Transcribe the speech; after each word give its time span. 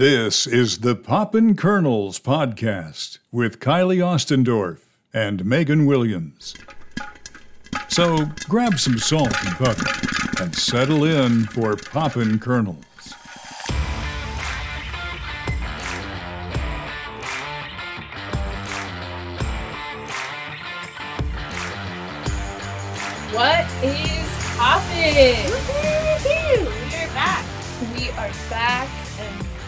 This 0.00 0.46
is 0.46 0.78
the 0.78 0.96
Poppin' 0.96 1.56
Kernels 1.56 2.18
podcast 2.18 3.18
with 3.30 3.60
Kylie 3.60 3.98
Ostendorf 3.98 4.78
and 5.12 5.44
Megan 5.44 5.84
Williams. 5.84 6.54
So 7.88 8.24
grab 8.48 8.78
some 8.78 8.96
salt 8.96 9.34
and 9.44 9.54
pepper 9.58 10.42
and 10.42 10.56
settle 10.56 11.04
in 11.04 11.44
for 11.44 11.76
Poppin' 11.76 12.38
Kernels. 12.38 13.12
What 23.34 23.70
is 23.84 24.56
poppin'? 24.56 25.59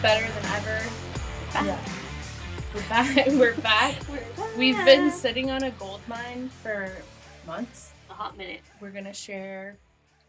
Better 0.03 0.27
than 0.33 0.45
ever. 0.53 0.81
Back. 1.53 1.67
Yeah. 1.67 1.79
We're 2.75 2.89
back. 2.89 3.27
We're 3.29 3.57
back. 3.57 4.03
We're 4.09 4.27
back. 4.37 4.57
We've 4.57 4.85
been 4.85 5.11
sitting 5.11 5.51
on 5.51 5.63
a 5.63 5.71
gold 5.73 6.01
mine 6.09 6.49
for 6.63 6.91
months. 7.47 7.93
a 8.11 8.15
hot 8.15 8.37
minute. 8.37 8.61
We're 8.81 8.91
going 8.91 9.05
to 9.05 9.13
share 9.13 9.79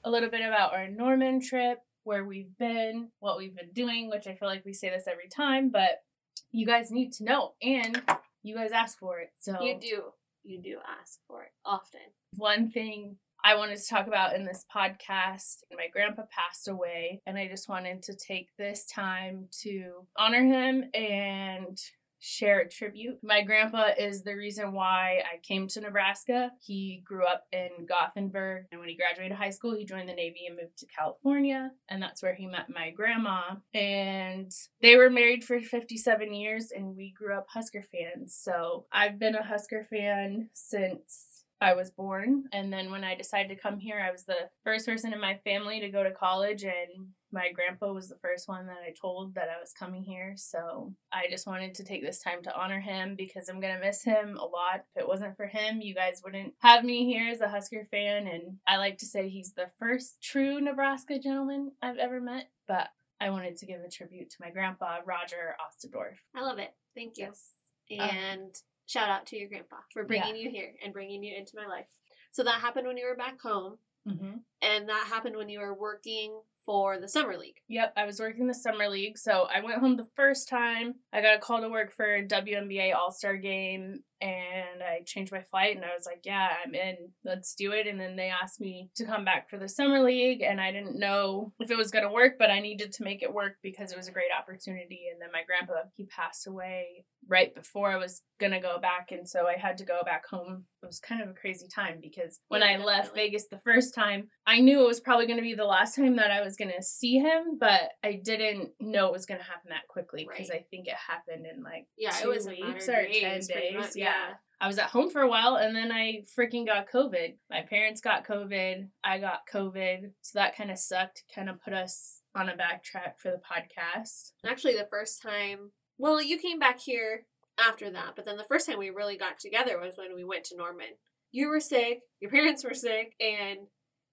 a 0.03 0.11
little 0.11 0.29
bit 0.29 0.41
about 0.41 0.73
our 0.73 0.87
Norman 0.87 1.41
trip, 1.41 1.79
where 2.03 2.23
we've 2.25 2.55
been, 2.57 3.09
what 3.19 3.37
we've 3.37 3.55
been 3.55 3.71
doing, 3.73 4.09
which 4.09 4.27
I 4.27 4.35
feel 4.35 4.47
like 4.47 4.63
we 4.65 4.73
say 4.73 4.89
this 4.89 5.07
every 5.07 5.27
time, 5.29 5.69
but 5.69 6.03
you 6.51 6.65
guys 6.65 6.91
need 6.91 7.11
to 7.13 7.23
know 7.23 7.53
and 7.61 8.01
you 8.43 8.55
guys 8.55 8.71
ask 8.71 8.99
for 8.99 9.19
it. 9.19 9.31
So 9.39 9.61
You 9.61 9.79
do. 9.79 10.03
You 10.43 10.61
do 10.61 10.77
ask 11.01 11.19
for 11.27 11.43
it 11.43 11.51
often. 11.65 12.01
one 12.35 12.69
thing 12.69 13.15
I 13.45 13.55
wanted 13.55 13.77
to 13.77 13.87
talk 13.87 14.07
about 14.07 14.35
in 14.35 14.45
this 14.45 14.65
podcast. 14.73 15.63
My 15.75 15.87
grandpa 15.91 16.23
passed 16.31 16.69
away, 16.69 17.21
and 17.25 17.37
I 17.37 17.47
just 17.49 17.67
wanted 17.67 18.01
to 18.03 18.15
take 18.15 18.47
this 18.57 18.85
time 18.85 19.47
to 19.63 20.07
honor 20.17 20.43
him 20.43 20.85
and 20.93 21.77
share 22.25 22.61
a 22.61 22.69
tribute. 22.69 23.17
My 23.21 23.41
grandpa 23.41 23.89
is 23.99 24.23
the 24.23 24.37
reason 24.37 24.71
why 24.71 25.21
I 25.29 25.39
came 25.45 25.67
to 25.67 25.81
Nebraska. 25.81 26.51
He 26.61 27.03
grew 27.03 27.25
up 27.25 27.43
in 27.51 27.85
Gothenburg, 27.85 28.67
and 28.71 28.79
when 28.79 28.87
he 28.87 28.95
graduated 28.95 29.37
high 29.37 29.49
school, 29.49 29.75
he 29.75 29.83
joined 29.83 30.07
the 30.07 30.13
Navy 30.13 30.45
and 30.47 30.55
moved 30.55 30.77
to 30.77 30.85
California, 30.97 31.71
and 31.89 32.01
that's 32.01 32.23
where 32.23 32.33
he 32.33 32.47
met 32.47 32.69
my 32.73 32.91
grandma. 32.91 33.55
And 33.73 34.53
they 34.81 34.95
were 34.95 35.09
married 35.09 35.43
for 35.43 35.59
57 35.59 36.33
years, 36.33 36.71
and 36.73 36.95
we 36.95 37.11
grew 37.11 37.35
up 37.35 37.47
Husker 37.49 37.83
fans. 37.91 38.33
So 38.33 38.85
I've 38.89 39.19
been 39.19 39.35
a 39.35 39.43
Husker 39.43 39.85
fan 39.89 40.49
since 40.53 41.32
I 41.63 41.73
was 41.73 41.91
born. 41.91 42.43
And 42.51 42.71
then 42.71 42.91
when 42.91 43.03
I 43.03 43.15
decided 43.15 43.49
to 43.49 43.61
come 43.61 43.79
here, 43.79 43.99
I 43.99 44.11
was 44.11 44.25
the 44.25 44.49
first 44.63 44.85
person 44.85 45.13
in 45.13 45.21
my 45.21 45.39
family 45.45 45.79
to 45.79 45.89
go 45.89 46.03
to 46.03 46.11
college, 46.11 46.63
and 46.63 47.07
my 47.31 47.51
grandpa 47.51 47.91
was 47.93 48.09
the 48.09 48.19
first 48.21 48.47
one 48.47 48.67
that 48.67 48.83
I 48.85 48.93
told 48.99 49.35
that 49.35 49.47
I 49.49 49.59
was 49.59 49.71
coming 49.71 50.03
here. 50.03 50.33
So 50.35 50.93
I 51.11 51.23
just 51.29 51.47
wanted 51.47 51.73
to 51.75 51.83
take 51.83 52.03
this 52.03 52.21
time 52.21 52.43
to 52.43 52.55
honor 52.55 52.79
him 52.79 53.15
because 53.15 53.49
I'm 53.49 53.59
going 53.59 53.73
to 53.73 53.83
miss 53.83 54.03
him 54.03 54.37
a 54.37 54.45
lot. 54.45 54.83
If 54.95 55.03
it 55.03 55.07
wasn't 55.07 55.37
for 55.37 55.47
him, 55.47 55.81
you 55.81 55.95
guys 55.95 56.21
wouldn't 56.23 56.53
have 56.59 56.83
me 56.83 57.05
here 57.05 57.31
as 57.31 57.41
a 57.41 57.49
Husker 57.49 57.87
fan. 57.89 58.27
And 58.27 58.57
I 58.67 58.77
like 58.77 58.97
to 58.99 59.05
say 59.05 59.29
he's 59.29 59.53
the 59.53 59.69
first 59.79 60.21
true 60.21 60.59
Nebraska 60.59 61.17
gentleman 61.17 61.71
I've 61.81 61.97
ever 61.97 62.21
met. 62.21 62.49
But 62.67 62.89
I 63.19 63.29
wanted 63.29 63.57
to 63.57 63.65
give 63.65 63.81
a 63.81 63.89
tribute 63.89 64.29
to 64.31 64.37
my 64.39 64.51
grandpa, 64.51 64.97
Roger 65.05 65.55
Ostendorf. 65.59 66.17
I 66.35 66.41
love 66.41 66.59
it. 66.59 66.75
Thank 66.93 67.17
you. 67.17 67.31
Yes. 67.31 67.49
And 67.89 68.53
shout 68.87 69.09
out 69.09 69.25
to 69.27 69.37
your 69.37 69.49
grandpa 69.49 69.77
for 69.93 70.03
bringing 70.03 70.35
you 70.35 70.49
here 70.49 70.73
and 70.83 70.93
bringing 70.93 71.23
you 71.23 71.35
into 71.35 71.53
my 71.55 71.65
life. 71.67 71.87
So 72.31 72.43
that 72.43 72.61
happened 72.61 72.87
when 72.87 72.97
you 72.97 73.05
were 73.07 73.15
back 73.15 73.39
home, 73.41 73.77
Mm-hmm. 74.05 74.35
and 74.61 74.89
that 74.89 75.05
happened 75.07 75.37
when 75.37 75.47
you 75.47 75.59
were 75.61 75.73
working 75.73 76.37
for 76.65 76.99
the 76.99 77.07
summer 77.07 77.37
league. 77.37 77.55
Yep, 77.69 77.93
I 77.95 78.03
was 78.05 78.19
working 78.19 78.47
the 78.47 78.53
summer 78.53 78.89
league, 78.89 79.17
so 79.17 79.47
I 79.49 79.61
went 79.61 79.79
home 79.79 79.95
the 79.95 80.09
first 80.17 80.49
time. 80.49 80.95
I 81.13 81.21
got 81.21 81.37
a 81.37 81.39
call 81.39 81.61
to 81.61 81.69
work 81.69 81.93
for 81.95 82.15
a 82.15 82.27
WNBA 82.27 82.93
All 82.93 83.11
Star 83.13 83.37
game, 83.37 83.99
and 84.19 84.83
I 84.83 85.03
changed 85.05 85.31
my 85.31 85.43
flight, 85.43 85.77
and 85.77 85.85
I 85.85 85.95
was 85.95 86.05
like, 86.05 86.19
"Yeah, 86.25 86.49
I'm 86.65 86.75
in. 86.75 86.97
Let's 87.23 87.55
do 87.55 87.71
it." 87.71 87.87
And 87.87 87.97
then 87.97 88.17
they 88.17 88.27
asked 88.29 88.59
me 88.59 88.89
to 88.95 89.05
come 89.05 89.23
back 89.23 89.49
for 89.49 89.57
the 89.57 89.69
summer 89.69 90.03
league, 90.03 90.41
and 90.41 90.59
I 90.59 90.73
didn't 90.73 90.99
know 90.99 91.53
if 91.61 91.71
it 91.71 91.77
was 91.77 91.89
gonna 91.89 92.11
work, 92.11 92.33
but 92.37 92.51
I 92.51 92.59
needed 92.59 92.91
to 92.91 93.03
make 93.05 93.23
it 93.23 93.33
work 93.33 93.55
because 93.63 93.93
it 93.93 93.97
was 93.97 94.09
a 94.09 94.13
great 94.13 94.31
opportunity. 94.37 95.03
And 95.09 95.21
then 95.21 95.31
my 95.31 95.43
grandpa, 95.43 95.87
he 95.95 96.03
passed 96.07 96.45
away 96.45 97.05
right 97.27 97.53
before 97.55 97.91
I 97.91 97.97
was 97.97 98.21
gonna 98.39 98.61
go 98.61 98.79
back, 98.79 99.11
and 99.11 99.27
so 99.27 99.47
I 99.47 99.57
had 99.57 99.77
to 99.77 99.85
go 99.85 100.01
back 100.03 100.25
home. 100.27 100.65
It 100.81 100.85
was 100.85 100.99
kind 100.99 101.21
of 101.21 101.29
a 101.29 101.33
crazy 101.33 101.67
time 101.73 101.99
because 102.01 102.39
when 102.49 102.61
Yeah, 102.61 102.67
I 102.67 102.77
left. 102.77 103.15
Vegas 103.15 103.47
the 103.47 103.59
first 103.59 103.93
time, 103.95 104.29
I 104.45 104.59
knew 104.59 104.81
it 104.81 104.87
was 104.87 104.99
probably 104.99 105.27
gonna 105.27 105.41
be 105.41 105.53
the 105.55 105.65
last 105.65 105.95
time 105.95 106.15
that 106.17 106.31
I 106.31 106.41
was 106.41 106.55
gonna 106.57 106.81
see 106.81 107.19
him, 107.19 107.57
but 107.59 107.91
I 108.03 108.19
didn't 108.23 108.71
know 108.79 109.07
it 109.07 109.13
was 109.13 109.25
gonna 109.25 109.43
happen 109.43 109.69
that 109.69 109.87
quickly 109.87 110.27
because 110.29 110.49
Right. 110.49 110.59
I 110.61 110.65
think 110.69 110.87
it 110.87 110.95
happened 110.95 111.45
in 111.45 111.63
like 111.63 111.87
Yeah, 111.97 112.15
it 112.21 112.27
was 112.27 112.47
weeks 112.47 112.89
or 112.89 113.03
days, 113.03 113.47
ten 113.47 113.61
days. 113.61 113.73
much, 113.75 113.95
yeah. 113.95 114.05
yeah. 114.29 114.33
I 114.61 114.67
was 114.67 114.77
at 114.79 114.89
home 114.91 115.09
for 115.09 115.21
a 115.21 115.27
while 115.27 115.55
and 115.55 115.75
then 115.75 115.91
I 115.91 116.23
freaking 116.39 116.65
got 116.65 116.87
COVID. 116.89 117.37
My 117.49 117.63
parents 117.63 117.99
got 117.99 118.25
COVID. 118.25 118.87
I 119.03 119.19
got 119.19 119.41
COVID. 119.51 120.13
So 120.21 120.39
that 120.39 120.55
kind 120.55 120.71
of 120.71 120.77
sucked, 120.79 121.23
kind 121.35 121.49
of 121.49 121.61
put 121.61 121.73
us 121.73 122.21
on 122.33 122.47
a 122.47 122.53
backtrack 122.55 123.19
for 123.19 123.29
the 123.31 123.41
podcast. 123.41 124.31
Actually, 124.45 124.77
the 124.77 124.87
first 124.89 125.21
time, 125.21 125.71
well, 125.97 126.21
you 126.21 126.37
came 126.37 126.59
back 126.59 126.79
here 126.79 127.25
after 127.59 127.89
that, 127.91 128.13
but 128.15 128.25
then 128.25 128.37
the 128.37 128.45
first 128.45 128.67
time 128.67 128.79
we 128.79 128.89
really 128.89 129.17
got 129.17 129.39
together 129.39 129.79
was 129.79 129.97
when 129.97 130.15
we 130.15 130.23
went 130.23 130.43
to 130.45 130.57
Norman. 130.57 130.97
You 131.31 131.49
were 131.49 131.59
sick, 131.59 132.01
your 132.19 132.31
parents 132.31 132.63
were 132.63 132.73
sick, 132.73 133.13
and 133.19 133.59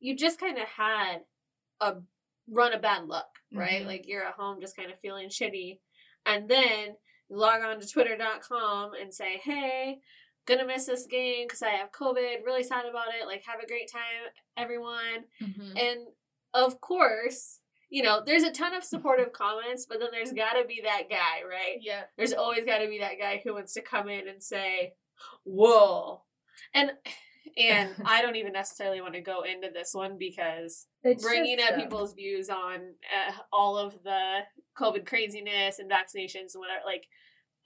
you 0.01 0.17
just 0.17 0.41
kind 0.41 0.59
of 0.59 0.65
had 0.69 1.19
a 1.81 1.97
run 2.49 2.73
of 2.73 2.83
bad 2.83 3.05
luck, 3.07 3.29
right? 3.53 3.83
Mhm. 3.83 3.87
Like 3.87 4.07
you're 4.07 4.25
at 4.25 4.35
home 4.35 4.61
just 4.61 4.77
kind 4.77 4.91
of 4.91 4.99
feeling 4.99 5.29
shitty. 5.29 5.79
And 6.27 6.49
then 6.49 6.97
you 7.29 7.37
log 7.39 7.63
on 7.63 7.81
to 7.81 7.87
twitter.com 7.87 8.93
and 9.01 9.15
say, 9.15 9.41
hey, 9.43 10.01
gonna 10.47 10.67
miss 10.67 10.87
this 10.87 11.07
game 11.07 11.47
because 11.47 11.63
I 11.63 11.71
have 11.71 11.93
COVID, 11.93 12.45
really 12.45 12.63
sad 12.63 12.87
about 12.87 13.09
it. 13.21 13.27
Like, 13.27 13.45
have 13.47 13.63
a 13.63 13.67
great 13.67 13.91
time, 13.91 14.33
everyone. 14.57 15.25
Mm-hmm. 15.43 15.77
And 15.77 16.01
of 16.55 16.81
course, 16.81 17.60
you 17.91 18.03
know, 18.03 18.23
there's 18.25 18.45
a 18.45 18.53
ton 18.53 18.73
of 18.75 18.85
supportive 18.85 19.33
comments, 19.33 19.85
but 19.89 19.99
then 19.99 20.09
there's 20.13 20.33
got 20.33 20.53
to 20.53 20.65
be 20.67 20.81
that 20.85 21.11
guy, 21.11 21.43
right? 21.49 21.79
Yeah. 21.81 22.03
There's 22.17 22.33
always 22.33 22.65
got 22.65 22.79
to 22.79 22.89
be 22.89 22.99
that 23.01 23.19
guy 23.19 23.41
who 23.45 23.53
wants 23.55 23.75
to 23.75 23.83
come 23.83 24.09
in 24.09 24.29
and 24.29 24.43
say, 24.43 24.95
"Whoa," 25.45 26.23
and 26.73 26.93
and 27.57 27.91
I 28.05 28.23
don't 28.23 28.37
even 28.37 28.53
necessarily 28.53 29.01
want 29.01 29.15
to 29.15 29.21
go 29.21 29.43
into 29.43 29.69
this 29.73 29.93
one 29.93 30.17
because 30.19 30.87
It's 31.03 31.23
bringing 31.23 31.59
just, 31.59 31.69
up 31.73 31.75
um, 31.79 31.83
people's 31.83 32.15
views 32.15 32.49
on 32.49 32.77
uh, 32.77 33.33
all 33.53 33.77
of 33.77 34.03
the 34.05 34.41
COVID 34.79 35.05
craziness 35.07 35.79
and 35.79 35.91
vaccinations 35.91 36.55
and 36.55 36.61
whatever, 36.61 36.83
like. 36.87 37.07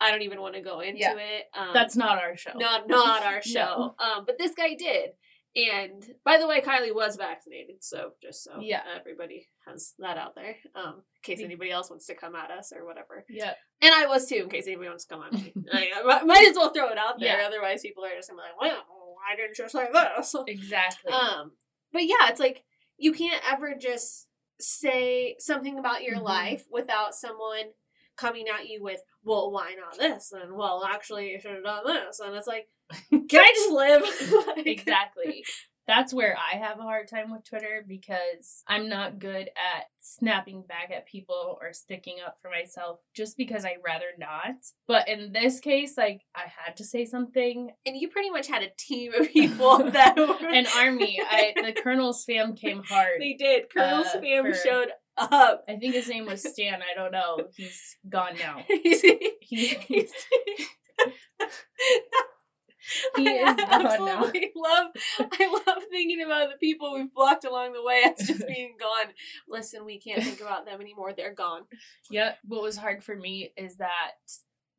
I 0.01 0.11
don't 0.11 0.23
even 0.23 0.41
want 0.41 0.55
to 0.57 0.61
go 0.61 0.81
into 0.81 0.99
Yeah. 0.99 1.15
it. 1.17 1.45
Um, 1.57 1.69
That's 1.73 1.95
not 1.95 2.19
our 2.21 2.37
show. 2.37 2.51
not 2.57 2.89
not 2.89 3.23
our 3.23 3.41
show. 3.55 3.95
Um, 4.01 4.25
but 4.27 4.39
this 4.39 4.51
guy 4.53 4.75
did. 4.75 5.11
And 5.57 6.05
by 6.25 6.39
the 6.39 6.49
way, 6.49 6.61
Kylie 6.61 6.95
was 6.95 7.17
vaccinated, 7.17 7.77
so 7.85 8.13
just 8.21 8.43
so 8.45 8.59
Yeah. 8.61 8.83
everybody 8.99 9.49
has 9.69 9.95
that 10.01 10.19
out 10.19 10.35
there, 10.35 10.57
um, 10.75 10.97
in 10.97 11.23
case 11.23 11.41
anybody 11.45 11.71
else 11.71 11.91
wants 11.91 12.07
to 12.07 12.15
come 12.17 12.35
at 12.35 12.51
us 12.51 12.73
or 12.73 12.85
whatever. 12.85 13.25
Yeah. 13.29 13.55
And 13.81 13.95
I 13.95 14.07
was 14.07 14.27
too, 14.27 14.37
in 14.45 14.49
case 14.51 14.67
anybody 14.67 14.89
wants 14.89 15.05
to 15.05 15.15
come 15.15 15.23
at 15.23 15.33
me. 15.33 15.53
I, 15.73 15.91
I 16.05 16.23
might 16.25 16.49
as 16.49 16.57
well 16.57 16.71
throw 16.73 16.89
it 16.91 16.99
out 16.99 17.21
there, 17.21 17.39
Yeah. 17.39 17.47
otherwise 17.47 17.83
people 17.83 18.05
are 18.05 18.15
just 18.17 18.31
gonna 18.31 18.43
be 18.43 18.49
like, 18.67 18.73
"Well, 18.89 19.15
why 19.15 19.37
didn't 19.37 19.57
you 19.59 19.69
say 19.69 19.87
this?" 19.93 20.35
Exactly. 20.49 21.13
Um, 21.13 21.53
but 21.93 22.03
yeah, 22.05 22.29
it's 22.31 22.41
like 22.41 22.65
you 22.97 23.13
can't 23.13 23.43
ever 23.51 23.75
just 23.75 24.29
say 24.61 25.37
something 25.39 25.79
about 25.79 26.03
your 26.03 26.17
Mhm. 26.17 26.23
life 26.25 26.65
without 26.71 27.15
someone 27.15 27.75
coming 28.17 28.47
at 28.49 28.69
you 28.69 28.83
with, 28.83 29.01
"Well, 29.23 29.51
why 29.51 29.75
not 29.79 29.99
this?" 29.99 30.33
and 30.33 30.55
"Well, 30.57 30.85
actually, 30.89 31.31
you 31.31 31.41
should 31.41 31.53
have 31.55 31.65
done 31.65 31.85
this," 31.87 32.21
and 32.21 32.35
it's 32.35 32.47
like, 32.47 32.69
can 33.11 33.41
I 33.41 33.53
just 33.55 33.71
live? 33.71 34.03
Like- 34.57 34.67
exactly. 34.67 35.45
That's 35.87 36.15
where 36.15 36.35
I 36.35 36.57
have 36.57 36.79
a 36.79 36.83
hard 36.83 37.09
time 37.09 37.31
with 37.31 37.45
Twitter 37.47 37.85
because 37.87 38.63
I'm 38.67 38.89
not 38.89 39.19
good 39.19 39.49
at 39.49 39.85
snapping 39.99 40.63
back 40.67 40.91
at 40.91 41.05
people 41.07 41.59
or 41.61 41.75
sticking 41.75 42.17
up 42.27 42.39
for 42.41 42.49
myself 42.51 43.01
just 43.15 43.37
because 43.37 43.67
I'd 43.67 43.83
rather 43.85 44.07
not. 44.19 44.55
But 44.89 45.11
in 45.11 45.33
this 45.35 45.61
case, 45.61 45.99
like, 45.99 46.23
I 46.35 46.45
had 46.65 46.79
to 46.79 46.85
say 46.85 47.05
something. 47.05 47.71
And 47.85 47.99
you 47.99 48.09
pretty 48.09 48.31
much 48.31 48.47
had 48.49 48.63
a 48.63 48.71
team 48.79 49.13
of 49.13 49.29
people 49.29 49.77
that 49.91 50.17
were 50.17 50.49
An 50.49 50.67
army, 50.75 51.21
I 51.23 51.53
the 51.55 51.75
Kernels 51.79 52.25
fam 52.25 52.55
came 52.57 52.83
hard. 52.83 53.21
They 53.21 53.35
did. 53.35 53.69
Colonel 53.69 54.07
Uh, 54.07 54.17
Spam 54.17 54.55
showed 54.65 54.89
up. 55.17 55.65
I 55.69 55.77
think 55.77 55.95
his 55.95 56.09
name 56.09 56.27
was 56.27 56.43
Stan. 56.43 56.81
I 56.83 56.95
don't 56.99 57.13
know. 57.13 57.49
He's 57.57 57.97
gone 58.09 58.37
now. 58.39 58.63
He's- 58.69 59.01
He, 59.41 59.67
he's- 59.87 60.13
He 63.17 63.27
I 63.27 63.33
is 63.51 63.57
gone 63.57 63.83
now. 63.83 63.91
absolutely 63.93 64.53
love. 64.55 64.87
I 65.19 65.63
love 65.67 65.83
thinking 65.91 66.23
about 66.23 66.51
the 66.51 66.59
people 66.61 66.93
we've 66.93 67.13
blocked 67.15 67.45
along 67.47 67.73
the 67.73 67.83
way 67.83 68.03
as 68.05 68.27
just 68.27 68.47
being 68.47 68.75
gone. 68.81 69.13
Listen, 69.49 69.87
we 69.87 69.99
can't 69.99 70.23
think 70.23 70.41
about 70.43 70.67
them 70.67 70.81
anymore. 70.83 71.15
They're 71.17 71.33
gone. 71.35 71.63
Yep. 72.11 72.39
What 72.45 72.63
was 72.63 72.77
hard 72.77 73.03
for 73.03 73.17
me 73.17 73.53
is 73.57 73.77
that 73.77 74.13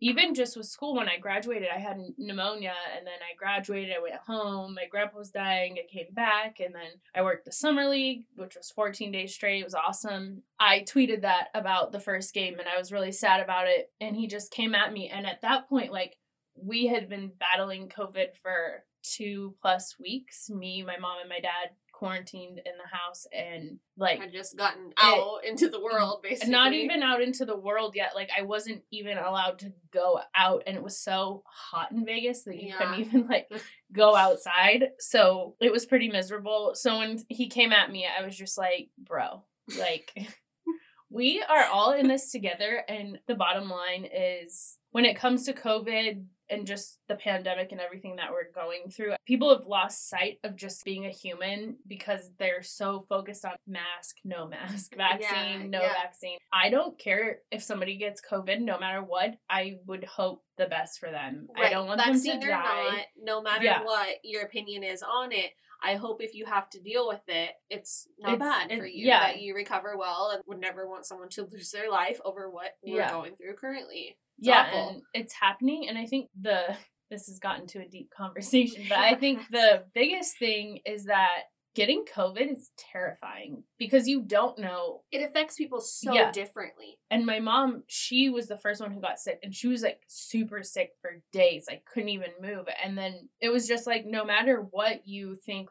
even 0.05 0.35
just 0.35 0.55
with 0.55 0.67
school 0.67 0.93
when 0.93 1.09
I 1.09 1.17
graduated, 1.17 1.67
I 1.75 1.79
had 1.79 1.97
pneumonia 2.19 2.75
and 2.95 3.07
then 3.07 3.15
I 3.23 3.35
graduated, 3.35 3.95
I 3.95 3.99
went 3.99 4.21
home, 4.27 4.75
my 4.75 4.85
grandpa 4.87 5.17
was 5.17 5.31
dying, 5.31 5.79
I 5.79 5.91
came 5.91 6.13
back, 6.13 6.59
and 6.59 6.75
then 6.75 7.01
I 7.15 7.23
worked 7.23 7.45
the 7.45 7.51
summer 7.51 7.87
league, 7.87 8.25
which 8.35 8.55
was 8.55 8.69
14 8.69 9.11
days 9.11 9.33
straight. 9.33 9.61
It 9.61 9.63
was 9.63 9.73
awesome. 9.73 10.43
I 10.59 10.81
tweeted 10.87 11.23
that 11.23 11.47
about 11.55 11.91
the 11.91 11.99
first 11.99 12.35
game 12.35 12.59
and 12.59 12.67
I 12.69 12.77
was 12.77 12.91
really 12.91 13.11
sad 13.11 13.41
about 13.41 13.67
it. 13.67 13.91
And 13.99 14.15
he 14.15 14.27
just 14.27 14.51
came 14.51 14.75
at 14.75 14.93
me. 14.93 15.09
And 15.09 15.25
at 15.25 15.41
that 15.41 15.67
point, 15.67 15.91
like, 15.91 16.17
we 16.55 16.85
had 16.85 17.09
been 17.09 17.31
battling 17.39 17.89
COVID 17.89 18.35
for 18.39 18.83
two 19.01 19.55
plus 19.59 19.95
weeks 19.99 20.51
me, 20.51 20.83
my 20.83 20.97
mom, 20.97 21.17
and 21.19 21.29
my 21.29 21.39
dad 21.39 21.71
quarantined 21.95 22.57
in 22.57 22.73
the 22.77 22.97
house 22.97 23.25
and 23.31 23.79
like 23.97 24.19
had 24.19 24.33
just 24.33 24.57
gotten 24.57 24.91
out 25.01 25.39
it, 25.43 25.49
into 25.49 25.69
the 25.69 25.79
world 25.79 26.19
basically. 26.21 26.51
not 26.51 26.73
even 26.73 27.01
out 27.01 27.21
into 27.21 27.45
the 27.45 27.55
world 27.55 27.95
yet 27.95 28.11
like 28.13 28.29
i 28.37 28.41
wasn't 28.41 28.81
even 28.91 29.17
allowed 29.17 29.57
to 29.57 29.71
go 29.93 30.19
out 30.35 30.61
and 30.67 30.75
it 30.75 30.83
was 30.83 30.99
so 30.99 31.41
hot 31.45 31.93
in 31.93 32.05
vegas 32.05 32.43
that 32.43 32.57
you 32.57 32.67
yeah. 32.67 32.77
couldn't 32.77 32.99
even 32.99 33.27
like 33.27 33.49
go 33.93 34.15
outside. 34.15 34.89
So 34.99 35.55
it 35.61 35.71
was 35.71 35.85
pretty 35.85 36.09
miserable. 36.09 36.71
So 36.73 36.97
when 36.97 37.19
he 37.29 37.47
came 37.47 37.71
at 37.71 37.91
me 37.91 38.05
i 38.05 38.23
was 38.23 38.37
just 38.37 38.57
like 38.57 38.89
bro 38.97 39.43
like 39.79 40.11
we 41.09 41.43
are 41.47 41.65
all 41.65 41.93
in 41.93 42.07
this 42.07 42.31
together 42.31 42.83
and 42.89 43.19
the 43.27 43.35
bottom 43.35 43.69
line 43.69 44.05
is 44.13 44.77
when 44.91 45.05
it 45.05 45.15
comes 45.15 45.45
to 45.45 45.53
covid 45.53 46.25
and 46.49 46.67
just 46.67 46.99
the 47.07 47.15
pandemic 47.15 47.71
and 47.71 47.81
everything 47.81 48.17
that 48.17 48.31
we're 48.31 48.51
going 48.53 48.89
through, 48.91 49.13
people 49.25 49.55
have 49.55 49.67
lost 49.67 50.09
sight 50.09 50.39
of 50.43 50.55
just 50.55 50.83
being 50.83 51.05
a 51.05 51.09
human 51.09 51.77
because 51.87 52.31
they're 52.37 52.63
so 52.63 53.05
focused 53.07 53.45
on 53.45 53.53
mask, 53.67 54.17
no 54.23 54.47
mask, 54.49 54.95
vaccine, 54.95 55.61
yeah, 55.61 55.67
no 55.67 55.81
yeah. 55.81 55.93
vaccine. 55.93 56.37
I 56.53 56.69
don't 56.69 56.97
care 56.97 57.39
if 57.51 57.63
somebody 57.63 57.97
gets 57.97 58.21
COVID, 58.21 58.61
no 58.61 58.79
matter 58.79 59.01
what. 59.01 59.35
I 59.49 59.77
would 59.85 60.03
hope 60.03 60.43
the 60.57 60.67
best 60.67 60.99
for 60.99 61.09
them. 61.11 61.47
Right. 61.55 61.67
I 61.67 61.69
don't 61.69 61.87
want 61.87 61.99
vaccine 61.99 62.39
them 62.39 62.41
to 62.41 62.47
die. 62.47 62.83
Not, 62.91 63.05
no 63.21 63.41
matter 63.41 63.65
yeah. 63.65 63.83
what 63.83 64.17
your 64.23 64.43
opinion 64.43 64.83
is 64.83 65.03
on 65.03 65.31
it. 65.31 65.51
I 65.83 65.95
hope 65.95 66.21
if 66.21 66.33
you 66.33 66.45
have 66.45 66.69
to 66.71 66.81
deal 66.81 67.07
with 67.07 67.21
it, 67.27 67.51
it's 67.69 68.07
not 68.17 68.33
it's, 68.33 68.39
bad 68.39 68.69
for 68.79 68.85
you. 68.85 69.05
Yeah. 69.05 69.19
That 69.19 69.41
you 69.41 69.53
recover 69.53 69.95
well 69.97 70.31
and 70.33 70.41
would 70.47 70.59
never 70.59 70.87
want 70.87 71.05
someone 71.05 71.29
to 71.29 71.47
lose 71.51 71.71
their 71.71 71.91
life 71.91 72.19
over 72.25 72.49
what 72.49 72.71
we're 72.83 72.97
yeah. 72.97 73.11
going 73.11 73.35
through 73.35 73.53
currently. 73.55 74.17
It's 74.37 74.47
yeah, 74.47 74.67
awful. 74.67 74.89
and 74.89 75.01
it's 75.13 75.33
happening. 75.33 75.87
And 75.87 75.97
I 75.97 76.05
think 76.05 76.29
the 76.39 76.75
this 77.09 77.27
has 77.27 77.39
gotten 77.39 77.67
to 77.67 77.79
a 77.79 77.87
deep 77.87 78.09
conversation, 78.15 78.85
but 78.89 78.97
I 78.97 79.15
think 79.15 79.41
the 79.51 79.83
biggest 79.93 80.37
thing 80.39 80.79
is 80.85 81.05
that 81.05 81.43
getting 81.75 82.05
COVID 82.05 82.53
is 82.53 82.71
terrifying 82.77 83.63
because 83.77 84.07
you 84.07 84.23
don't 84.23 84.57
know. 84.57 85.01
It 85.11 85.23
affects 85.23 85.55
people 85.55 85.81
so 85.81 86.13
yeah. 86.13 86.31
differently. 86.31 86.97
And 87.11 87.25
my 87.25 87.39
mom, 87.39 87.83
she 87.87 88.29
was 88.29 88.47
the 88.47 88.57
first 88.57 88.81
one 88.81 88.91
who 88.91 89.01
got 89.01 89.19
sick, 89.19 89.39
and 89.43 89.53
she 89.53 89.67
was 89.67 89.83
like 89.83 89.99
super 90.07 90.63
sick 90.63 90.91
for 91.01 91.21
days. 91.31 91.67
I 91.69 91.81
couldn't 91.85 92.09
even 92.09 92.31
move. 92.41 92.65
And 92.83 92.97
then 92.97 93.29
it 93.41 93.49
was 93.49 93.67
just 93.67 93.85
like, 93.85 94.05
no 94.05 94.25
matter 94.25 94.65
what 94.71 95.05
you 95.05 95.37
think, 95.45 95.69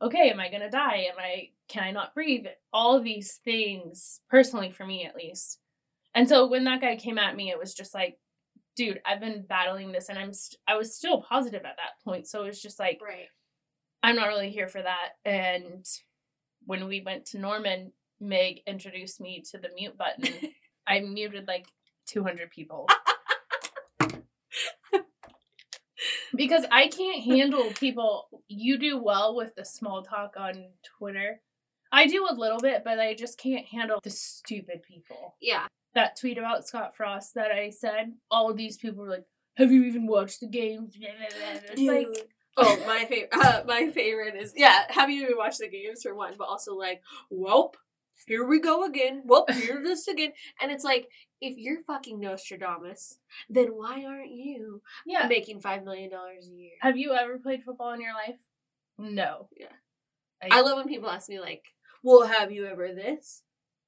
okay, 0.00 0.30
am 0.30 0.38
I 0.38 0.50
gonna 0.50 0.70
die? 0.70 1.06
Am 1.10 1.18
I, 1.18 1.48
can 1.68 1.82
I 1.82 1.90
not 1.90 2.14
breathe? 2.14 2.46
All 2.72 3.00
these 3.00 3.40
things, 3.42 4.20
personally 4.28 4.70
for 4.70 4.86
me 4.86 5.06
at 5.06 5.16
least, 5.16 5.58
and 6.16 6.26
so 6.26 6.46
when 6.46 6.64
that 6.64 6.80
guy 6.80 6.96
came 6.96 7.18
at 7.18 7.36
me, 7.36 7.50
it 7.50 7.58
was 7.58 7.74
just 7.74 7.92
like, 7.92 8.18
dude, 8.74 9.00
I've 9.04 9.20
been 9.20 9.44
battling 9.46 9.92
this 9.92 10.08
and 10.08 10.18
I'm 10.18 10.32
st- 10.32 10.58
I 10.66 10.76
was 10.76 10.96
still 10.96 11.20
positive 11.20 11.66
at 11.66 11.76
that 11.76 12.02
point. 12.02 12.26
So 12.26 12.42
it 12.42 12.46
was 12.46 12.62
just 12.62 12.78
like, 12.78 13.00
right. 13.02 13.26
I'm 14.02 14.16
not 14.16 14.28
really 14.28 14.48
here 14.48 14.68
for 14.68 14.80
that. 14.80 15.10
And 15.26 15.84
when 16.64 16.88
we 16.88 17.02
went 17.04 17.26
to 17.26 17.38
Norman, 17.38 17.92
Meg 18.18 18.60
introduced 18.66 19.20
me 19.20 19.42
to 19.50 19.58
the 19.58 19.68
mute 19.74 19.98
button. 19.98 20.52
I 20.86 21.00
muted 21.00 21.46
like 21.46 21.66
200 22.06 22.50
people. 22.50 22.88
because 26.34 26.64
I 26.72 26.88
can't 26.88 27.24
handle 27.24 27.72
people. 27.78 28.28
You 28.48 28.78
do 28.78 29.02
well 29.02 29.36
with 29.36 29.54
the 29.54 29.66
small 29.66 30.02
talk 30.02 30.32
on 30.38 30.70
Twitter. 30.98 31.42
I 31.96 32.06
do 32.06 32.26
a 32.28 32.34
little 32.34 32.60
bit, 32.60 32.82
but 32.84 33.00
I 33.00 33.14
just 33.14 33.38
can't 33.38 33.66
handle 33.66 34.00
the 34.02 34.10
stupid 34.10 34.82
people. 34.82 35.34
Yeah 35.40 35.66
that 35.96 36.16
tweet 36.16 36.38
about 36.38 36.66
Scott 36.66 36.94
Frost 36.94 37.34
that 37.34 37.50
I 37.50 37.70
said, 37.70 38.12
all 38.30 38.50
of 38.50 38.56
these 38.56 38.76
people 38.76 39.02
were 39.02 39.10
like, 39.10 39.24
"Have 39.56 39.72
you 39.72 39.82
even 39.84 40.06
watched 40.06 40.40
the 40.40 40.46
games?" 40.46 40.92
It's 40.94 41.80
like, 41.80 42.28
oh, 42.56 42.84
my 42.86 43.04
favorite, 43.06 43.30
uh, 43.32 43.62
my 43.66 43.90
favorite 43.90 44.36
is 44.36 44.52
yeah. 44.54 44.84
Have 44.90 45.10
you 45.10 45.24
even 45.24 45.36
watched 45.36 45.58
the 45.58 45.68
games 45.68 46.02
for 46.02 46.14
one? 46.14 46.34
But 46.38 46.48
also 46.48 46.74
like, 46.74 47.00
welp, 47.32 47.74
here 48.26 48.46
we 48.46 48.60
go 48.60 48.84
again. 48.84 49.22
Welp, 49.26 49.50
here 49.50 49.82
this 49.82 50.06
again. 50.06 50.32
And 50.60 50.70
it's 50.70 50.84
like, 50.84 51.08
if 51.40 51.56
you're 51.56 51.82
fucking 51.82 52.20
Nostradamus, 52.20 53.18
then 53.48 53.68
why 53.68 54.04
aren't 54.04 54.30
you 54.30 54.82
yeah. 55.06 55.26
making 55.26 55.60
five 55.60 55.82
million 55.82 56.10
dollars 56.10 56.48
a 56.48 56.54
year? 56.54 56.72
Have 56.82 56.98
you 56.98 57.14
ever 57.14 57.38
played 57.38 57.64
football 57.64 57.94
in 57.94 58.02
your 58.02 58.14
life? 58.14 58.36
No. 58.98 59.48
Yeah. 59.56 59.72
I, 60.42 60.58
I 60.58 60.60
love 60.60 60.76
when 60.76 60.88
people 60.88 61.08
ask 61.08 61.30
me 61.30 61.40
like, 61.40 61.64
"Well, 62.06 62.26
have 62.26 62.52
you 62.52 62.66
ever 62.66 62.94
this?" 62.94 63.42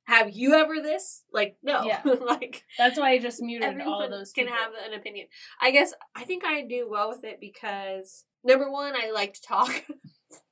have 0.08 0.34
you 0.34 0.54
ever 0.54 0.80
this? 0.82 1.22
Like, 1.34 1.58
no. 1.62 1.84
Yeah. 1.84 2.00
like 2.26 2.64
that's 2.78 2.98
why 2.98 3.10
I 3.10 3.18
just 3.18 3.42
muted 3.42 3.78
all 3.82 4.02
of 4.02 4.10
those. 4.10 4.32
Can 4.32 4.46
have 4.46 4.72
an 4.86 4.98
opinion. 4.98 5.26
I 5.60 5.70
guess 5.70 5.92
I 6.16 6.24
think 6.24 6.46
I 6.46 6.62
do 6.62 6.88
well 6.90 7.10
with 7.10 7.24
it 7.24 7.38
because 7.40 8.24
number 8.42 8.70
one, 8.70 8.94
I 8.96 9.10
like 9.10 9.34
to 9.34 9.42
talk. 9.42 9.84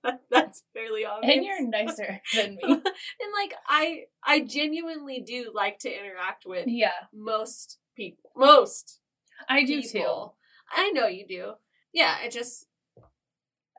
that's 0.31 0.63
fairly 0.75 1.07
obvious. 1.07 1.35
And 1.35 1.45
you're 1.45 1.67
nicer 1.67 2.21
than 2.35 2.57
me. 2.57 2.63
and 2.65 2.83
like 2.85 3.55
I 3.67 4.03
I 4.23 4.41
genuinely 4.41 5.23
do 5.27 5.51
like 5.55 5.79
to 5.81 5.91
interact 5.91 6.45
with 6.45 6.67
yeah 6.69 6.91
most 7.15 7.79
people. 7.97 8.31
Most. 8.37 9.01
I 9.49 9.65
do 9.65 9.81
people. 9.81 10.37
too. 10.71 10.81
I 10.83 10.91
know 10.91 11.07
you 11.07 11.27
do. 11.27 11.53
Yeah, 11.95 12.17
it 12.23 12.31
just 12.31 12.66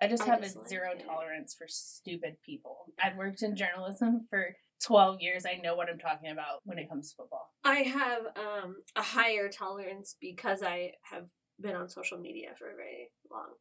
I 0.02 0.08
just 0.08 0.24
I 0.24 0.28
have 0.28 0.44
a 0.44 0.50
zero 0.50 0.90
like 0.96 1.06
tolerance 1.06 1.56
for 1.56 1.68
stupid 1.68 2.38
people. 2.46 2.94
I've 3.04 3.18
worked 3.18 3.42
in 3.42 3.56
journalism 3.56 4.28
for 4.30 4.56
12 4.84 5.22
years, 5.22 5.46
I 5.46 5.60
know 5.62 5.76
what 5.76 5.90
I'm 5.90 5.98
talking 5.98 6.30
about 6.30 6.62
when 6.64 6.78
it 6.78 6.88
comes 6.88 7.10
to 7.10 7.16
football. 7.18 7.52
I 7.64 7.78
have 7.78 8.22
um, 8.36 8.76
a 8.96 9.02
higher 9.02 9.50
tolerance 9.50 10.16
because 10.22 10.62
I 10.62 10.92
have 11.02 11.30
been 11.60 11.76
on 11.76 11.90
social 11.90 12.20
media 12.20 12.50
for 12.58 12.70
a 12.70 12.76
very 12.76 13.10
long 13.32 13.54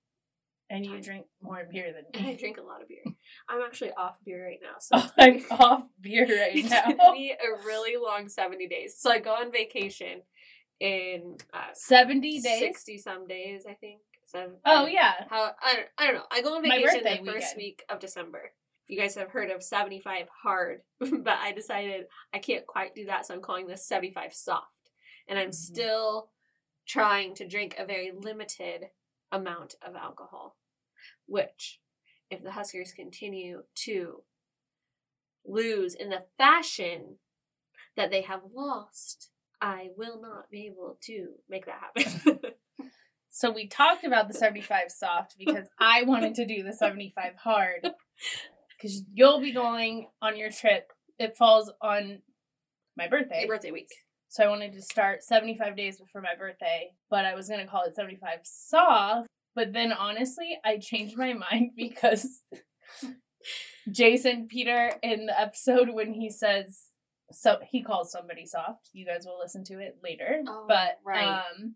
and 0.69 0.85
you 0.85 1.00
drink 1.00 1.27
more 1.41 1.62
beer 1.71 1.93
than 1.93 2.23
me. 2.23 2.31
I 2.31 2.35
drink 2.37 2.59
a 2.59 2.62
lot 2.62 2.83
of 2.83 2.88
beer. 2.88 3.03
I'm 3.49 3.62
actually 3.62 3.93
off 3.93 4.17
beer 4.25 4.44
right 4.44 4.59
now. 4.61 4.77
So 4.81 4.97
oh, 4.97 5.11
I'm 5.19 5.44
off 5.50 5.85
beer 6.00 6.23
right 6.29 6.55
now. 6.55 6.83
It's 6.87 6.99
gonna 6.99 7.12
be 7.12 7.33
a 7.33 7.65
really 7.65 7.97
long 7.97 8.29
70 8.29 8.67
days. 8.69 8.97
So 8.99 9.11
I 9.11 9.19
go 9.19 9.31
on 9.31 9.53
vacation 9.53 10.23
in 10.81 11.37
uh, 11.55 11.73
70 11.73 12.41
days, 12.41 12.59
60 12.59 12.99
some 12.99 13.27
days, 13.27 13.65
I 13.69 13.75
think. 13.75 14.00
Oh 14.64 14.87
yeah. 14.87 15.12
How 15.31 15.52
I 15.62 15.75
don't, 15.75 15.87
I 15.99 16.06
don't 16.06 16.14
know. 16.17 16.26
I 16.31 16.43
go 16.43 16.56
on 16.56 16.62
vacation 16.62 17.05
the 17.05 17.11
weekend. 17.11 17.26
first 17.26 17.56
week 17.56 17.84
of 17.88 18.00
December 18.00 18.52
If 18.84 18.90
you 18.90 19.00
guys 19.00 19.14
have 19.14 19.31
heard 19.31 19.50
of 19.50 19.62
75 19.62 20.26
hard, 20.43 20.81
but 21.00 21.38
I 21.38 21.52
decided 21.52 22.06
I 22.34 22.38
can't 22.38 22.67
quite 22.67 22.94
do 22.94 23.06
that, 23.06 23.26
so 23.26 23.34
I'm 23.34 23.43
calling 23.43 23.67
this 23.67 23.87
75 23.87 24.34
soft. 24.34 24.67
And 25.28 25.38
I'm 25.38 25.46
mm-hmm. 25.46 25.52
still 25.52 26.31
trying 26.87 27.35
to 27.35 27.49
drink 27.49 27.75
a 27.78 27.87
very 27.87 28.12
limited 28.16 28.87
amount 29.33 29.75
of 29.87 29.97
alcohol, 29.97 30.56
which, 31.26 31.80
if 32.30 32.42
the 32.42 32.52
Huskers 32.52 32.92
continue 32.92 33.62
to 33.87 34.23
lose 35.45 35.95
in 35.95 36.11
the 36.11 36.25
fashion 36.38 37.16
that 37.97 38.11
they 38.11 38.23
have 38.23 38.42
lost, 38.54 39.30
I 39.61 39.88
will 39.97 40.21
not 40.21 40.50
be 40.50 40.66
able 40.66 40.99
to 41.02 41.28
make 41.49 41.66
that 41.66 41.80
happen. 41.80 42.40
so 43.37 43.50
we 43.50 43.69
talked 43.69 44.02
about 44.02 44.28
the 44.28 44.35
75 44.35 44.85
soft 44.88 45.37
because 45.38 45.66
I 45.78 46.05
wanted 46.05 46.37
to 46.37 46.47
do 46.47 46.62
the 46.62 46.73
75 46.73 47.35
hard 47.37 47.87
because 48.75 49.02
you'll 49.12 49.43
be 49.43 49.52
going 49.52 50.07
on 50.23 50.38
your 50.38 50.50
trip. 50.50 50.90
It 51.19 51.37
falls 51.37 51.71
on 51.83 52.23
my 52.97 53.09
birthday. 53.09 53.40
Your 53.40 53.49
birthday 53.49 53.73
week. 53.73 53.90
So 54.31 54.43
I 54.43 54.49
wanted 54.49 54.73
to 54.73 54.81
start 54.81 55.23
75 55.23 55.76
days 55.76 55.99
before 55.99 56.23
my 56.23 56.35
birthday, 56.35 56.93
but 57.11 57.26
I 57.26 57.35
was 57.35 57.47
going 57.47 57.61
to 57.61 57.66
call 57.66 57.85
it 57.85 57.95
75 57.95 58.38
soft. 58.43 59.28
But 59.55 59.75
then 59.75 59.93
honestly, 59.93 60.59
I 60.64 60.78
changed 60.78 61.19
my 61.19 61.35
mind 61.35 61.73
because 61.76 62.40
Jason 63.93 64.49
Peter 64.49 64.93
in 65.02 65.26
the 65.26 65.38
episode 65.38 65.90
when 65.90 66.14
he 66.14 66.31
says 66.31 66.85
so 67.33 67.59
he 67.71 67.83
calls 67.83 68.11
somebody 68.11 68.47
soft. 68.47 68.88
You 68.95 69.05
guys 69.05 69.26
will 69.26 69.38
listen 69.38 69.62
to 69.64 69.78
it 69.78 69.99
later. 70.02 70.40
Oh, 70.49 70.64
but 70.66 71.00
right. 71.05 71.26
um 71.26 71.75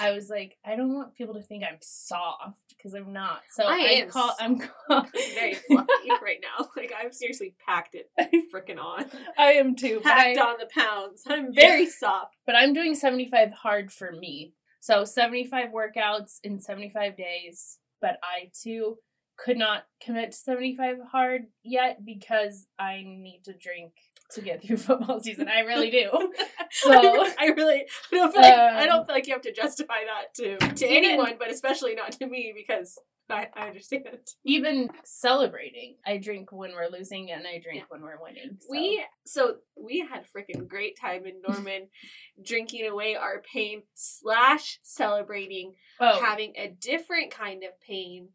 I 0.00 0.12
was 0.12 0.30
like, 0.30 0.56
I 0.64 0.76
don't 0.76 0.94
want 0.94 1.16
people 1.16 1.34
to 1.34 1.42
think 1.42 1.64
I'm 1.64 1.78
soft 1.80 2.74
because 2.76 2.94
I'm 2.94 3.12
not. 3.12 3.40
So 3.50 3.64
I, 3.64 3.72
I 3.72 3.76
am 3.76 4.08
call. 4.08 4.34
I'm 4.38 4.58
very 5.34 5.54
fluffy 5.54 5.88
right 6.22 6.38
now. 6.42 6.68
Like 6.76 6.92
I'm 6.96 7.12
seriously 7.12 7.54
packed 7.66 7.96
it 7.96 8.08
freaking 8.54 8.78
on. 8.78 9.06
I 9.36 9.54
am 9.54 9.74
too. 9.74 10.00
Packed 10.00 10.38
I, 10.38 10.40
on 10.40 10.56
the 10.60 10.68
pounds. 10.72 11.24
I'm 11.26 11.52
very 11.52 11.86
soft. 11.86 12.36
But 12.46 12.54
I'm 12.54 12.72
doing 12.72 12.94
75 12.94 13.50
hard 13.50 13.90
for 13.90 14.12
me. 14.12 14.54
So 14.78 15.04
75 15.04 15.70
workouts 15.70 16.38
in 16.44 16.60
75 16.60 17.16
days. 17.16 17.78
But 18.00 18.18
I 18.22 18.50
too 18.62 18.98
could 19.38 19.56
not 19.56 19.84
commit 20.00 20.32
to 20.32 20.36
75 20.36 20.96
hard 21.10 21.46
yet 21.64 22.04
because 22.04 22.66
I 22.78 23.02
need 23.06 23.42
to 23.44 23.52
drink 23.52 23.92
to 24.32 24.40
get 24.42 24.62
through 24.62 24.76
football 24.88 25.20
season. 25.20 25.48
I 25.48 25.60
really 25.60 25.90
do. 25.90 26.10
So 26.70 26.92
I 26.92 27.46
really 27.56 27.84
I 28.12 28.14
don't 28.16 28.30
feel 28.32 28.42
like 28.42 28.52
I 28.54 28.82
Um, 28.82 28.86
don't 28.88 29.06
feel 29.06 29.14
like 29.14 29.26
you 29.26 29.32
have 29.32 29.42
to 29.42 29.52
justify 29.52 30.00
that 30.06 30.34
to 30.34 30.58
to 30.74 30.84
Even- 30.86 31.04
anyone, 31.10 31.36
but 31.38 31.50
especially 31.50 31.94
not 31.94 32.12
to 32.12 32.26
me 32.26 32.52
because 32.54 32.98
I, 33.30 33.48
I 33.54 33.68
understand. 33.68 34.04
Even 34.44 34.90
celebrating, 35.04 35.96
I 36.06 36.18
drink 36.18 36.52
when 36.52 36.72
we're 36.72 36.88
losing 36.90 37.30
and 37.30 37.46
I 37.46 37.58
drink 37.62 37.84
when 37.88 38.02
we're 38.02 38.20
winning. 38.22 38.58
so. 38.60 38.66
We 38.70 39.04
so 39.24 39.56
we 39.76 40.06
had 40.10 40.24
freaking 40.26 40.68
great 40.68 40.98
time 41.00 41.24
in 41.26 41.40
Norman, 41.46 41.88
drinking 42.44 42.86
away 42.86 43.16
our 43.16 43.42
pain 43.52 43.82
slash 43.94 44.78
celebrating 44.82 45.74
oh 46.00 46.20
having 46.22 46.52
a 46.56 46.68
different 46.68 47.30
kind 47.30 47.64
of 47.64 47.70
pain 47.80 48.28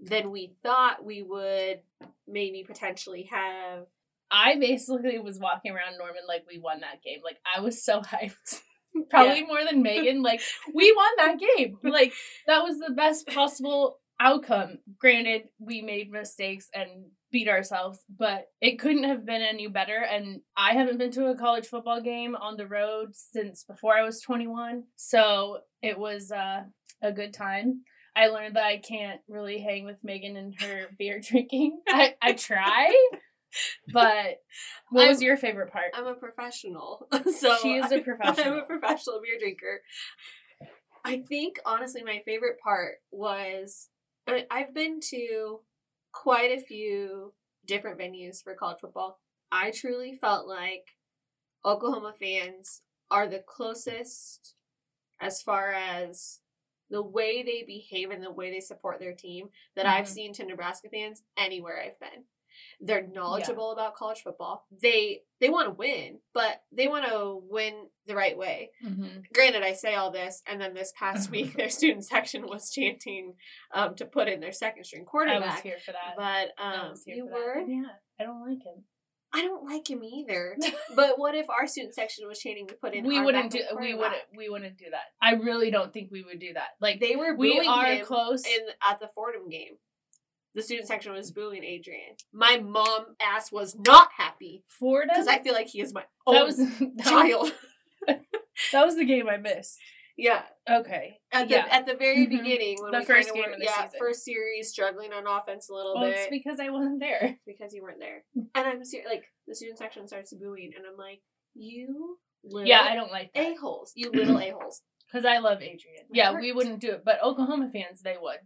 than 0.00 0.30
we 0.30 0.52
thought 0.62 1.04
we 1.04 1.22
would 1.22 1.80
maybe 2.26 2.64
potentially 2.66 3.28
have. 3.30 3.86
I 4.30 4.56
basically 4.58 5.18
was 5.18 5.38
walking 5.38 5.72
around 5.72 5.98
Norman 5.98 6.22
like 6.26 6.44
we 6.48 6.58
won 6.58 6.80
that 6.80 7.02
game. 7.02 7.20
Like 7.24 7.38
I 7.56 7.60
was 7.60 7.84
so 7.84 8.00
hyped. 8.00 8.60
Probably 9.08 9.44
more 9.44 9.64
than 9.64 9.82
Megan. 9.84 10.22
Like 10.22 10.40
we 10.74 10.92
won 10.92 11.10
that 11.18 11.38
game. 11.38 11.78
Like 11.82 12.12
that 12.46 12.62
was 12.62 12.78
the 12.78 12.92
best 12.94 13.26
possible 13.26 13.98
outcome. 14.20 14.78
Granted, 14.98 15.44
we 15.58 15.82
made 15.82 16.10
mistakes 16.10 16.68
and 16.74 17.06
beat 17.32 17.48
ourselves, 17.48 18.04
but 18.18 18.46
it 18.60 18.78
couldn't 18.78 19.04
have 19.04 19.24
been 19.24 19.42
any 19.42 19.68
better. 19.68 19.96
And 19.96 20.40
I 20.56 20.74
haven't 20.74 20.98
been 20.98 21.12
to 21.12 21.26
a 21.26 21.36
college 21.36 21.66
football 21.66 22.00
game 22.00 22.34
on 22.34 22.56
the 22.56 22.66
road 22.66 23.10
since 23.14 23.64
before 23.64 23.96
I 23.96 24.02
was 24.02 24.20
21. 24.20 24.84
So 24.96 25.58
it 25.82 25.98
was 25.98 26.30
uh, 26.32 26.64
a 27.02 27.12
good 27.12 27.32
time. 27.32 27.82
I 28.16 28.26
learned 28.26 28.56
that 28.56 28.64
I 28.64 28.78
can't 28.78 29.20
really 29.28 29.60
hang 29.60 29.84
with 29.84 30.02
Megan 30.02 30.36
and 30.36 30.54
her 30.60 30.88
beer 30.98 31.20
drinking. 31.20 31.80
I, 31.88 32.14
I 32.20 32.32
try, 32.32 32.92
but 33.92 34.42
what 34.90 35.08
was 35.08 35.18
I'm- 35.18 35.26
your 35.26 35.36
favorite 35.36 35.72
part? 35.72 35.86
I'm 35.94 36.06
a 36.06 36.14
professional, 36.14 37.08
so 37.36 37.56
She 37.62 37.74
is 37.74 37.90
a 37.92 38.00
professional. 38.00 38.46
I'm 38.54 38.58
a 38.60 38.66
professional 38.66 39.20
beer 39.22 39.38
drinker. 39.38 39.82
I 41.04 41.20
think 41.22 41.58
honestly, 41.64 42.02
my 42.02 42.20
favorite 42.24 42.58
part 42.62 42.96
was 43.10 43.88
I, 44.26 44.46
I've 44.50 44.74
been 44.74 45.00
to 45.10 45.60
quite 46.12 46.50
a 46.50 46.60
few 46.62 47.32
different 47.66 47.98
venues 47.98 48.42
for 48.42 48.54
college 48.54 48.78
football. 48.80 49.18
I 49.50 49.70
truly 49.70 50.14
felt 50.14 50.46
like 50.46 50.84
Oklahoma 51.64 52.12
fans 52.20 52.82
are 53.10 53.26
the 53.28 53.42
closest 53.46 54.54
as 55.20 55.42
far 55.42 55.72
as 55.72 56.40
the 56.90 57.02
way 57.02 57.42
they 57.42 57.62
behave 57.66 58.10
and 58.10 58.22
the 58.22 58.30
way 58.32 58.50
they 58.50 58.60
support 58.60 58.98
their 58.98 59.14
team 59.14 59.48
that 59.76 59.86
I've 59.86 60.06
Mhm. 60.06 60.08
seen 60.08 60.32
to 60.34 60.44
Nebraska 60.44 60.88
fans 60.90 61.22
anywhere 61.36 61.80
I've 61.80 61.98
been. 62.00 62.24
They're 62.80 63.06
knowledgeable 63.06 63.72
about 63.72 63.94
college 63.94 64.20
football. 64.22 64.66
They 64.82 65.22
they 65.40 65.48
want 65.48 65.68
to 65.68 65.72
win, 65.72 66.18
but 66.34 66.62
they 66.72 66.88
want 66.88 67.06
to 67.06 67.40
win 67.48 67.88
the 68.06 68.14
right 68.14 68.36
way. 68.36 68.70
Mm-hmm. 68.84 69.20
Granted, 69.34 69.62
I 69.62 69.72
say 69.72 69.94
all 69.94 70.10
this, 70.10 70.42
and 70.46 70.60
then 70.60 70.74
this 70.74 70.92
past 70.98 71.30
week 71.32 71.56
their 71.56 71.70
student 71.70 72.04
section 72.04 72.46
was 72.46 72.70
chanting 72.70 73.34
um, 73.74 73.94
to 73.96 74.04
put 74.04 74.28
in 74.28 74.40
their 74.40 74.52
second 74.52 74.84
string 74.84 75.04
quarterback. 75.04 75.42
I 75.42 75.54
was 75.54 75.60
here 75.60 75.78
for 75.84 75.92
that. 75.92 76.14
But 76.16 76.62
I 76.62 76.74
um, 76.74 76.90
was 76.90 77.02
here 77.04 77.16
you 77.16 77.28
for 77.28 77.32
were. 77.32 77.54
that. 77.60 77.68
Yeah, 77.68 77.82
I 78.20 78.24
don't 78.24 78.40
like 78.40 78.64
him. 78.64 78.84
I 79.32 79.42
don't 79.42 79.64
like 79.64 79.88
him 79.88 80.02
either. 80.02 80.56
but 80.96 81.18
what 81.18 81.34
if 81.34 81.48
our 81.48 81.66
student 81.66 81.94
section 81.94 82.26
was 82.26 82.40
chanting 82.40 82.66
to 82.68 82.74
put 82.74 82.94
in? 82.94 83.06
we 83.06 83.20
wouldn't 83.20 83.52
do. 83.52 83.60
We 83.78 83.94
wouldn't. 83.94 84.22
We 84.36 84.48
wouldn't 84.48 84.76
do 84.76 84.86
that. 84.90 85.04
I 85.22 85.34
really 85.34 85.70
don't 85.70 85.92
think 85.92 86.10
we 86.10 86.24
would 86.24 86.40
do 86.40 86.52
that. 86.54 86.70
Like 86.80 87.00
They 87.00 87.16
were 87.16 87.34
we 87.36 87.60
are 87.60 88.00
close. 88.00 88.44
in 88.44 88.60
at 88.88 88.98
the 89.00 89.08
Fordham 89.14 89.48
game. 89.48 89.76
The 90.54 90.62
student 90.62 90.88
section 90.88 91.12
was 91.12 91.30
booing 91.30 91.62
Adrian. 91.64 92.16
My 92.32 92.58
mom 92.58 93.14
ass 93.20 93.52
was 93.52 93.76
not 93.78 94.08
happy 94.16 94.64
Florida. 94.66 95.12
because 95.12 95.28
I 95.28 95.38
feel 95.40 95.54
like 95.54 95.68
he 95.68 95.80
is 95.80 95.94
my 95.94 96.02
that 96.26 96.36
own 96.40 96.46
was 96.46 96.56
that 96.78 96.80
was, 96.96 97.04
child. 97.06 97.52
that 98.72 98.84
was 98.86 98.96
the 98.96 99.04
game 99.04 99.28
I 99.28 99.36
missed. 99.36 99.78
yeah, 100.16 100.42
Okay. 100.68 101.18
at 101.32 101.48
the 101.48 101.54
yeah. 101.54 101.66
at 101.70 101.86
the 101.86 101.94
very 101.94 102.26
Mhm. 102.26 102.30
beginning 102.30 102.78
when 102.82 102.92
The 102.92 102.98
we 102.98 103.04
first 103.04 103.32
game 103.32 103.44
were, 103.46 103.52
of 103.52 103.58
the 103.58 103.64
yeah, 103.64 103.84
season. 103.86 103.98
first 103.98 104.24
series 104.24 104.68
struggling 104.68 105.12
on 105.12 105.26
offense 105.26 105.68
a 105.68 105.74
little 105.74 105.94
Well, 105.94 106.10
bit. 106.10 106.16
it's 106.18 106.28
because 106.30 106.58
I 106.60 106.70
wasn't 106.70 107.00
there. 107.00 107.38
because 107.46 107.72
you 107.72 107.82
weren't 107.82 108.00
there. 108.00 108.24
And 108.34 108.48
I'm 108.66 108.84
ser- 108.84 109.04
like, 109.06 109.24
the 109.46 109.54
student 109.54 109.78
section 109.78 110.06
starts 110.08 110.32
booing, 110.34 110.72
and 110.76 110.84
I'm 110.86 110.96
like, 110.96 111.20
you 111.54 112.18
little 112.44 112.66
Yeah, 112.68 112.80
I 112.82 112.94
don't 112.96 113.10
like 113.12 113.30
a 113.34 113.54
holes. 113.54 113.92
you 113.94 114.10
little 114.10 114.38
a 114.40 114.50
holes. 114.50 114.82
because 115.06 115.24
I 115.24 115.38
love 115.38 115.62
Adrian. 115.62 116.06
Yeah, 116.12 116.38
we 116.38 116.52
wouldn't 116.52 116.80
do 116.80 116.90
it, 116.92 117.02
but 117.04 117.22
Oklahoma 117.22 117.70
fans 117.72 118.02
they 118.02 118.16
would. 118.20 118.38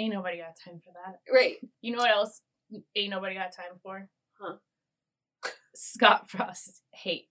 Ain't 0.00 0.14
nobody 0.14 0.38
got 0.38 0.56
time 0.64 0.80
for 0.82 0.92
that. 0.94 1.20
Right? 1.32 1.56
You 1.82 1.92
know 1.92 1.98
what 1.98 2.10
else? 2.10 2.40
Ain't 2.96 3.10
nobody 3.10 3.34
got 3.34 3.54
time 3.54 3.78
for? 3.82 4.08
Huh. 4.40 4.54
Scott 5.74 6.30
Frost 6.30 6.80
hate. 6.92 7.28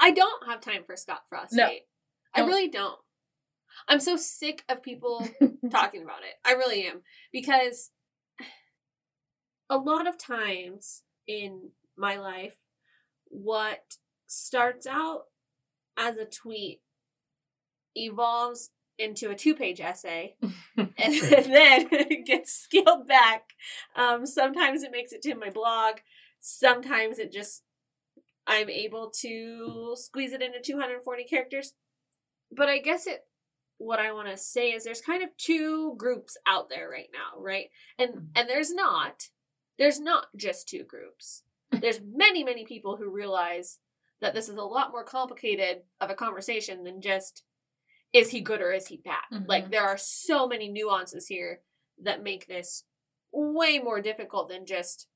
I 0.00 0.10
don't 0.10 0.48
have 0.48 0.60
time 0.62 0.84
for 0.86 0.96
Scott 0.96 1.22
Frost. 1.28 1.52
No. 1.52 1.66
hate. 1.66 1.82
I 2.34 2.40
really 2.40 2.68
don't. 2.68 2.98
I'm 3.88 4.00
so 4.00 4.16
sick 4.16 4.64
of 4.70 4.82
people 4.82 5.26
talking 5.70 6.02
about 6.02 6.20
it. 6.22 6.34
I 6.46 6.52
really 6.52 6.86
am 6.86 7.02
because 7.30 7.90
a 9.68 9.76
lot 9.76 10.06
of 10.06 10.16
times 10.16 11.02
in 11.28 11.70
my 11.96 12.16
life, 12.16 12.56
what 13.28 13.96
starts 14.26 14.86
out 14.86 15.24
as 15.98 16.16
a 16.16 16.24
tweet 16.24 16.80
evolves 17.94 18.70
into 18.98 19.30
a 19.30 19.34
two-page 19.34 19.80
essay 19.80 20.36
and 20.76 20.92
then 20.96 21.88
it 21.90 22.26
gets 22.26 22.52
scaled 22.52 23.06
back. 23.06 23.50
Um, 23.96 24.26
sometimes 24.26 24.82
it 24.82 24.92
makes 24.92 25.12
it 25.12 25.22
to 25.22 25.34
my 25.34 25.50
blog. 25.50 25.96
Sometimes 26.40 27.18
it 27.18 27.32
just 27.32 27.62
I'm 28.46 28.68
able 28.68 29.10
to 29.20 29.94
squeeze 29.96 30.32
it 30.32 30.42
into 30.42 30.60
240 30.60 31.24
characters. 31.24 31.74
But 32.50 32.68
I 32.68 32.78
guess 32.78 33.06
it 33.06 33.24
what 33.78 33.98
I 33.98 34.12
want 34.12 34.28
to 34.28 34.36
say 34.36 34.70
is 34.70 34.84
there's 34.84 35.00
kind 35.00 35.22
of 35.22 35.36
two 35.36 35.94
groups 35.96 36.36
out 36.46 36.68
there 36.68 36.88
right 36.88 37.08
now, 37.12 37.40
right? 37.40 37.66
And 37.98 38.28
and 38.34 38.48
there's 38.48 38.72
not 38.72 39.28
there's 39.78 40.00
not 40.00 40.26
just 40.36 40.68
two 40.68 40.84
groups. 40.84 41.42
There's 41.80 42.00
many 42.02 42.44
many 42.44 42.66
people 42.66 42.96
who 42.96 43.10
realize 43.10 43.78
that 44.20 44.34
this 44.34 44.48
is 44.48 44.56
a 44.56 44.62
lot 44.62 44.92
more 44.92 45.04
complicated 45.04 45.78
of 46.00 46.10
a 46.10 46.14
conversation 46.14 46.84
than 46.84 47.00
just 47.00 47.44
is 48.12 48.30
he 48.30 48.40
good 48.40 48.60
or 48.60 48.72
is 48.72 48.88
he 48.88 48.96
bad? 48.98 49.24
Mhm. 49.32 49.48
Like 49.48 49.70
there 49.70 49.82
are 49.84 49.96
so 49.98 50.46
many 50.46 50.68
nuances 50.68 51.26
here 51.26 51.62
that 51.98 52.22
make 52.22 52.46
this 52.46 52.84
way 53.32 53.78
more 53.78 54.00
difficult 54.00 54.48
than 54.48 54.66
just 54.66 55.08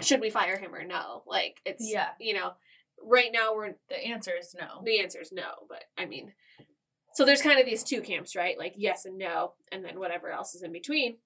should 0.00 0.20
we 0.20 0.30
fire 0.30 0.58
him 0.58 0.74
or 0.74 0.84
no? 0.84 1.22
Like 1.26 1.60
it's 1.64 1.90
Yeah. 1.90 2.14
you 2.18 2.34
know, 2.34 2.54
right 3.02 3.30
now 3.32 3.54
we're 3.54 3.74
The 3.88 3.98
answer 4.06 4.32
is 4.36 4.54
no. 4.54 4.82
the 4.84 5.00
answer 5.00 5.20
is 5.20 5.32
no, 5.32 5.66
but 5.68 5.84
I 5.96 6.06
mean 6.06 6.34
so 7.14 7.24
there's 7.24 7.40
kind 7.42 7.58
of 7.58 7.64
these 7.64 7.82
two 7.82 8.02
camps, 8.02 8.36
right? 8.36 8.58
Like 8.58 8.74
yes 8.76 9.04
and 9.06 9.16
no, 9.18 9.54
and 9.72 9.84
then 9.84 9.98
whatever 9.98 10.30
else 10.30 10.54
is 10.54 10.62
in 10.62 10.72
between. 10.72 11.18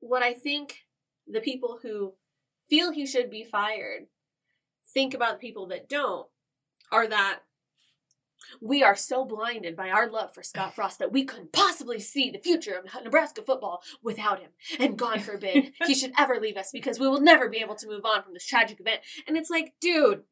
What 0.00 0.22
I 0.22 0.34
think 0.34 0.84
the 1.26 1.40
people 1.40 1.78
who 1.82 2.14
feel 2.68 2.92
he 2.92 3.06
should 3.06 3.30
be 3.30 3.44
fired 3.44 4.08
think 4.92 5.14
about 5.14 5.34
the 5.40 5.46
people 5.46 5.66
that 5.68 5.88
don't 5.88 6.28
are 6.92 7.06
that 7.06 7.40
we 8.60 8.82
are 8.82 8.96
so 8.96 9.24
blinded 9.24 9.76
by 9.76 9.90
our 9.90 10.10
love 10.10 10.34
for 10.34 10.42
Scott 10.42 10.74
Frost 10.74 10.98
that 10.98 11.12
we 11.12 11.24
couldn't 11.24 11.52
possibly 11.52 12.00
see 12.00 12.30
the 12.30 12.38
future 12.38 12.74
of 12.74 13.04
Nebraska 13.04 13.42
football 13.42 13.82
without 14.02 14.40
him. 14.40 14.50
And 14.78 14.96
God 14.98 15.22
forbid 15.22 15.72
he 15.86 15.94
should 15.94 16.12
ever 16.18 16.38
leave 16.40 16.56
us 16.56 16.70
because 16.72 16.98
we 16.98 17.08
will 17.08 17.20
never 17.20 17.48
be 17.48 17.58
able 17.58 17.76
to 17.76 17.88
move 17.88 18.04
on 18.04 18.22
from 18.22 18.34
this 18.34 18.46
tragic 18.46 18.80
event. 18.80 19.00
And 19.26 19.36
it's 19.36 19.50
like, 19.50 19.74
dude, 19.80 20.22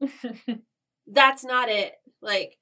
that's 1.06 1.44
not 1.44 1.68
it. 1.68 1.94
Like, 2.20 2.58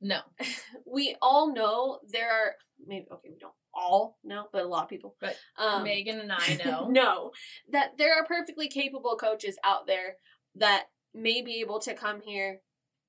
no. 0.00 0.20
we 0.86 1.16
all 1.20 1.52
know 1.52 1.98
there 2.08 2.30
are 2.30 2.54
maybe 2.86 3.06
okay, 3.12 3.28
we 3.30 3.38
don't 3.38 3.52
all 3.74 4.18
know, 4.24 4.46
but 4.52 4.62
a 4.62 4.68
lot 4.68 4.84
of 4.84 4.88
people. 4.88 5.16
But 5.20 5.36
um, 5.56 5.84
Megan 5.84 6.20
and 6.20 6.32
I 6.32 6.60
know. 6.64 6.88
know 6.88 7.30
that 7.70 7.98
there 7.98 8.14
are 8.14 8.24
perfectly 8.24 8.68
capable 8.68 9.16
coaches 9.16 9.56
out 9.64 9.86
there 9.86 10.16
that 10.56 10.86
may 11.14 11.42
be 11.42 11.60
able 11.60 11.78
to 11.80 11.94
come 11.94 12.20
here 12.20 12.60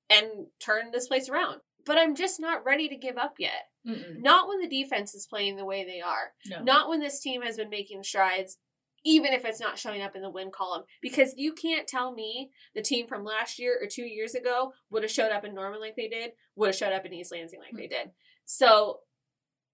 and 0.08 0.46
turn 0.58 0.90
this 0.90 1.08
place 1.08 1.28
around. 1.28 1.60
But 1.86 1.98
I'm 1.98 2.14
just 2.14 2.40
not 2.40 2.64
ready 2.64 2.88
to 2.88 2.96
give 2.96 3.16
up 3.16 3.34
yet. 3.38 3.68
Mm-mm. 3.86 4.20
Not 4.20 4.48
when 4.48 4.60
the 4.60 4.68
defense 4.68 5.14
is 5.14 5.26
playing 5.26 5.56
the 5.56 5.64
way 5.64 5.84
they 5.84 6.00
are. 6.00 6.32
No. 6.46 6.62
Not 6.62 6.88
when 6.88 7.00
this 7.00 7.20
team 7.20 7.42
has 7.42 7.56
been 7.56 7.70
making 7.70 8.02
strides, 8.02 8.58
even 9.04 9.32
if 9.32 9.44
it's 9.44 9.60
not 9.60 9.78
showing 9.78 10.02
up 10.02 10.14
in 10.14 10.22
the 10.22 10.30
win 10.30 10.50
column. 10.50 10.82
Because 11.00 11.34
you 11.36 11.52
can't 11.52 11.86
tell 11.86 12.12
me 12.12 12.50
the 12.74 12.82
team 12.82 13.06
from 13.06 13.24
last 13.24 13.58
year 13.58 13.78
or 13.80 13.86
two 13.86 14.04
years 14.04 14.34
ago 14.34 14.72
would 14.90 15.02
have 15.02 15.12
showed 15.12 15.32
up 15.32 15.44
in 15.44 15.54
Norman 15.54 15.80
like 15.80 15.96
they 15.96 16.08
did, 16.08 16.32
would 16.56 16.68
have 16.68 16.76
showed 16.76 16.92
up 16.92 17.06
in 17.06 17.14
East 17.14 17.32
Lansing 17.32 17.60
like 17.60 17.76
they 17.76 17.86
did. 17.86 18.10
So, 18.44 18.98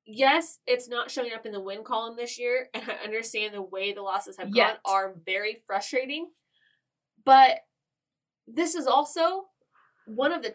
yes, 0.07 0.61
it's 0.67 0.89
not 0.89 1.11
showing 1.11 1.33
up 1.33 1.45
in 1.45 1.53
the 1.53 1.61
win 1.61 1.83
column 1.83 2.15
this 2.17 2.39
year, 2.39 2.69
and 2.75 2.85
I 2.89 3.05
understand 3.05 3.55
the 3.55 3.63
way 3.63 3.93
the 3.93 4.03
losses 4.03 4.37
have 4.39 4.51
Yet. 4.55 4.79
gone 4.85 4.95
are 4.95 5.15
very 5.25 5.57
frustrating. 5.67 6.29
But 7.25 7.57
this 8.47 8.77
is 8.77 8.87
also 8.87 9.47
one 10.07 10.33
of 10.33 10.43
the 10.43 10.55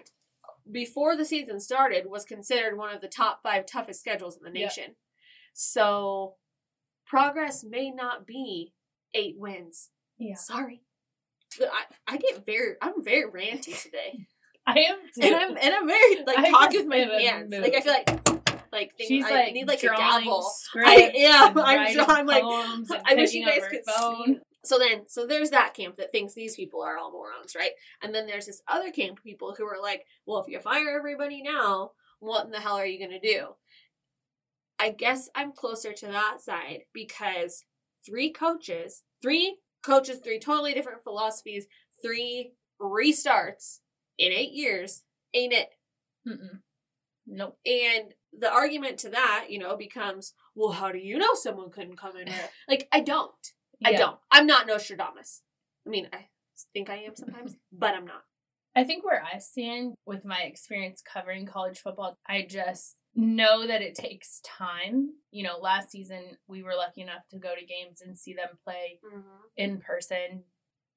before 0.69 1.15
the 1.15 1.25
season 1.25 1.59
started 1.59 2.05
was 2.09 2.25
considered 2.25 2.77
one 2.77 2.93
of 2.93 3.01
the 3.01 3.07
top 3.07 3.41
five 3.43 3.65
toughest 3.65 3.99
schedules 3.99 4.37
in 4.37 4.43
the 4.51 4.59
Yep. 4.59 4.69
nation. 4.69 4.95
So 5.53 6.35
progress 7.05 7.63
may 7.63 7.91
not 7.91 8.25
be 8.25 8.73
eight 9.13 9.35
wins. 9.37 9.89
Yeah. 10.17 10.35
Sorry. 10.35 10.81
But 11.59 11.69
I, 12.07 12.13
I 12.13 12.17
get 12.17 12.45
very 12.45 12.75
I'm 12.81 13.03
very 13.03 13.29
ranty 13.29 13.81
today. 13.81 14.25
I 14.67 14.79
am 14.79 14.97
too. 15.13 15.21
And 15.23 15.35
I'm 15.35 15.57
and 15.57 15.75
I'm 15.75 15.87
very 15.87 16.23
like 16.27 16.37
I 16.37 16.49
talking 16.51 16.87
with 16.87 17.09
my 17.09 17.21
hands. 17.21 17.51
Like 17.53 17.73
I 17.75 17.81
feel 17.81 17.93
like 17.93 18.09
like 18.71 18.95
things, 18.95 19.07
She's 19.09 19.25
I 19.25 19.31
like 19.31 19.53
need 19.53 19.67
like 19.67 19.83
a 19.83 19.87
gavel. 19.87 20.49
I 20.85 21.11
am. 21.15 21.57
I'm 21.57 21.93
drawing, 21.93 22.25
like, 22.25 22.43
I 22.43 23.15
wish 23.15 23.33
you 23.33 23.45
guys 23.45 23.63
could 23.69 23.81
phone. 23.85 24.25
see. 24.25 24.39
So 24.63 24.77
then, 24.77 25.03
so 25.07 25.25
there's 25.25 25.49
that 25.49 25.73
camp 25.73 25.95
that 25.95 26.11
thinks 26.11 26.33
these 26.33 26.55
people 26.55 26.81
are 26.83 26.97
all 26.97 27.11
morons, 27.11 27.55
right? 27.55 27.71
And 28.01 28.13
then 28.13 28.27
there's 28.27 28.45
this 28.45 28.61
other 28.67 28.91
camp 28.91 29.17
of 29.17 29.23
people 29.23 29.55
who 29.57 29.65
are 29.65 29.81
like, 29.81 30.05
well, 30.25 30.39
if 30.39 30.47
you 30.47 30.59
fire 30.59 30.95
everybody 30.95 31.41
now, 31.41 31.91
what 32.19 32.45
in 32.45 32.51
the 32.51 32.59
hell 32.59 32.75
are 32.75 32.85
you 32.85 32.99
going 32.99 33.19
to 33.19 33.27
do? 33.27 33.47
I 34.79 34.89
guess 34.89 35.29
I'm 35.35 35.51
closer 35.51 35.93
to 35.93 36.07
that 36.07 36.41
side 36.41 36.81
because 36.93 37.65
three 38.05 38.31
coaches, 38.31 39.03
three 39.21 39.57
coaches, 39.83 40.19
three 40.23 40.39
totally 40.39 40.73
different 40.73 41.03
philosophies, 41.03 41.67
three 42.01 42.53
restarts 42.79 43.79
in 44.17 44.31
eight 44.31 44.53
years 44.53 45.03
ain't 45.33 45.53
it. 45.53 45.69
Mm-mm. 46.27 46.59
Nope. 47.27 47.57
And 47.65 48.13
the 48.37 48.51
argument 48.51 48.97
to 48.99 49.09
that, 49.09 49.47
you 49.49 49.59
know, 49.59 49.75
becomes, 49.77 50.33
well, 50.55 50.71
how 50.71 50.91
do 50.91 50.97
you 50.97 51.17
know 51.17 51.33
someone 51.33 51.71
couldn't 51.71 51.97
come 51.97 52.17
in? 52.17 52.27
right?" 52.27 52.49
like, 52.67 52.87
I 52.91 53.01
don't. 53.01 53.31
I 53.83 53.91
Yeah. 53.91 53.97
don't. 53.97 54.19
I'm 54.31 54.45
not 54.47 54.67
Nostradamus. 54.67 55.41
I 55.85 55.89
mean, 55.89 56.09
I 56.13 56.27
think 56.73 56.89
I 56.89 56.97
am 57.03 57.15
sometimes, 57.15 57.55
but 57.71 57.95
I'm 57.95 58.05
not. 58.05 58.23
I 58.75 58.83
think 58.85 59.03
where 59.03 59.21
I 59.23 59.38
stand 59.39 59.95
with 60.05 60.23
my 60.23 60.41
experience 60.43 61.01
covering 61.01 61.45
college 61.45 61.79
football, 61.79 62.15
I 62.25 62.45
just 62.50 62.97
know 63.13 63.67
that 63.67 63.81
it 63.81 63.95
takes 63.95 64.39
time. 64.45 65.09
You 65.31 65.43
know, 65.43 65.57
last 65.57 65.89
season 65.91 66.38
we 66.47 66.63
were 66.63 66.75
lucky 66.75 67.01
enough 67.01 67.27
to 67.31 67.38
go 67.38 67.53
to 67.53 67.65
games 67.65 68.01
and 68.01 68.17
see 68.17 68.33
them 68.33 68.57
play 68.63 69.00
in 69.57 69.79
person. 69.81 70.43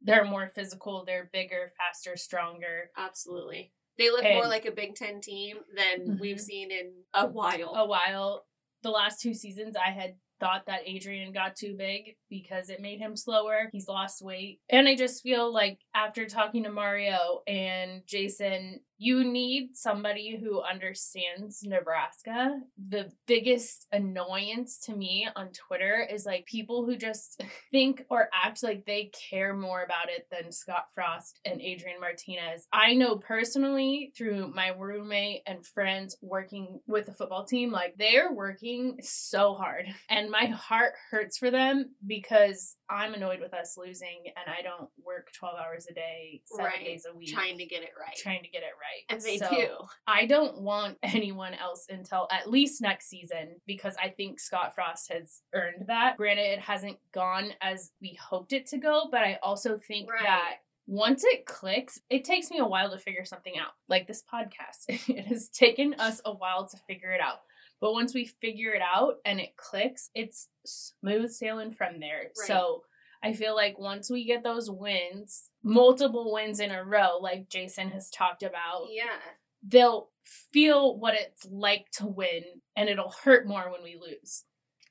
They're 0.00 0.25
more 0.25 0.47
physical, 0.47 1.05
they're 1.05 1.31
bigger, 1.33 1.73
faster, 1.79 2.17
stronger. 2.17 2.91
Absolutely. 2.97 3.73
They 3.99 4.11
look 4.11 4.23
more 4.25 4.47
like 4.47 4.67
a 4.67 4.73
Big 4.73 4.95
Ten 4.95 5.21
team 5.21 5.59
than 5.75 6.19
we've 6.19 6.37
Mhm. 6.37 6.41
seen 6.41 6.71
in 6.71 7.05
a 7.14 7.26
while. 7.26 7.75
A 7.75 7.87
while, 7.87 8.47
the 8.83 8.91
last 8.91 9.21
two 9.21 9.35
seasons, 9.35 9.76
I 9.76 9.91
had 9.91 10.19
thought 10.41 10.67
that 10.67 10.87
Adrian 10.87 11.33
got 11.33 11.57
too 11.57 11.75
big 11.76 12.17
because 12.29 12.69
it 12.69 12.81
made 12.81 12.99
him 12.99 13.17
slower. 13.17 13.69
He's 13.73 13.88
lost 13.88 14.23
weight. 14.23 14.61
And 14.69 14.88
I 14.88 14.97
just 14.97 15.23
feel 15.23 15.53
like 15.53 15.79
after 15.95 16.26
talking 16.26 16.64
to 16.64 16.71
Mario 16.71 17.43
and 17.47 18.03
Jason, 18.07 18.81
you 18.99 19.25
need 19.25 19.76
somebody 19.76 20.38
who 20.41 20.62
understands 20.62 21.62
Nebraska. 21.64 22.61
The 22.88 23.11
biggest 23.26 23.87
annoyance 23.93 24.79
to 24.87 24.95
me 24.95 25.29
on 25.35 25.50
Twitter 25.50 26.07
is 26.11 26.25
like 26.25 26.47
people 26.47 26.85
who 26.85 26.97
just 26.97 27.43
think 27.71 28.05
or 28.09 28.29
act 28.33 28.62
like 28.62 28.87
they 28.87 29.11
care 29.31 29.55
more 29.55 29.83
about 29.83 30.09
it 30.09 30.29
than 30.31 30.53
Scott 30.53 30.87
Frost 30.95 31.41
and 31.45 31.61
Adrian 31.61 32.00
Martinez. 32.00 32.67
I 32.73 32.95
know 32.95 33.17
personally 33.17 34.12
through 34.17 34.53
my 34.55 34.69
roommate 34.69 35.43
and 35.47 35.67
friends 35.67 36.17
working 36.23 36.81
with 36.87 37.07
the 37.07 37.14
football 37.14 37.45
team, 37.45 37.73
like 37.73 37.97
they 37.99 38.17
are 38.17 38.33
working 38.33 38.99
so 39.00 39.55
hard. 39.55 39.87
And 40.09 40.31
my 40.35 40.47
heart 40.47 40.95
hurts 41.11 41.38
for 41.38 41.50
them 41.50 41.91
because 42.07 42.76
I'm 42.91 43.14
annoyed 43.14 43.41
with 43.41 43.55
us 43.55 43.76
losing 43.79 44.25
and 44.26 44.53
I 44.53 44.62
don't 44.62 44.91
work 45.05 45.33
12 45.33 45.57
hours 45.59 45.87
a 45.88 45.95
day, 45.95 46.43
seven 46.47 46.64
Right. 46.67 46.85
days 46.85 47.07
a 47.11 47.17
week. 47.17 47.33
Trying 47.33 47.59
to 47.59 47.64
get 47.67 47.83
it 47.83 47.91
right. 47.99 48.17
Trying 48.17 48.43
to 48.43 48.49
get 48.49 48.62
it 48.62 48.73
right. 48.81 49.05
and 49.09 49.21
they 49.23 49.38
So, 49.38 49.49
do. 49.50 49.69
I 50.07 50.26
don't 50.26 50.61
want 50.61 50.99
anyone 51.03 51.55
else 51.55 51.87
until 51.88 52.26
at 52.33 52.50
least 52.50 52.83
next 52.83 53.07
season 53.09 53.61
because 53.67 53.95
I 54.03 54.09
think 54.09 54.41
Scott 54.41 54.75
Frost 54.75 55.12
has 55.12 55.41
earned 55.55 55.85
that. 55.87 56.17
Granted, 56.17 56.43
it 56.53 56.59
hasn't 56.61 56.99
gone 57.12 57.53
as 57.62 57.93
we 58.03 58.19
hoped 58.21 58.53
it 58.53 58.67
to 58.69 58.79
go, 58.79 59.09
but 59.11 59.21
I 59.23 59.38
also 59.43 59.79
think 59.79 60.11
Right. 60.11 60.23
that 60.25 60.55
once 60.87 61.25
it 61.25 61.47
clicks, 61.47 62.00
it 62.11 62.25
takes 62.25 62.50
me 62.50 62.59
a 62.59 62.64
while 62.67 62.91
to 62.91 62.99
figure 62.99 63.25
something 63.25 63.55
out. 63.59 63.73
Like 63.88 64.07
this 64.07 64.23
podcast, 64.23 64.85
it 65.09 65.26
has 65.26 65.49
taken 65.49 65.95
us 65.95 66.21
a 66.25 66.33
while 66.33 66.67
to 66.69 66.76
figure 66.87 67.11
it 67.12 67.21
out. 67.23 67.41
But 67.85 67.93
once 67.93 68.14
we 68.14 68.25
figure 68.25 68.71
it 68.73 68.81
out 68.81 69.17
and 69.26 69.38
it 69.38 69.59
clicks, 69.59 70.09
it's 70.14 70.49
smooth 70.64 71.31
sailing 71.31 71.71
from 71.71 72.00
there. 72.00 72.23
Right. 72.23 72.47
So 72.47 72.85
I 73.23 73.35
feel 73.35 73.55
like 73.55 73.79
once 73.79 74.09
we 74.09 74.25
get 74.25 74.43
those 74.43 74.71
wins, 74.71 75.50
multiple 75.62 76.33
wins 76.33 76.61
in 76.61 76.71
a 76.71 76.83
row, 76.83 77.19
like 77.21 77.50
Jason 77.50 77.91
has 77.91 78.09
talked 78.09 78.43
about, 78.43 78.87
Yeah. 78.91 79.19
they'll 79.62 80.09
feel 80.23 80.97
what 80.97 81.12
it's 81.12 81.45
like 81.45 81.91
to 81.99 82.07
win 82.07 82.45
and 82.75 82.88
it'll 82.88 83.11
hurt 83.23 83.47
more 83.47 83.71
when 83.71 83.83
we 83.83 83.97
lose. 84.00 84.44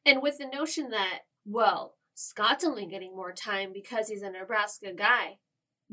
And 0.05 0.21
with 0.21 0.37
the 0.37 0.45
notion 0.45 0.91
that, 0.91 1.21
well, 1.45 1.95
Scott's 2.13 2.63
only 2.63 2.85
getting 2.85 3.15
more 3.15 3.33
time 3.33 3.73
because 3.73 4.07
he's 4.07 4.21
a 4.21 4.29
Nebraska 4.29 4.93
guy. 4.93 5.39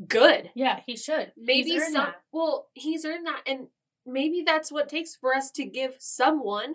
Good. 0.06 0.50
Yeah, 0.54 0.80
he 0.84 0.98
should. 0.98 1.32
Maybe 1.34 1.78
some. 1.80 1.94
that. 1.94 2.16
Well, 2.30 2.68
he's 2.74 3.06
earned 3.06 3.26
that, 3.26 3.40
and 3.46 3.68
maybe 4.04 4.42
that's 4.44 4.70
what 4.70 4.82
it 4.84 4.88
takes 4.90 5.16
for 5.16 5.34
us 5.34 5.50
to 5.52 5.64
give 5.64 5.96
someone 5.98 6.74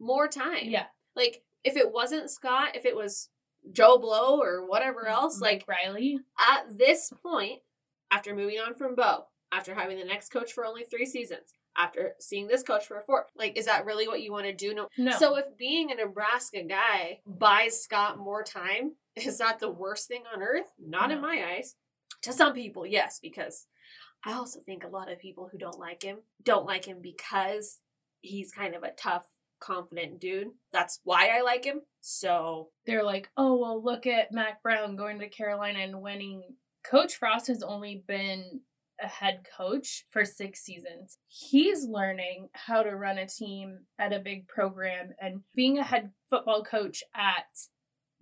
more 0.00 0.28
time. 0.28 0.64
Yeah. 0.64 0.86
Like 1.16 1.42
if 1.64 1.76
it 1.76 1.92
wasn't 1.92 2.30
Scott, 2.30 2.76
if 2.76 2.84
it 2.84 2.96
was 2.96 3.28
Joe 3.72 3.98
Blow 3.98 4.40
or 4.40 4.66
whatever 4.66 5.06
else, 5.06 5.40
like 5.40 5.64
Riley. 5.66 6.20
at 6.38 6.78
this 6.78 7.12
point, 7.22 7.60
after 8.10 8.34
moving 8.34 8.58
on 8.58 8.74
from 8.74 8.94
Bo, 8.94 9.26
after 9.52 9.74
having 9.74 9.98
the 9.98 10.04
next 10.04 10.30
coach 10.30 10.52
for 10.52 10.64
only 10.64 10.84
three 10.84 11.06
seasons, 11.06 11.52
after 11.76 12.14
seeing 12.18 12.48
this 12.48 12.62
coach 12.62 12.86
for 12.86 13.00
four, 13.00 13.26
like 13.36 13.56
is 13.56 13.66
that 13.66 13.84
really 13.84 14.08
what 14.08 14.22
you 14.22 14.32
want 14.32 14.46
to 14.46 14.52
do? 14.52 14.74
No. 14.74 14.88
No. 14.96 15.12
So 15.18 15.36
if 15.36 15.56
being 15.56 15.90
a 15.90 15.94
Nebraska 15.94 16.62
guy 16.62 17.20
buys 17.26 17.80
Scott 17.82 18.18
more 18.18 18.42
time, 18.42 18.92
is 19.16 19.38
that 19.38 19.58
the 19.58 19.70
worst 19.70 20.08
thing 20.08 20.22
on 20.34 20.42
earth? 20.42 20.72
Not 20.78 21.10
in 21.10 21.20
my 21.20 21.44
eyes. 21.54 21.74
To 22.22 22.32
some 22.32 22.52
people, 22.52 22.84
yes, 22.84 23.20
because 23.22 23.66
I 24.24 24.32
also 24.32 24.60
think 24.60 24.82
a 24.82 24.88
lot 24.88 25.10
of 25.10 25.20
people 25.20 25.48
who 25.50 25.58
don't 25.58 25.78
like 25.78 26.02
him 26.02 26.18
don't 26.42 26.66
like 26.66 26.84
him 26.84 26.98
because 27.00 27.78
he's 28.20 28.50
kind 28.50 28.74
of 28.74 28.82
a 28.82 28.90
tough, 28.90 29.26
confident 29.60 30.20
dude. 30.20 30.48
That's 30.72 31.00
why 31.04 31.28
I 31.28 31.42
like 31.42 31.64
him. 31.64 31.82
So 32.00 32.68
they're 32.86 33.04
like, 33.04 33.28
oh, 33.36 33.56
well, 33.58 33.82
look 33.82 34.06
at 34.06 34.32
Mack 34.32 34.62
Brown 34.62 34.96
going 34.96 35.18
to 35.20 35.28
Carolina 35.28 35.80
and 35.80 36.00
winning. 36.00 36.42
Coach 36.84 37.16
Frost 37.16 37.48
has 37.48 37.62
only 37.62 38.02
been 38.06 38.60
a 39.00 39.06
head 39.06 39.46
coach 39.56 40.04
for 40.10 40.24
six 40.24 40.60
seasons. 40.60 41.18
He's 41.28 41.84
learning 41.84 42.48
how 42.52 42.82
to 42.82 42.96
run 42.96 43.18
a 43.18 43.26
team 43.26 43.80
at 43.98 44.12
a 44.12 44.18
big 44.18 44.48
program, 44.48 45.10
and 45.20 45.40
being 45.54 45.78
a 45.78 45.84
head 45.84 46.10
football 46.30 46.64
coach 46.64 47.02
at 47.14 47.46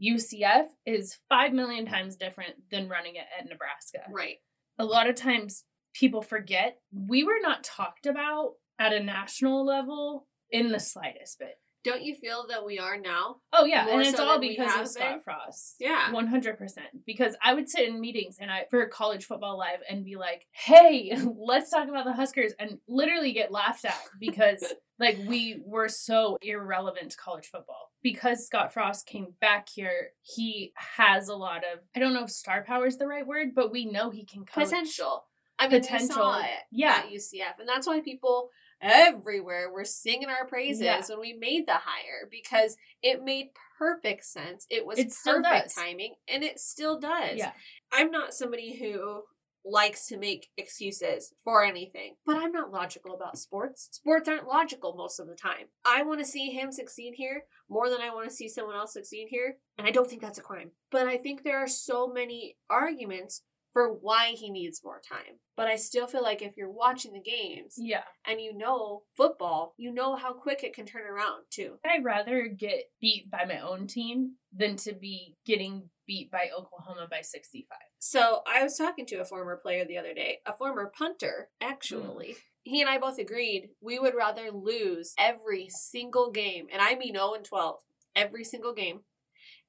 UCF 0.03 0.67
is 0.85 1.19
five 1.29 1.53
million 1.53 1.87
times 1.87 2.17
different 2.17 2.55
than 2.71 2.89
running 2.89 3.17
it 3.17 3.27
at 3.39 3.49
Nebraska. 3.49 4.01
right. 4.11 4.37
a 4.79 4.85
lot 4.85 5.09
of 5.09 5.15
times 5.17 5.65
people 5.95 6.21
forget 6.21 6.79
we 6.93 7.25
were 7.25 7.41
not 7.41 7.65
talked 7.65 8.05
about 8.05 8.53
at 8.79 8.93
a 8.93 9.03
national 9.03 9.65
level 9.65 10.27
in 10.51 10.73
the 10.73 10.81
slightest 10.81 11.39
bit. 11.39 11.59
Don't 11.85 12.03
you 12.03 12.17
feel 12.17 12.47
that 12.49 12.67
we 12.67 12.81
are 12.81 12.99
now? 12.99 13.37
Oh 13.53 13.65
yeah, 13.65 13.87
and 13.89 14.03
it's 14.03 14.17
so 14.17 14.25
all 14.27 14.41
because 14.41 14.75
of 14.81 14.89
Scott 14.89 15.09
been? 15.13 15.21
Frost. 15.21 15.77
Yeah. 15.79 16.11
One 16.11 16.27
hundred 16.27 16.59
percent. 16.59 16.89
Because 17.07 17.37
I 17.41 17.55
would 17.55 17.69
sit 17.69 17.87
in 17.89 18.01
meetings 18.01 18.39
and 18.41 18.51
I 18.51 18.65
for 18.71 18.85
college 18.87 19.25
football 19.27 19.57
live 19.57 19.79
and 19.89 20.05
be 20.05 20.17
like, 20.17 20.47
"Hey, 20.51 21.17
let's 21.39 21.71
talk 21.71 21.89
about 21.89 22.05
the 22.05 22.13
Huskers," 22.13 22.55
and 22.59 22.79
literally 22.89 23.33
get 23.33 23.53
laughed 23.53 23.85
at 23.85 23.97
because 24.19 24.65
like 24.99 25.17
we 25.29 25.63
were 25.65 25.89
so 25.89 26.39
irrelevant 26.43 27.13
to 27.13 27.17
college 27.17 27.47
football. 27.47 27.93
Because 28.03 28.45
Scott 28.45 28.73
Frost 28.75 29.07
came 29.07 29.35
back 29.41 29.69
here, 29.69 30.09
he 30.23 30.73
has 30.75 31.29
a 31.29 31.37
lot 31.37 31.59
of 31.59 31.79
I 31.95 32.01
don't 32.01 32.15
know 32.15 32.25
if 32.25 32.31
star 32.31 32.65
power 32.65 32.87
is 32.87 32.99
the 32.99 33.07
right 33.07 33.25
word, 33.27 33.51
but 33.55 33.71
we 33.71 33.85
know 33.85 34.11
he 34.11 34.25
can 34.25 34.45
coach. 34.45 34.65
Potential. 34.65 35.27
I 35.57 35.69
mean, 35.69 35.81
Potential. 35.83 36.09
we 36.09 36.13
saw 36.15 36.41
it 36.41 36.51
Yeah. 36.73 37.03
at 37.05 37.11
UCF, 37.11 37.61
and 37.61 37.69
that's 37.69 37.87
why 37.87 38.01
people 38.01 38.51
everywhere 38.81 39.71
were 39.71 39.85
singing 39.85 40.29
our 40.29 40.47
praises 40.47 40.83
Yeah. 40.83 41.03
when 41.09 41.21
we 41.21 41.33
made 41.33 41.67
the 41.67 41.75
hire 41.75 42.29
because 42.31 42.77
it 43.03 43.23
made 43.23 43.51
perfect 43.79 44.25
sense. 44.25 44.67
It 44.71 44.87
was 44.87 44.99
It 44.99 45.13
perfect 45.25 45.75
timing, 45.75 46.15
and 46.29 46.43
it 46.43 46.59
still 46.61 46.99
does. 46.99 47.39
Yeah. 47.39 47.53
I'm 47.93 48.11
not 48.11 48.35
somebody 48.35 48.77
who 48.77 49.25
likes 49.69 50.07
to 50.07 50.17
make 50.17 50.49
excuses 50.57 51.35
for 51.43 51.65
anything, 51.65 52.15
but 52.25 52.37
I'm 52.37 52.53
not 52.53 52.71
logical 52.71 53.13
about 53.15 53.37
sports. 53.37 53.89
Sports 53.91 54.29
aren't 54.29 54.47
logical 54.47 54.95
most 54.95 55.19
of 55.19 55.27
the 55.27 55.35
time. 55.35 55.67
I 55.85 56.03
want 56.05 56.21
to 56.21 56.25
see 56.25 56.51
him 56.51 56.71
succeed 56.71 57.15
here 57.17 57.43
more 57.69 57.91
than 57.91 58.01
I 58.01 58.15
want 58.15 58.29
to 58.31 58.35
see 58.35 58.49
someone 58.49 58.77
else 58.77 58.93
succeed 58.93 59.27
here, 59.29 59.57
and 59.77 59.87
I 59.87 59.91
don't 59.91 60.09
think 60.09 60.23
that's 60.23 60.39
a 60.39 60.43
crime. 60.43 60.71
But 60.93 61.09
I 61.09 61.17
think 61.17 61.43
there 61.43 61.59
are 61.59 61.67
so 61.67 62.07
many 62.07 62.57
arguments 62.71 63.43
for 63.77 63.93
why 63.93 64.29
he 64.29 64.49
needs 64.49 64.81
more 64.83 65.03
time. 65.07 65.39
But 65.55 65.67
I 65.67 65.77
still 65.77 66.07
feel 66.07 66.23
like 66.23 66.41
if 66.41 66.57
you're 66.57 66.71
watching 66.71 67.13
the 67.13 67.21
games 67.21 67.75
Yeah. 67.77 68.05
and 68.27 68.41
you 68.41 68.57
know 68.57 69.03
football, 69.15 69.75
you 69.77 69.93
know 69.93 70.17
how 70.17 70.33
quick 70.33 70.65
it 70.65 70.73
can 70.75 70.87
turn 70.87 71.07
around 71.07 71.45
too. 71.51 71.77
I'd 71.85 72.03
rather 72.03 72.47
get 72.47 72.85
beat 73.03 73.31
by 73.31 73.45
my 73.45 73.61
own 73.61 73.87
team 73.87 74.37
than 74.51 74.77
to 74.77 74.95
be 74.95 75.35
getting 75.45 75.91
beat 76.07 76.31
by 76.31 76.49
Oklahoma 76.57 77.07
by 77.11 77.21
65. 77.21 77.77
So 77.99 78.41
I 78.51 78.63
was 78.63 78.79
talking 78.79 79.05
to 79.09 79.17
a 79.17 79.27
former 79.27 79.59
player 79.63 79.85
the 79.85 79.99
other 79.99 80.15
day, 80.15 80.39
a 80.47 80.55
former 80.55 80.91
punter, 80.97 81.51
hmm. 81.61 81.69
actually. 81.69 82.37
He 82.63 82.81
and 82.81 82.89
I 82.89 82.97
both 82.97 83.19
agreed 83.19 83.69
we 83.83 83.99
would 83.99 84.15
rather 84.15 84.51
lose 84.51 85.13
every 85.19 85.69
single 85.69 86.31
game, 86.31 86.69
and 86.73 86.81
I 86.81 86.95
mean 86.95 87.13
0 87.13 87.35
and 87.35 87.45
12, 87.45 87.77
every 88.15 88.43
single 88.43 88.73
game, 88.73 89.01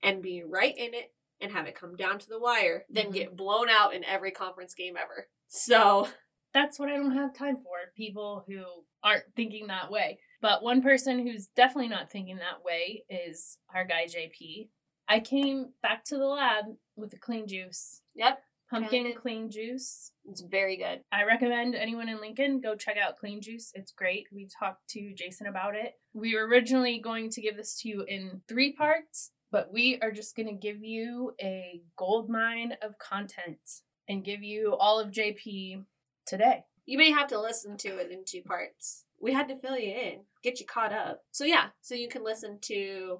and 0.02 0.24
be 0.24 0.43
right 0.48 0.76
in 0.78 0.93
it 0.93 1.12
and 1.41 1.52
have 1.52 1.67
it 1.67 1.76
come 1.76 1.95
down 1.95 2.19
to 2.19 2.28
the 2.30 2.39
wire 2.39 2.86
than 2.89 3.08
Mhm. 3.08 3.13
get 3.13 3.36
blown 3.36 3.69
out 3.69 3.93
in 3.93 4.04
every 4.04 4.32
conference 4.32 4.73
game 4.73 4.97
ever. 4.97 5.30
So, 5.47 6.10
That's 6.54 6.80
what 6.80 6.89
I 6.89 6.95
don't 6.95 7.12
have 7.15 7.36
time 7.36 7.58
for. 7.58 7.91
People 7.95 8.43
who 8.47 8.63
aren't 9.04 9.26
thinking 9.36 9.67
that 9.67 9.91
way. 9.91 10.19
But 10.41 10.63
one 10.63 10.82
person 10.82 11.19
who's 11.19 11.47
definitely 11.47 11.89
not 11.89 12.10
thinking 12.10 12.38
that 12.38 12.63
way 12.63 13.04
is 13.10 13.60
our 13.76 13.84
guy 13.86 14.08
JP. 14.08 14.69
I 15.08 15.19
came 15.19 15.73
back 15.84 16.04
to 16.06 16.17
the 16.17 16.26
lab 16.26 16.65
with 16.95 17.13
a 17.13 17.17
clean 17.19 17.47
juice, 17.47 18.02
yep, 18.15 18.41
pumpkin 18.71 19.06
it. 19.06 19.17
clean 19.17 19.52
juice. 19.52 20.12
it's 20.26 20.41
very 20.41 20.78
good. 20.78 21.04
I 21.12 21.23
recommend 21.23 21.76
anyone 21.76 22.10
in 22.10 22.19
Lincoln 22.21 22.60
go 22.60 22.76
check 22.76 22.97
out 22.97 23.17
Clean 23.17 23.39
Juice. 23.41 23.71
It's 23.76 23.91
great. 23.91 24.28
We 24.32 24.47
talked 24.60 24.88
to 24.89 25.13
Jason 25.13 25.47
about 25.47 25.76
it. 25.76 25.93
We 26.13 26.36
were 26.36 26.47
originally 26.47 26.97
going 27.00 27.30
to 27.32 27.41
give 27.41 27.56
this 27.56 27.80
to 27.82 27.89
you 27.89 28.02
in 28.04 28.41
three 28.47 28.73
parts, 28.73 29.32
but 29.52 29.72
we 29.72 30.00
are 30.02 30.12
just 30.12 30.36
going 30.36 30.48
to 30.48 30.54
give 30.54 30.84
you 30.84 31.34
a 31.42 31.82
gold 31.96 32.30
mine 32.30 32.74
of 32.82 32.98
content 33.00 33.82
and 34.08 34.24
give 34.24 34.44
you 34.44 34.76
all 34.80 35.00
of 35.00 35.12
JP 35.12 35.84
today. 36.26 36.64
You 36.86 36.98
may 36.98 37.12
have 37.12 37.28
to 37.28 37.40
listen 37.40 37.78
to 37.78 37.98
it 37.98 38.12
in 38.12 38.24
two 38.26 38.42
parts. 38.42 39.06
We 39.20 39.34
had 39.34 39.48
to 39.50 39.58
fill 39.58 39.78
you 39.78 39.92
in, 39.92 40.20
get 40.44 40.60
you 40.60 40.66
caught 40.66 40.94
up. 40.94 41.24
So, 41.32 41.44
yeah, 41.44 41.68
so 41.82 41.96
you 41.96 42.08
can 42.08 42.24
listen 42.24 42.60
to 42.62 43.20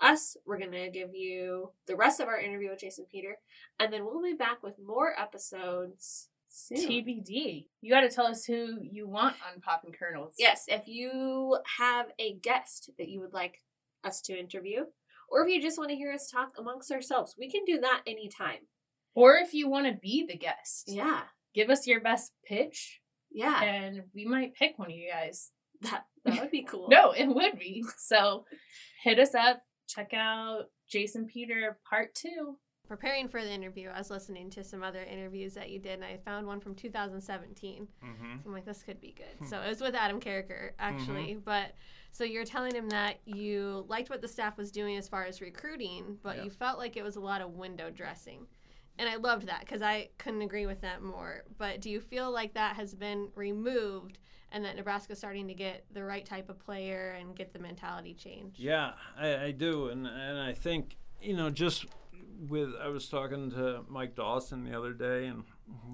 us. 0.00 0.36
We're 0.44 0.58
going 0.58 0.72
to 0.72 0.90
give 0.90 1.14
you 1.14 1.70
the 1.86 1.96
rest 1.96 2.20
of 2.20 2.28
our 2.28 2.38
interview 2.40 2.70
with 2.70 2.80
Jason 2.80 3.06
Peter, 3.10 3.38
and 3.78 3.92
then 3.92 4.04
we'll 4.04 4.22
be 4.22 4.34
back 4.34 4.62
with 4.62 4.74
more 4.78 5.18
episodes 5.18 6.28
soon. 6.48 6.78
TBD. 6.78 7.66
You 7.80 7.90
got 7.90 8.00
to 8.00 8.10
tell 8.10 8.26
us 8.26 8.44
who 8.44 8.78
you 8.82 9.08
want 9.08 9.36
on 9.52 9.60
Poppin' 9.60 9.92
Kernels. 9.92 10.34
Yes, 10.38 10.64
if 10.68 10.86
you 10.86 11.58
have 11.78 12.06
a 12.18 12.34
guest 12.34 12.90
that 12.98 13.08
you 13.08 13.20
would 13.20 13.32
like 13.32 13.62
us 14.04 14.20
to 14.22 14.38
interview, 14.38 14.84
or 15.28 15.42
if 15.46 15.52
you 15.52 15.60
just 15.60 15.78
want 15.78 15.90
to 15.90 15.96
hear 15.96 16.12
us 16.12 16.30
talk 16.30 16.52
amongst 16.58 16.90
ourselves, 16.92 17.34
we 17.38 17.50
can 17.50 17.64
do 17.64 17.80
that 17.80 18.02
anytime. 18.06 18.60
Or 19.14 19.36
if 19.36 19.54
you 19.54 19.68
want 19.68 19.86
to 19.86 19.98
be 20.00 20.26
the 20.28 20.36
guest, 20.36 20.84
Yeah, 20.88 21.22
give 21.54 21.70
us 21.70 21.86
your 21.86 22.00
best 22.00 22.32
pitch 22.44 23.00
yeah, 23.30 23.62
and 23.62 24.02
we 24.14 24.24
might 24.24 24.54
pick 24.54 24.78
one 24.78 24.90
of 24.90 24.96
you 24.96 25.10
guys. 25.12 25.50
that 25.82 26.04
that 26.24 26.40
would 26.40 26.50
be 26.50 26.64
cool. 26.64 26.88
No, 26.90 27.10
it 27.12 27.26
would 27.26 27.58
be. 27.58 27.84
So 27.98 28.44
hit 29.02 29.18
us 29.18 29.34
up. 29.34 29.60
Check 29.88 30.12
out 30.14 30.64
Jason 30.90 31.26
Peter 31.26 31.78
part 31.88 32.14
two. 32.14 32.58
Preparing 32.88 33.28
for 33.28 33.42
the 33.42 33.50
interview, 33.50 33.88
I 33.88 33.98
was 33.98 34.10
listening 34.10 34.48
to 34.50 34.62
some 34.64 34.82
other 34.82 35.02
interviews 35.02 35.54
that 35.54 35.70
you 35.70 35.78
did, 35.78 35.94
and 35.94 36.04
I 36.04 36.18
found 36.18 36.46
one 36.46 36.60
from 36.60 36.74
2017. 36.74 37.88
Mm-hmm. 38.04 38.24
So 38.36 38.42
I'm 38.46 38.52
like, 38.52 38.64
this 38.64 38.82
could 38.82 39.00
be 39.00 39.12
good. 39.16 39.38
Hmm. 39.40 39.46
So 39.46 39.60
it 39.60 39.68
was 39.68 39.80
with 39.80 39.94
Adam 39.94 40.20
Carriker, 40.20 40.70
actually. 40.78 41.36
But 41.44 41.72
so 42.12 42.24
you're 42.24 42.44
telling 42.44 42.74
him 42.74 42.88
that 42.90 43.16
you 43.24 43.84
liked 43.88 44.08
what 44.10 44.20
the 44.22 44.28
staff 44.28 44.56
was 44.56 44.70
doing 44.70 44.96
as 44.96 45.08
far 45.08 45.24
as 45.24 45.40
recruiting, 45.40 46.18
but 46.22 46.36
Yeah. 46.36 46.44
you 46.44 46.50
felt 46.50 46.78
like 46.78 46.96
it 46.96 47.02
was 47.02 47.16
a 47.16 47.20
lot 47.20 47.40
of 47.40 47.54
window 47.54 47.90
dressing. 47.90 48.46
And 48.98 49.08
I 49.08 49.16
loved 49.16 49.46
that 49.48 49.60
because 49.60 49.82
I 49.82 50.08
couldn't 50.16 50.40
agree 50.42 50.66
with 50.66 50.80
that 50.80 51.02
more. 51.02 51.42
But 51.58 51.80
do 51.80 51.90
you 51.90 52.00
feel 52.00 52.30
like 52.30 52.54
that 52.54 52.76
has 52.76 52.94
been 52.94 53.28
removed 53.34 54.18
and 54.52 54.64
that 54.64 54.76
Nebraska's 54.76 55.18
starting 55.18 55.48
to 55.48 55.54
get 55.54 55.84
the 55.92 56.02
right 56.02 56.24
type 56.24 56.48
of 56.48 56.58
player 56.58 57.16
and 57.18 57.36
get 57.36 57.52
the 57.52 57.58
mentality 57.58 58.14
change? 58.14 58.54
Yeah, 58.58 58.92
I, 59.18 59.36
I 59.46 59.50
do, 59.50 59.88
and 59.88 60.06
and 60.06 60.38
I 60.38 60.54
think 60.54 60.96
you 61.20 61.36
know 61.36 61.50
just 61.50 61.84
with 62.38 62.70
I 62.82 62.88
was 62.88 63.08
talking 63.08 63.50
to 63.52 63.82
Mike 63.88 64.14
Dawson 64.14 64.64
the 64.64 64.76
other 64.76 64.92
day, 64.92 65.26
and 65.26 65.44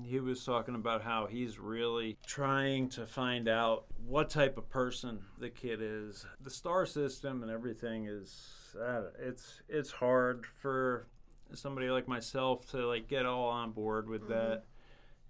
he 0.04 0.20
was 0.20 0.44
talking 0.44 0.74
about 0.74 1.02
how 1.02 1.26
he's 1.26 1.58
really 1.58 2.18
trying 2.26 2.88
to 2.90 3.06
find 3.06 3.48
out 3.48 3.84
what 4.06 4.30
type 4.30 4.58
of 4.58 4.68
person 4.68 5.20
the 5.38 5.50
kid 5.50 5.80
is. 5.80 6.26
The 6.40 6.50
star 6.50 6.86
system 6.86 7.42
and 7.42 7.50
everything 7.50 8.06
is 8.06 8.74
uh, 8.80 9.04
it's 9.18 9.62
it's 9.68 9.90
hard 9.90 10.46
for 10.60 11.06
somebody 11.54 11.88
like 11.90 12.08
myself 12.08 12.70
to 12.70 12.86
like 12.86 13.08
get 13.08 13.26
all 13.26 13.48
on 13.48 13.72
board 13.72 14.08
with 14.08 14.28
that 14.28 14.64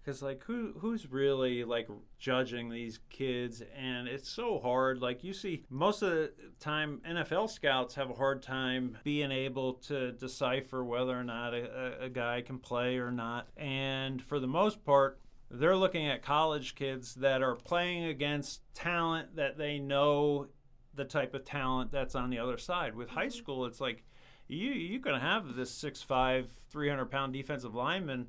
because 0.02 0.22
like 0.22 0.42
who 0.44 0.74
who's 0.78 1.10
really 1.10 1.64
like 1.64 1.88
judging 2.18 2.70
these 2.70 2.98
kids? 3.10 3.62
And 3.76 4.08
it's 4.08 4.28
so 4.28 4.58
hard 4.60 5.00
like 5.00 5.22
you 5.22 5.32
see 5.32 5.64
most 5.70 6.02
of 6.02 6.10
the 6.10 6.32
time 6.58 7.00
nfl 7.08 7.48
scouts 7.48 7.94
have 7.94 8.10
a 8.10 8.14
hard 8.14 8.42
time 8.42 8.98
being 9.04 9.30
able 9.30 9.74
to 9.74 10.12
decipher 10.12 10.84
whether 10.84 11.18
or 11.18 11.24
not 11.24 11.54
a, 11.54 12.04
a, 12.04 12.08
guy 12.08 12.42
can 12.42 12.58
play 12.58 12.98
or 12.98 13.10
not. 13.10 13.48
And 13.56 14.22
for 14.22 14.40
the 14.40 14.46
most 14.46 14.84
part 14.84 15.20
they're 15.50 15.76
looking 15.76 16.08
at 16.08 16.22
college 16.22 16.74
kids 16.74 17.14
that 17.16 17.42
are 17.42 17.54
playing 17.54 18.04
against 18.04 18.62
talent 18.74 19.36
that 19.36 19.58
they 19.58 19.78
know 19.78 20.48
the 20.94 21.04
type 21.04 21.34
of 21.34 21.44
talent 21.44 21.92
that's 21.92 22.14
on 22.14 22.30
the 22.30 22.38
other 22.38 22.58
side. 22.58 22.94
With 22.94 23.10
high 23.10 23.26
mm-hmm. 23.26 23.38
school 23.38 23.66
it's 23.66 23.80
like 23.80 24.04
you 24.48 24.70
you 24.70 24.98
can 24.98 25.18
have 25.20 25.54
this 25.54 25.72
6'5 25.80 26.46
300 26.70 27.06
pound 27.06 27.32
defensive 27.32 27.74
lineman 27.74 28.26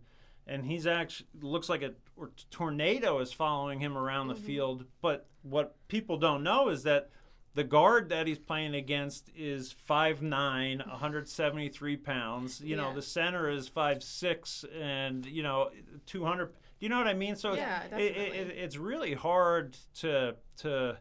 and 0.48 0.66
he's 0.66 0.86
actually 0.86 1.28
looks 1.42 1.70
like 1.70 1.82
a 1.82 1.94
or 2.16 2.32
tornado 2.52 3.20
is 3.20 3.34
following 3.34 3.80
him 3.80 3.98
around 3.98 4.28
the 4.28 4.36
mm-hmm. 4.36 4.46
field. 4.46 4.86
But 5.02 5.28
what 5.42 5.76
people 5.88 6.18
don't 6.18 6.44
know 6.44 6.70
is 6.70 6.84
that 6.84 7.10
the 7.56 7.64
guard 7.64 8.10
that 8.10 8.26
he's 8.26 8.40
playing 8.40 8.74
against 8.74 9.30
is 9.36 9.76
5'9", 9.88 10.88
173 10.88 11.98
pounds. 11.98 12.62
You 12.62 12.76
know, 12.76 12.94
the 12.94 13.02
center 13.02 13.50
is 13.50 13.70
5'6", 13.70 14.66
and 14.80 15.26
you 15.26 15.44
know, 15.44 15.70
200. 16.06 16.48
Do 16.48 16.54
you 16.80 16.90
know 16.90 16.98
what 16.98 17.08
I 17.08 17.14
mean? 17.14 17.36
So 17.36 17.54
Yeah, 17.54 17.84
it, 17.96 18.02
it, 18.02 18.36
it, 18.36 18.48
it's 18.58 18.78
really 18.78 19.14
hard 19.14 19.78
to 20.00 20.36
to 20.58 20.98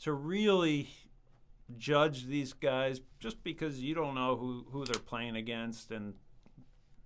to 0.00 0.12
really 0.12 0.88
judge 1.76 2.26
these 2.26 2.52
guys 2.52 3.00
just 3.18 3.42
because 3.42 3.80
you 3.80 3.94
don't 3.94 4.14
know 4.14 4.36
who, 4.36 4.64
who 4.70 4.84
they're 4.84 5.00
playing 5.00 5.36
against 5.36 5.90
and 5.90 6.14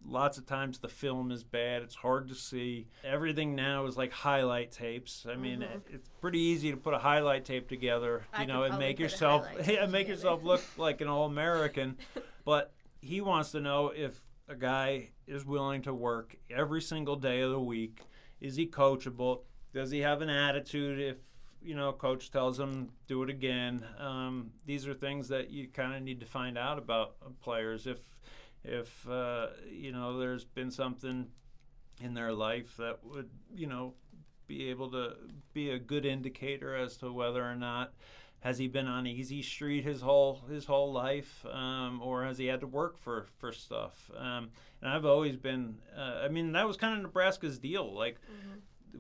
lots 0.04 0.38
of 0.38 0.46
times 0.46 0.78
the 0.78 0.88
film 0.88 1.30
is 1.30 1.44
bad. 1.44 1.82
It's 1.82 1.94
hard 1.94 2.28
to 2.28 2.34
see. 2.34 2.88
Everything 3.04 3.54
now 3.54 3.86
is 3.86 3.96
like 3.96 4.12
highlight 4.12 4.72
tapes. 4.72 5.26
I 5.30 5.36
mean 5.36 5.60
Mhm. 5.60 5.74
it, 5.74 5.82
it's 5.90 6.08
pretty 6.20 6.38
easy 6.40 6.70
to 6.70 6.76
put 6.76 6.94
a 6.94 6.98
highlight 6.98 7.44
tape 7.44 7.68
together 7.68 8.24
you 8.32 8.38
could 8.40 8.48
know 8.48 8.62
and 8.64 8.78
make 8.78 8.98
yourself 8.98 9.46
make 9.90 10.08
yourself 10.08 10.42
look 10.42 10.62
like 10.78 11.00
an 11.00 11.08
all-american. 11.08 11.98
But 12.44 12.72
he 13.00 13.20
wants 13.20 13.50
to 13.52 13.60
know 13.60 13.88
if 13.94 14.20
a 14.48 14.54
guy 14.56 15.10
is 15.26 15.44
willing 15.44 15.82
to 15.82 15.94
work 15.94 16.34
every 16.50 16.82
single 16.82 17.16
day 17.16 17.40
of 17.42 17.50
the 17.52 17.60
week. 17.60 18.00
Is 18.40 18.56
he 18.56 18.66
coachable? 18.66 19.42
Does 19.72 19.90
he 19.90 20.00
have 20.00 20.22
an 20.22 20.30
attitude 20.30 20.98
if 20.98 21.18
you 21.62 21.74
know 21.76 21.92
coach 21.92 22.30
tells 22.30 22.58
him 22.58 22.88
do 23.06 23.22
it 23.22 23.30
again? 23.30 23.84
Um, 23.98 24.50
these 24.66 24.88
are 24.88 24.94
things 24.94 25.28
that 25.28 25.50
you 25.50 25.68
kind 25.68 25.94
of 25.94 26.02
need 26.02 26.20
to 26.20 26.26
find 26.26 26.56
out 26.58 26.78
about 26.78 27.14
players 27.42 27.86
if 27.86 27.98
if 28.64 29.08
uh, 29.08 29.48
you 29.70 29.92
know 29.92 30.18
there's 30.18 30.44
been 30.44 30.70
something 30.70 31.28
in 32.02 32.14
their 32.14 32.32
life 32.32 32.76
that 32.78 32.98
would 33.04 33.28
you 33.54 33.66
know 33.66 33.94
be 34.46 34.68
able 34.68 34.90
to 34.90 35.12
be 35.52 35.70
a 35.70 35.78
good 35.78 36.04
indicator 36.04 36.74
as 36.74 36.96
to 36.96 37.12
whether 37.12 37.44
or 37.44 37.54
not 37.54 37.92
has 38.40 38.58
he 38.58 38.66
been 38.68 38.86
on 38.86 39.06
easy 39.06 39.42
street 39.42 39.84
his 39.84 40.00
whole 40.00 40.40
his 40.50 40.64
whole 40.64 40.92
life 40.92 41.44
um, 41.52 42.00
or 42.02 42.24
has 42.24 42.38
he 42.38 42.46
had 42.46 42.60
to 42.60 42.66
work 42.66 42.98
for 42.98 43.26
for 43.38 43.52
stuff? 43.52 44.10
Um, 44.16 44.50
and 44.80 44.90
I've 44.90 45.04
always 45.04 45.36
been 45.36 45.76
uh, 45.96 46.22
I 46.24 46.28
mean 46.28 46.52
that 46.52 46.66
was 46.66 46.76
kind 46.76 46.96
of 46.96 47.02
Nebraska's 47.02 47.58
deal 47.58 47.94
like 47.94 48.18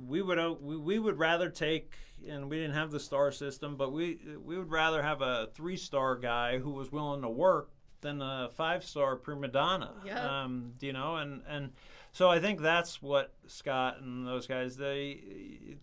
we 0.06 0.22
would 0.22 0.38
uh, 0.38 0.54
we, 0.60 0.76
we 0.76 0.98
would 0.98 1.18
rather 1.18 1.48
take 1.48 1.94
and 2.28 2.50
we 2.50 2.56
didn't 2.58 2.74
have 2.74 2.90
the 2.90 3.00
star 3.00 3.32
system 3.32 3.76
but 3.76 3.92
we 3.92 4.18
we 4.44 4.58
would 4.58 4.70
rather 4.70 5.02
have 5.02 5.22
a 5.22 5.48
three 5.54 5.76
star 5.76 6.16
guy 6.16 6.58
who 6.58 6.70
was 6.70 6.92
willing 6.92 7.22
to 7.22 7.28
work 7.28 7.70
than 8.00 8.20
a 8.22 8.48
five 8.54 8.84
star 8.84 9.16
prima 9.16 9.48
donna 9.48 9.92
Yep. 10.04 10.16
um, 10.18 10.72
you 10.80 10.92
know 10.92 11.16
and 11.16 11.42
and 11.48 11.72
so 12.12 12.28
I 12.28 12.40
think 12.40 12.60
that's 12.60 13.00
what 13.00 13.32
Scott 13.46 14.00
and 14.00 14.26
those 14.26 14.46
guys 14.46 14.76
they 14.76 15.20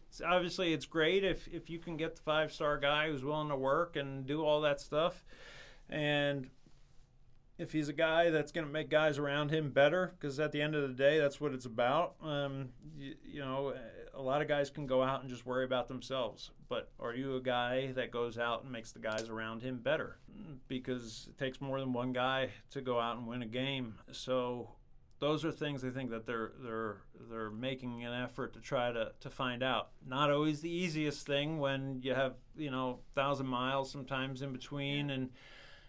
it's, 0.10 0.22
obviously 0.22 0.74
it's 0.74 0.86
great 0.86 1.24
if 1.24 1.48
if 1.48 1.70
you 1.70 1.80
can 1.80 1.96
get 1.98 2.16
the 2.16 2.22
five 2.22 2.52
star 2.52 2.78
guy 2.78 3.10
who's 3.10 3.24
willing 3.24 3.50
to 3.50 3.56
work 3.56 3.96
and 3.96 4.26
do 4.26 4.44
all 4.44 4.62
that 4.62 4.82
stuff 4.82 5.24
and 5.90 6.50
if 7.58 7.72
he's 7.72 7.90
a 7.90 7.94
guy 7.94 8.30
that's 8.30 8.52
going 8.52 8.68
to 8.68 8.72
make 8.72 8.88
guys 8.90 9.18
around 9.18 9.50
him 9.50 9.72
better, 9.72 10.14
because 10.20 10.40
at 10.40 10.52
the 10.52 10.62
end 10.62 10.76
of 10.76 10.84
the 10.88 10.94
day, 10.94 11.18
that's 11.18 11.42
what 11.42 11.54
it's 11.54 11.66
about. 11.66 12.14
Um, 12.22 12.70
you, 13.00 13.16
you 13.26 13.40
know, 13.40 13.74
a 14.18 14.22
lot 14.22 14.42
of 14.42 14.48
guys 14.48 14.70
can 14.70 14.88
go 14.88 15.04
out 15.04 15.22
and 15.22 15.30
just 15.30 15.46
worry 15.46 15.64
about 15.64 15.88
themselves. 15.88 16.52
But 16.68 16.90
are 17.00 17.14
you 17.14 17.36
a 17.36 17.42
guy 17.42 17.92
that 17.94 18.12
goes 18.12 18.38
out 18.38 18.64
and 18.64 18.72
makes 18.72 18.92
the 18.92 19.00
guys 19.00 19.30
around 19.30 19.62
him 19.62 19.78
better? 19.78 20.18
Because 20.68 21.28
it 21.30 21.38
takes 21.38 21.62
more 21.62 21.80
than 21.80 21.94
one 21.94 22.14
guy 22.14 22.50
to 22.72 22.82
go 22.82 23.00
out 23.00 23.18
and 23.18 23.28
win 23.28 23.44
a 23.44 23.48
game. 23.48 23.96
So 24.12 24.72
those 25.20 25.46
are 25.46 25.52
things 25.52 25.84
I 25.84 25.90
think 25.90 26.10
that 26.12 26.26
they're 26.26 26.52
they're 26.64 26.98
they're 27.30 27.52
making 27.52 28.04
an 28.04 28.14
effort 28.14 28.54
to 28.54 28.60
try 28.60 28.92
to, 28.92 29.12
to 29.20 29.30
find 29.30 29.64
out. 29.64 29.90
Not 30.06 30.32
always 30.32 30.62
the 30.62 30.70
easiest 30.70 31.26
thing 31.26 31.60
when 31.60 32.02
you 32.02 32.14
have 32.14 32.34
you 32.56 32.72
know 32.72 33.00
thousand 33.16 33.48
miles 33.48 33.92
sometimes 33.92 34.42
in 34.42 34.52
between 34.52 35.10
and 35.10 35.30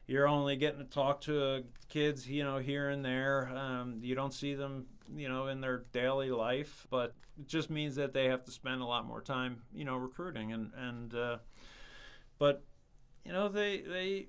you're 0.09 0.27
only 0.27 0.57
getting 0.57 0.81
to 0.81 0.87
talk 0.87 1.21
to 1.21 1.62
kids, 1.88 2.29
you 2.29 2.42
know, 2.42 2.59
here 2.59 2.88
and 2.88 3.05
there. 3.05 3.53
Um, 3.55 3.99
you 4.03 4.14
don't 4.14 4.33
see 4.33 4.55
them, 4.55 4.87
you 5.14 5.29
know, 5.29 5.47
in 5.47 5.61
their 5.61 5.85
daily 5.92 6.31
life, 6.31 6.87
but 6.90 7.14
it 7.38 7.47
just 7.47 7.71
means 7.71 7.94
that 7.97 8.14
they 8.14 8.25
have 8.25 8.44
to 8.47 8.51
spend 8.51 8.81
a 8.81 8.87
lot 8.87 9.07
more 9.07 9.21
time, 9.21 9.62
you 9.73 9.85
know, 9.85 9.97
recruiting 9.97 10.53
and 10.53 10.73
and. 10.77 11.14
Uh, 11.14 11.37
but 12.38 12.64
you 13.25 13.33
know, 13.33 13.49
they 13.49 13.83
they 13.83 14.29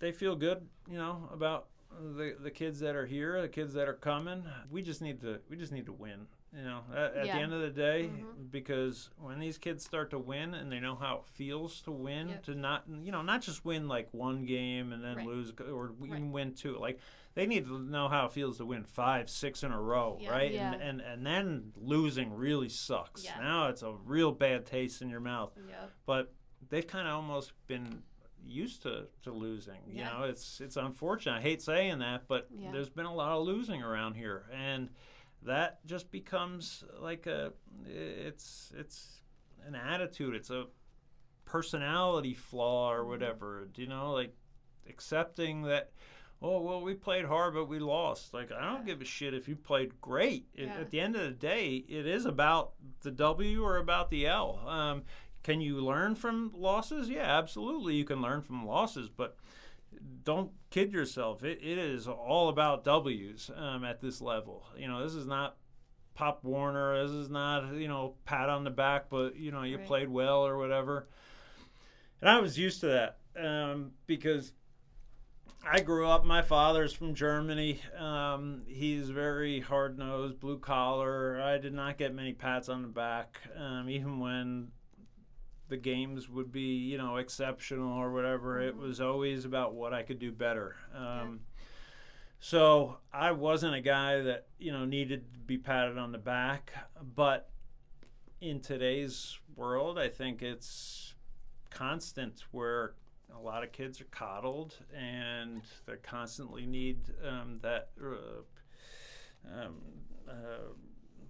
they 0.00 0.12
feel 0.12 0.34
good, 0.34 0.66
you 0.90 0.98
know, 0.98 1.28
about 1.32 1.68
the 2.16 2.36
the 2.40 2.50
kids 2.50 2.80
that 2.80 2.96
are 2.96 3.06
here, 3.06 3.40
the 3.40 3.48
kids 3.48 3.72
that 3.74 3.88
are 3.88 3.94
coming. 3.94 4.44
We 4.68 4.82
just 4.82 5.00
need 5.00 5.20
to 5.20 5.38
we 5.48 5.56
just 5.56 5.72
need 5.72 5.86
to 5.86 5.92
win. 5.92 6.26
You 6.56 6.62
know, 6.62 6.80
at, 6.94 7.14
at 7.16 7.26
Yeah. 7.26 7.36
the 7.36 7.42
end 7.42 7.52
of 7.52 7.60
the 7.60 7.68
day, 7.70 8.08
Mhm. 8.10 8.50
because 8.50 9.10
when 9.18 9.38
these 9.38 9.58
kids 9.58 9.84
start 9.84 10.08
to 10.10 10.18
win 10.18 10.54
and 10.54 10.72
they 10.72 10.80
know 10.80 10.94
how 10.96 11.16
it 11.18 11.26
feels 11.34 11.82
to 11.82 11.90
win, 11.92 12.30
Yep. 12.30 12.42
to 12.44 12.54
not 12.54 12.84
you 12.88 13.12
know 13.12 13.20
not 13.20 13.42
just 13.42 13.64
win 13.64 13.88
like 13.88 14.08
one 14.14 14.46
game 14.46 14.92
and 14.92 15.04
then 15.04 15.16
Right. 15.18 15.26
lose 15.26 15.52
or 15.60 15.92
even 16.02 16.10
Right. 16.24 16.32
win 16.32 16.54
two. 16.54 16.78
Like 16.78 16.98
they 17.34 17.46
need 17.46 17.66
to 17.66 17.78
know 17.78 18.08
how 18.08 18.24
it 18.24 18.32
feels 18.32 18.56
to 18.56 18.64
win 18.64 18.84
five, 18.84 19.28
six 19.28 19.62
in 19.62 19.70
a 19.70 19.78
row, 19.80 20.16
Yeah. 20.18 20.30
right? 20.30 20.50
Yeah. 20.52 20.72
And, 20.72 20.82
and 20.82 21.00
and 21.02 21.26
then 21.26 21.72
losing 21.76 22.32
really 22.34 22.70
sucks. 22.70 23.22
Yeah. 23.24 23.38
Now 23.38 23.68
it's 23.68 23.82
a 23.82 23.92
real 23.92 24.32
bad 24.32 24.64
taste 24.64 25.02
in 25.02 25.10
your 25.10 25.20
mouth 25.20 25.52
Yep. 25.68 25.92
but 26.06 26.32
they've 26.70 26.86
kind 26.86 27.06
of 27.06 27.14
almost 27.14 27.52
been 27.66 28.02
used 28.42 28.80
to, 28.82 29.08
to 29.24 29.32
losing. 29.32 29.82
You 29.88 30.04
know, 30.04 30.22
it's 30.22 30.60
it's 30.62 30.76
unfortunate. 30.78 31.36
I 31.36 31.40
hate 31.42 31.60
saying 31.60 31.98
that, 31.98 32.26
but 32.28 32.48
there's 32.50 32.88
been 32.88 33.04
a 33.06 33.14
lot 33.14 33.32
of 33.32 33.44
losing 33.44 33.82
around 33.82 34.14
here, 34.14 34.46
and 34.52 34.88
that 35.46 35.84
just 35.86 36.10
becomes 36.10 36.84
like 37.00 37.26
a 37.26 37.52
it's 37.86 38.72
it's 38.76 39.20
an 39.66 39.74
attitude. 39.74 40.34
It's 40.34 40.50
a 40.50 40.66
personality 41.44 42.34
flaw 42.34 42.92
or 42.92 43.04
whatever. 43.06 43.68
Do 43.72 43.82
you 43.82 43.88
know, 43.88 44.12
like 44.12 44.34
accepting 44.88 45.62
that. 45.62 45.90
Oh 46.42 46.60
well, 46.60 46.82
we 46.82 46.92
played 46.94 47.24
hard, 47.24 47.54
but 47.54 47.66
we 47.66 47.78
lost. 47.78 48.34
Like 48.34 48.52
I 48.52 48.62
don't 48.70 48.84
give 48.84 49.00
a 49.00 49.04
shit 49.06 49.32
if 49.34 49.48
you 49.48 49.56
played 49.56 50.00
great. 50.00 50.46
It- 50.54 50.66
Yeah. 50.66 50.80
At 50.80 50.90
the 50.90 51.00
end 51.00 51.16
of 51.16 51.22
the 51.22 51.30
day, 51.30 51.76
it 51.88 52.06
is 52.06 52.26
about 52.26 52.72
the 53.02 53.10
W 53.10 53.62
or 53.64 53.78
about 53.78 54.10
the 54.10 54.26
L. 54.26 54.60
Um, 54.66 55.04
can 55.42 55.60
you 55.60 55.76
learn 55.80 56.14
from 56.14 56.52
losses? 56.54 57.08
Yeah, 57.08 57.22
absolutely. 57.38 57.94
You 57.94 58.04
can 58.04 58.20
learn 58.20 58.42
from 58.42 58.66
losses, 58.66 59.08
but 59.08 59.36
don't 60.26 60.50
kid 60.68 60.92
yourself. 60.92 61.42
It, 61.42 61.60
it 61.62 61.78
is 61.78 62.06
all 62.06 62.50
about 62.50 62.84
W's 62.84 63.50
um, 63.56 63.82
at 63.84 64.02
this 64.02 64.20
level. 64.20 64.66
You 64.76 64.88
know, 64.88 65.02
this 65.02 65.14
is 65.14 65.26
not 65.26 65.56
Pop 66.14 66.44
Warner. 66.44 67.02
This 67.02 67.12
is 67.12 67.30
not 67.30 67.74
you 67.76 67.88
know 67.88 68.16
pat 68.26 68.50
on 68.50 68.64
the 68.64 68.70
back, 68.70 69.08
but 69.08 69.36
you 69.36 69.50
know 69.52 69.62
you 69.62 69.78
Right. 69.78 69.86
played 69.86 70.08
well 70.10 70.46
or 70.46 70.58
whatever. 70.58 71.08
And 72.20 72.28
I 72.28 72.40
was 72.40 72.58
used 72.58 72.80
to 72.80 72.86
that 72.88 73.18
um, 73.42 73.92
because 74.06 74.52
I 75.62 75.80
grew 75.80 76.06
up. 76.08 76.24
My 76.24 76.42
father's 76.42 76.92
from 76.92 77.14
Germany. 77.14 77.80
Um, 77.98 78.62
he's 78.66 79.10
very 79.10 79.60
hard 79.60 79.98
nosed, 79.98 80.40
blue 80.40 80.58
collar. 80.58 81.40
I 81.42 81.58
did 81.58 81.74
not 81.74 81.98
get 81.98 82.14
many 82.14 82.32
pats 82.32 82.68
on 82.68 82.82
the 82.82 82.88
back, 82.88 83.40
um, 83.56 83.88
even 83.90 84.18
when 84.18 84.68
the 85.68 85.76
games 85.76 86.28
would 86.28 86.52
be, 86.52 86.76
you 86.76 86.96
know, 86.98 87.16
exceptional 87.16 87.92
or 87.98 88.12
whatever. 88.12 88.60
It 88.60 88.74
Mhm. 88.76 88.80
was 88.80 89.00
always 89.00 89.44
about 89.44 89.74
what 89.74 89.92
I 89.92 90.02
could 90.02 90.18
do 90.18 90.32
better. 90.32 90.76
Um, 90.94 91.40
So 92.38 92.98
I 93.12 93.32
wasn't 93.32 93.74
a 93.74 93.80
guy 93.80 94.20
that 94.20 94.46
you 94.58 94.70
know 94.70 94.84
needed 94.84 95.32
to 95.32 95.38
be 95.40 95.56
patted 95.58 95.96
on 95.98 96.12
the 96.12 96.18
back, 96.18 96.72
but 97.00 97.50
in 98.42 98.60
today's 98.60 99.38
world, 99.56 99.98
I 99.98 100.08
think 100.08 100.42
it's 100.42 101.14
constant 101.70 102.44
where 102.52 102.94
a 103.34 103.38
lot 103.40 103.64
of 103.64 103.72
kids 103.72 104.00
are 104.02 104.06
coddled 104.10 104.78
and 104.94 105.62
they 105.86 105.96
constantly 105.96 106.66
need 106.66 106.98
um, 107.26 107.58
that. 107.62 107.90
Uh, 108.00 108.42
um, 109.52 109.76
uh, 110.28 110.72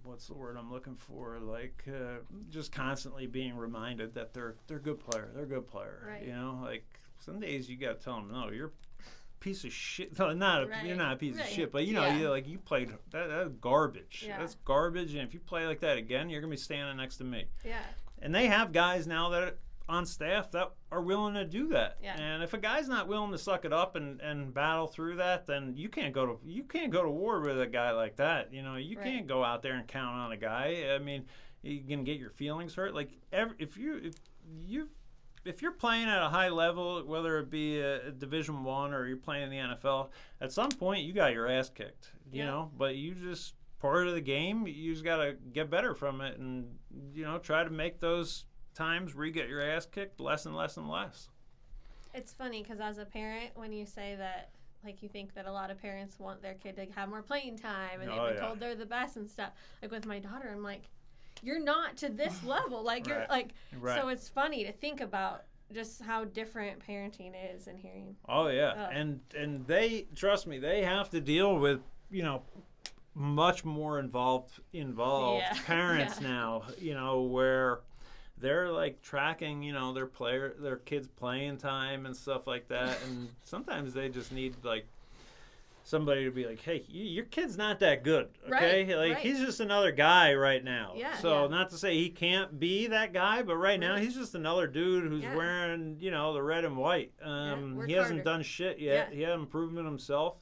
what's 0.07 0.27
the 0.27 0.33
word 0.33 0.55
I'm 0.57 0.71
looking 0.71 0.95
for? 0.95 1.37
Like 1.39 1.83
uh, 1.87 2.19
just 2.49 2.71
constantly 2.71 3.27
being 3.27 3.55
reminded 3.55 4.13
that 4.15 4.33
they're 4.33 4.55
they're 4.67 4.77
a 4.77 4.81
good 4.81 4.99
player. 4.99 5.29
They're 5.33 5.43
a 5.43 5.47
good 5.47 5.67
player. 5.67 6.07
Right. 6.07 6.25
You 6.25 6.33
know, 6.33 6.59
like 6.63 6.85
some 7.19 7.39
days 7.39 7.69
you 7.69 7.77
got 7.77 7.99
to 7.99 8.03
tell 8.03 8.15
them, 8.15 8.31
no, 8.31 8.49
you're 8.49 8.67
a 8.67 9.39
piece 9.39 9.63
of 9.63 9.71
shit. 9.73 10.17
No, 10.19 10.33
not 10.33 10.63
a, 10.63 10.85
you're 10.85 10.95
not 10.95 11.13
a 11.13 11.17
piece 11.17 11.39
of 11.39 11.45
shit, 11.47 11.71
but 11.71 11.85
you 11.85 11.93
know, 11.93 12.05
Yeah. 12.05 12.17
you 12.17 12.29
like 12.29 12.47
you 12.47 12.57
played 12.57 12.89
that, 13.11 13.27
that's 13.29 13.49
garbage. 13.61 14.23
Yeah. 14.27 14.39
That's 14.39 14.55
garbage, 14.65 15.13
and 15.13 15.27
if 15.27 15.33
you 15.33 15.39
play 15.39 15.65
like 15.67 15.81
that 15.81 15.97
again, 15.97 16.29
you're 16.29 16.41
gonna 16.41 16.51
be 16.51 16.57
standing 16.57 16.97
next 16.97 17.17
to 17.17 17.23
me. 17.23 17.45
Yeah. 17.65 17.79
And 18.21 18.33
they 18.33 18.47
have 18.47 18.71
guys 18.71 19.05
now 19.05 19.29
that 19.29 19.43
are 19.43 19.57
on 19.89 20.05
staff 20.05 20.51
that 20.51 20.71
are 20.91 21.01
willing 21.01 21.33
to 21.35 21.45
do 21.45 21.69
that. 21.69 21.97
Yeah. 22.03 22.19
And 22.19 22.43
if 22.43 22.53
a 22.53 22.57
guy's 22.57 22.87
not 22.89 23.07
willing 23.07 23.31
to 23.31 23.37
suck 23.37 23.63
it 23.65 23.71
up 23.71 23.95
and, 23.95 24.19
and 24.21 24.53
battle 24.53 24.87
through 24.87 25.15
that, 25.17 25.45
then 25.47 25.73
you 25.77 25.87
can't 25.89 26.13
go 26.13 26.25
to 26.25 26.39
you 26.45 26.63
can't 26.63 26.91
go 26.91 27.03
to 27.03 27.09
war 27.09 27.39
with 27.41 27.59
a 27.61 27.67
guy 27.67 27.91
like 27.91 28.17
that. 28.17 28.53
You 28.53 28.63
know, 28.63 28.75
you 28.75 28.97
Right. 28.97 29.05
can't 29.05 29.27
go 29.27 29.43
out 29.43 29.61
there 29.61 29.73
and 29.75 29.87
count 29.87 30.15
on 30.17 30.31
a 30.31 30.37
guy. 30.37 30.89
I 30.93 30.99
mean, 30.99 31.25
you 31.63 31.81
can 31.87 32.03
get 32.03 32.19
your 32.19 32.31
feelings 32.31 32.75
hurt. 32.75 32.93
Like 32.93 33.11
every, 33.31 33.55
if 33.59 33.77
you 33.77 33.95
if 34.03 34.15
you 34.65 34.89
if 35.45 35.61
you're 35.61 35.71
playing 35.71 36.09
at 36.09 36.21
a 36.21 36.27
high 36.29 36.49
level, 36.49 37.01
whether 37.05 37.37
it 37.39 37.49
be 37.49 37.79
a, 37.79 38.07
a 38.07 38.11
Division 38.11 38.65
One 38.65 38.93
or 38.93 39.07
you're 39.07 39.15
playing 39.15 39.43
in 39.43 39.49
the 39.51 39.75
NFL, 39.75 40.09
at 40.41 40.51
some 40.51 40.69
point 40.69 41.03
you 41.05 41.13
got 41.13 41.31
your 41.31 41.47
ass 41.47 41.69
kicked. 41.69 42.11
You 42.31 42.39
Yeah. 42.39 42.45
know, 42.47 42.71
but 42.77 42.95
you 42.95 43.13
just 43.15 43.53
part 43.79 44.07
of 44.07 44.15
the 44.15 44.21
game. 44.21 44.67
You 44.67 44.91
just 44.91 45.05
got 45.05 45.17
to 45.17 45.37
get 45.53 45.69
better 45.69 45.93
from 45.95 46.19
it, 46.19 46.37
and 46.39 46.75
you 47.13 47.23
know, 47.23 47.37
try 47.37 47.63
to 47.63 47.69
make 47.69 48.01
those 48.01 48.45
times 48.77 49.15
where 49.15 49.25
you 49.25 49.31
get 49.31 49.49
your 49.49 49.61
ass 49.61 49.85
kicked 49.85 50.19
less 50.19 50.45
and 50.45 50.55
less 50.55 50.77
and 50.77 50.89
less. 50.89 51.29
It's 52.13 52.31
funny 52.33 52.63
because 52.63 52.79
as 52.79 52.97
a 52.97 53.05
parent, 53.05 53.51
when 53.55 53.71
you 53.73 53.85
say 53.85 54.15
that, 54.17 54.49
like 54.83 55.01
you 55.03 55.09
think 55.09 55.33
that 55.33 55.45
a 55.47 55.51
lot 55.51 55.71
of 55.71 55.81
parents 55.81 56.19
want 56.19 56.41
their 56.41 56.53
kid 56.53 56.75
to 56.77 56.85
have 56.95 57.09
more 57.09 57.21
playing 57.21 57.57
time 57.57 57.99
and 58.01 58.09
Oh, 58.09 58.13
they've 58.15 58.15
been 58.15 58.37
oh, 58.37 58.41
yeah. 58.41 58.47
told 58.47 58.59
they're 58.59 58.75
the 58.75 58.85
best 58.85 59.17
and 59.17 59.29
stuff. 59.29 59.51
Like 59.81 59.91
with 59.91 60.05
my 60.05 60.19
daughter, 60.19 60.49
I'm 60.51 60.63
like, 60.63 60.83
you're 61.43 61.59
not 61.59 61.97
to 61.97 62.09
this 62.09 62.43
level. 62.45 62.83
Like 62.83 63.07
you're 63.07 63.25
like. 63.29 63.49
Right. 63.79 63.99
So 63.99 64.07
it's 64.09 64.29
funny 64.29 64.63
to 64.65 64.71
think 64.71 65.01
about 65.01 65.43
just 65.73 66.01
how 66.01 66.23
different 66.25 66.79
parenting 66.87 67.33
is 67.53 67.67
and 67.67 67.77
hearing. 67.77 68.15
Oh 68.29 68.47
yeah, 68.47 68.73
Ugh. 68.77 68.89
and 68.93 69.19
and 69.37 69.67
they 69.67 70.07
trust 70.15 70.47
me, 70.47 70.59
they 70.59 70.83
have 70.83 71.09
to 71.09 71.19
deal 71.19 71.57
with 71.57 71.81
you 72.09 72.23
know 72.23 72.41
much 73.13 73.65
more 73.65 73.99
involved 73.99 74.59
involved 74.73 75.41
Yeah. 75.43 75.57
parents 75.65 76.21
Yeah. 76.21 76.27
now. 76.29 76.63
You 76.79 76.93
know 76.93 77.21
where 77.23 77.79
they're 78.39 78.71
like 78.71 79.01
tracking 79.01 79.63
you 79.63 79.73
know 79.73 79.93
their 79.93 80.05
player 80.07 80.53
their 80.59 80.77
kids 80.77 81.07
playing 81.07 81.57
time 81.57 82.05
and 82.05 82.15
stuff 82.15 82.47
like 82.47 82.67
that, 82.69 82.97
and 83.05 83.29
sometimes 83.43 83.93
they 83.93 84.09
just 84.09 84.31
need 84.31 84.55
like 84.63 84.85
somebody 85.83 86.25
to 86.25 86.31
be 86.31 86.45
like, 86.45 86.61
hey, 86.61 86.83
y 86.89 86.99
your 86.99 87.23
kid's 87.25 87.55
not 87.57 87.79
that 87.79 88.03
good, 88.03 88.27
okay? 88.51 88.83
Right, 88.85 88.97
like 88.97 89.13
right. 89.13 89.17
he's 89.25 89.39
just 89.39 89.61
another 89.61 89.91
guy 89.93 90.33
right 90.33 90.61
now. 90.61 90.91
Yeah, 90.97 91.15
So 91.17 91.43
yeah. 91.43 91.47
not 91.47 91.69
to 91.69 91.77
say 91.77 91.95
he 91.95 92.09
can't 92.09 92.59
be 92.59 92.87
that 92.87 93.13
guy, 93.13 93.41
but 93.41 93.55
right 93.55 93.79
now 93.79 93.95
he's 93.95 94.13
just 94.13 94.35
another 94.35 94.67
dude 94.67 95.05
who's 95.05 95.23
Yeah. 95.23 95.35
wearing 95.35 95.95
you 95.99 96.11
know 96.11 96.33
the 96.33 96.43
red 96.43 96.65
and 96.65 96.75
white. 96.75 97.13
Um, 97.21 97.85
he 97.87 97.93
hasn't 97.93 98.17
harder. 98.19 98.23
done 98.23 98.43
shit 98.43 98.79
yet. 98.79 99.09
Yeah. 99.11 99.15
He 99.15 99.21
hasn't 99.23 99.49
proven 99.49 99.85
himself. 99.85 100.35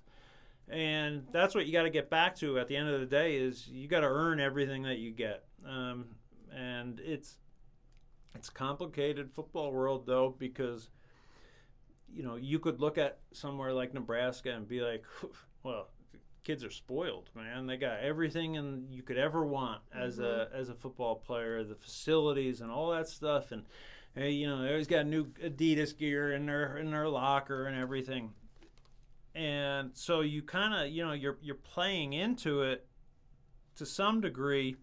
And 0.67 1.27
that's 1.31 1.53
what 1.53 1.67
you 1.67 1.73
got 1.73 1.83
to 1.83 1.91
get 1.91 2.09
back 2.09 2.35
to 2.37 2.57
at 2.57 2.67
the 2.67 2.75
end 2.75 2.89
of 2.89 2.99
the 2.99 3.05
day 3.05 3.35
is 3.35 3.67
you 3.67 3.87
got 3.87 3.99
to 3.99 4.07
earn 4.07 4.39
everything 4.39 4.81
that 4.83 4.97
you 4.97 5.11
get. 5.11 5.43
Um, 5.63 6.05
and 6.51 6.99
it's 7.01 7.37
it's 8.35 8.49
complicated 8.49 9.31
football 9.33 9.71
world 9.71 10.05
though 10.05 10.35
because 10.37 10.89
you 12.13 12.23
know 12.23 12.35
you 12.35 12.59
could 12.59 12.79
look 12.79 12.97
at 12.97 13.19
somewhere 13.31 13.73
like 13.73 13.93
Nebraska 13.93 14.51
and 14.51 14.67
be 14.67 14.81
like, 14.81 15.03
well, 15.63 15.89
kids 16.43 16.63
are 16.63 16.71
spoiled, 16.71 17.29
man. 17.35 17.65
They 17.65 17.77
got 17.77 17.99
everything 17.99 18.57
and 18.57 18.93
you 18.93 19.01
could 19.01 19.17
ever 19.17 19.45
want 19.45 19.81
as 19.93 20.19
a 20.19 20.21
mm-hmm. 20.21 20.55
as 20.55 20.69
a 20.69 20.75
football 20.75 21.15
player, 21.15 21.63
the 21.63 21.75
facilities 21.75 22.61
and 22.61 22.71
all 22.71 22.91
that 22.91 23.09
stuff, 23.09 23.51
and 23.51 23.63
hey, 24.15 24.31
you 24.31 24.47
know 24.47 24.61
they 24.61 24.69
always 24.69 24.87
got 24.87 25.05
new 25.05 25.25
Adidas 25.43 25.97
gear 25.97 26.33
in 26.33 26.45
their 26.45 26.77
in 26.77 26.91
their 26.91 27.09
locker 27.09 27.67
and 27.67 27.77
everything. 27.77 28.31
And 29.33 29.91
so 29.93 30.21
you 30.21 30.41
kind 30.41 30.73
of 30.73 30.91
you 30.93 31.05
know 31.05 31.13
you're 31.13 31.37
you're 31.41 31.55
playing 31.55 32.13
into 32.13 32.61
it 32.61 32.87
to 33.75 33.85
some 33.85 34.21
degree, 34.21 34.77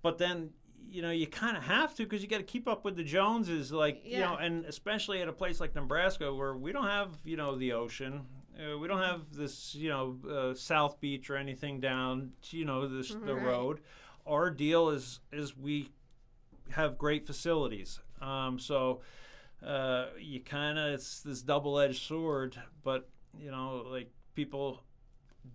but 0.00 0.16
then 0.16 0.50
you 0.90 1.02
know 1.02 1.10
you 1.10 1.26
kind 1.26 1.56
of 1.56 1.64
have 1.64 1.94
to 1.96 2.04
because 2.04 2.22
you 2.22 2.28
got 2.28 2.38
to 2.38 2.42
keep 2.44 2.66
up 2.66 2.84
with 2.84 2.96
the 2.96 3.04
Joneses, 3.04 3.72
like 3.72 4.00
you 4.04 4.20
know, 4.20 4.36
and 4.36 4.64
especially 4.64 5.20
at 5.20 5.28
a 5.28 5.32
place 5.32 5.60
like 5.60 5.74
Nebraska 5.74 6.32
where 6.34 6.54
we 6.56 6.72
don't 6.72 6.86
have 6.86 7.10
you 7.24 7.36
know 7.36 7.56
the 7.56 7.72
ocean, 7.72 8.26
uh, 8.58 8.78
we 8.78 8.88
don't 8.88 9.02
have 9.02 9.32
this 9.32 9.74
you 9.74 9.88
know 9.90 10.16
uh, 10.30 10.54
South 10.54 11.00
Beach 11.00 11.30
or 11.30 11.36
anything 11.36 11.80
down 11.80 12.32
you 12.50 12.64
know 12.64 12.88
this 12.88 13.10
the 13.10 13.34
road. 13.34 13.80
Our 14.26 14.50
deal 14.50 14.90
is 14.90 15.20
is 15.32 15.56
we 15.56 15.90
have 16.70 16.98
great 16.98 17.26
facilities, 17.26 18.00
um, 18.20 18.58
so 18.58 19.00
uh, 19.64 20.06
you 20.20 20.40
kind 20.40 20.78
of 20.78 20.94
it's 20.94 21.20
this 21.20 21.42
double 21.42 21.78
edged 21.78 22.02
sword, 22.02 22.56
but 22.82 23.08
you 23.38 23.50
know 23.50 23.84
like 23.86 24.10
people. 24.34 24.82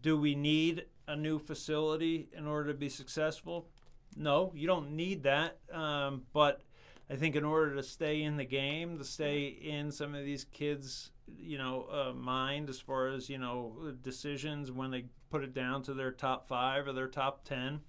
Do 0.02 0.18
we 0.18 0.34
need 0.34 0.86
a 1.08 1.16
new 1.16 1.38
facility 1.38 2.28
in 2.36 2.48
order 2.48 2.72
to 2.72 2.78
be 2.78 2.90
successful? 2.90 3.68
No, 4.16 4.52
you 4.56 4.68
don't 4.68 4.92
need 4.92 5.24
that. 5.24 5.58
Um, 5.72 6.24
but 6.34 6.62
I 7.10 7.16
think 7.16 7.36
in 7.36 7.44
order 7.44 7.76
to 7.76 7.84
stay 7.84 8.24
in 8.24 8.38
the 8.38 8.46
game, 8.46 8.98
to 8.98 9.04
stay 9.04 9.48
in 9.48 9.92
some 9.92 10.16
of 10.16 10.24
these 10.24 10.46
kids, 10.46 11.12
you 11.28 11.58
know, 11.58 11.88
uh, 11.92 12.14
mind 12.14 12.70
as 12.70 12.80
far 12.80 13.08
as 13.08 13.30
you 13.30 13.38
know 13.38 13.94
decisions 14.02 14.72
when 14.72 14.92
they 14.92 15.06
put 15.30 15.44
it 15.44 15.54
down 15.54 15.82
to 15.84 15.94
their 15.94 16.12
top 16.12 16.48
five 16.48 16.88
or 16.88 16.94
their 16.94 17.08
top 17.08 17.44
ten, 17.44 17.82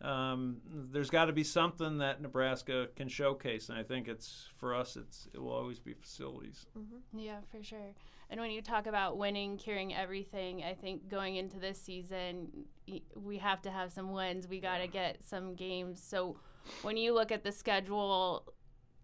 um, 0.00 0.58
there's 0.92 1.10
got 1.10 1.26
to 1.26 1.32
be 1.32 1.44
something 1.44 1.98
that 1.98 2.20
Nebraska 2.20 2.88
can 2.94 3.08
showcase, 3.08 3.68
and 3.68 3.78
I 3.78 3.82
think 3.82 4.06
it's 4.06 4.48
for 4.56 4.74
us. 4.74 4.96
It's 4.96 5.28
it 5.34 5.40
will 5.40 5.52
always 5.52 5.80
be 5.80 5.92
facilities. 5.92 6.66
Yeah, 7.12 7.38
for 7.50 7.62
sure. 7.62 7.94
And 8.30 8.40
when 8.40 8.50
you 8.50 8.60
talk 8.60 8.86
about 8.86 9.16
winning, 9.16 9.56
curing 9.56 9.94
everything, 9.94 10.62
I 10.62 10.74
think 10.74 11.08
going 11.08 11.36
into 11.36 11.58
this 11.58 11.80
season, 11.80 12.66
we 13.16 13.38
have 13.38 13.62
to 13.62 13.70
have 13.70 13.90
some 13.90 14.12
wins. 14.12 14.46
We 14.46 14.60
got 14.60 14.78
to 14.78 14.86
get 14.86 15.24
some 15.24 15.54
games. 15.54 16.02
So 16.02 16.36
when 16.82 16.98
you 16.98 17.14
look 17.14 17.32
at 17.32 17.42
the 17.42 17.52
schedule, 17.52 18.44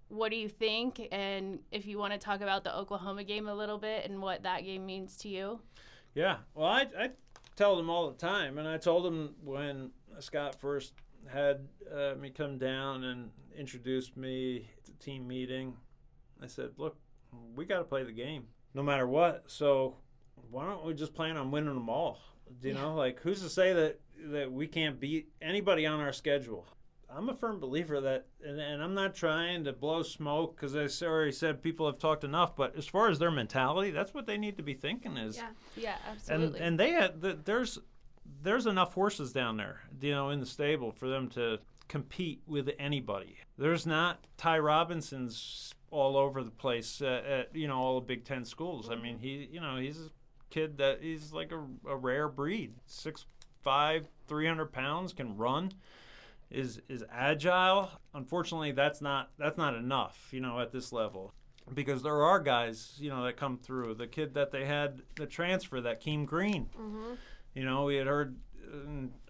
what 0.09 0.30
do 0.30 0.37
you 0.37 0.48
think? 0.48 1.09
And 1.11 1.61
if 1.72 1.87
you 1.87 1.98
want 1.98 2.12
to 2.12 2.18
talk 2.18 2.42
about 2.42 2.64
the 2.64 2.76
Oklahoma 2.76 3.24
game 3.24 3.48
a 3.48 3.54
little 3.54 3.78
bit 3.78 4.04
and 4.04 4.20
what 4.20 4.42
that 4.42 4.64
game 4.64 4.85
means 4.85 5.16
to 5.18 5.28
you. 5.28 5.61
Yeah, 6.14 6.37
well, 6.54 6.66
I, 6.66 6.87
I 6.98 7.11
tell 7.57 7.76
them 7.76 7.88
all 7.88 8.11
the 8.11 8.16
time, 8.16 8.59
and 8.59 8.68
I 8.68 8.76
told 8.76 9.04
them 9.04 9.35
when 9.42 9.90
Scott 10.20 10.61
first 10.61 10.92
had 11.33 11.66
uh, 11.92 12.14
me 12.20 12.31
come 12.31 12.59
down 12.59 13.05
and 13.05 13.31
introduced 13.57 14.16
me 14.16 14.68
to 14.85 14.92
team 15.05 15.27
meeting. 15.27 15.74
I 16.42 16.46
said, 16.46 16.70
"Look, 16.77 16.96
we 17.55 17.64
got 17.64 17.79
to 17.79 17.85
play 17.85 18.03
the 18.05 18.12
game, 18.12 18.46
no 18.74 18.83
matter 18.83 19.07
what. 19.07 19.44
So 19.46 19.96
why 20.50 20.66
don't 20.66 20.85
we 20.85 20.94
just 20.94 21.14
plan 21.14 21.37
on 21.37 21.50
winning 21.50 21.74
them 21.74 21.88
all? 21.88 22.20
Do 22.61 22.68
you 22.68 22.74
know, 22.74 22.94
like 22.94 23.20
who's 23.20 23.40
to 23.42 23.48
say 23.48 23.72
that 23.72 24.00
that 24.27 24.53
we 24.53 24.66
can't 24.66 25.00
beat 25.00 25.29
anybody 25.40 25.87
on 25.87 26.00
our 26.00 26.12
schedule?" 26.12 26.66
I'm 27.16 27.29
a 27.29 27.35
firm 27.35 27.61
believer 27.61 28.00
that, 28.00 28.27
and, 28.44 28.59
and 28.59 28.83
I'm 28.83 28.94
not 28.94 29.14
trying 29.14 29.64
to 29.64 29.72
blow 29.72 30.03
smoke 30.03 30.57
because 30.57 30.74
I 30.74 31.07
already 31.07 31.31
said 31.31 31.62
people 31.62 31.87
have 31.87 31.98
talked 31.98 32.24
enough. 32.24 32.57
But 32.57 32.77
as 32.77 32.87
far 32.87 33.09
as 33.09 33.20
their 33.20 33.31
mentality, 33.31 33.92
that's 33.92 34.12
what 34.12 34.27
they 34.27 34.37
need 34.37 34.57
to 34.57 34.64
be 34.64 34.74
thinking 34.74 35.16
is 35.16 35.37
Yeah. 35.37 35.50
Yeah, 35.77 35.96
and 36.07 36.16
absolutely. 36.16 36.61
and 36.61 36.81
they 36.81 36.90
had 36.90 37.20
the, 37.20 37.38
there's 37.44 37.79
there's 38.42 38.66
enough 38.66 38.94
horses 38.94 39.32
down 39.32 39.56
there, 39.56 39.80
you 40.00 40.12
know, 40.12 40.30
in 40.30 40.40
the 40.40 40.46
stable 40.46 40.92
for 40.92 41.08
them 41.08 41.28
to 41.30 41.58
compete 41.88 42.42
with 42.46 42.70
anybody. 42.78 43.37
There's 43.58 43.87
not 43.87 44.24
Ty 44.37 44.58
Robinsons 44.58 45.74
all 45.90 46.16
over 46.16 46.42
the 46.42 46.50
place 46.50 47.00
at, 47.00 47.24
at 47.24 47.56
you 47.56 47.68
know 47.68 47.78
all 47.78 48.00
the 48.00 48.06
Big 48.06 48.24
Ten 48.24 48.44
schools. 48.44 48.90
I 48.90 48.96
mean, 48.96 49.18
he 49.18 49.48
you 49.50 49.60
know 49.60 49.76
he's 49.76 49.98
a 49.98 50.10
kid 50.50 50.78
that 50.78 51.02
he's 51.02 51.32
like 51.32 51.52
a, 51.52 51.64
a 51.88 51.96
rare 51.96 52.28
breed, 52.28 52.74
six 52.87 53.26
five, 53.62 54.08
three 54.26 54.46
hundred 54.46 54.72
pounds, 54.72 55.12
can 55.12 55.37
run. 55.37 55.72
Is, 56.50 56.80
is 56.88 57.02
agile. 57.10 57.90
Unfortunately, 58.12 58.70
that's 58.70 59.00
not 59.00 59.30
that's 59.38 59.58
not 59.58 59.74
enough, 59.74 60.28
you 60.30 60.40
know, 60.40 60.60
at 60.60 60.70
this 60.70 60.92
level 60.92 61.32
because 61.72 62.02
there 62.02 62.22
are 62.22 62.38
guys, 62.38 62.96
you 62.98 63.08
know, 63.08 63.24
that 63.24 63.37
come 63.37 63.56
through. 63.56 63.94
The 63.94 64.06
kid 64.06 64.34
that 64.34 64.52
they 64.52 64.64
had 64.66 65.02
the 65.16 65.26
transfer, 65.26 65.80
that 65.80 66.02
Keem 66.02 66.26
Green, 66.26 66.68
Mm-hmm. 66.78 67.14
You 67.54 67.64
know, 67.64 67.84
we 67.84 67.96
had 67.96 68.06
heard. 68.06 68.36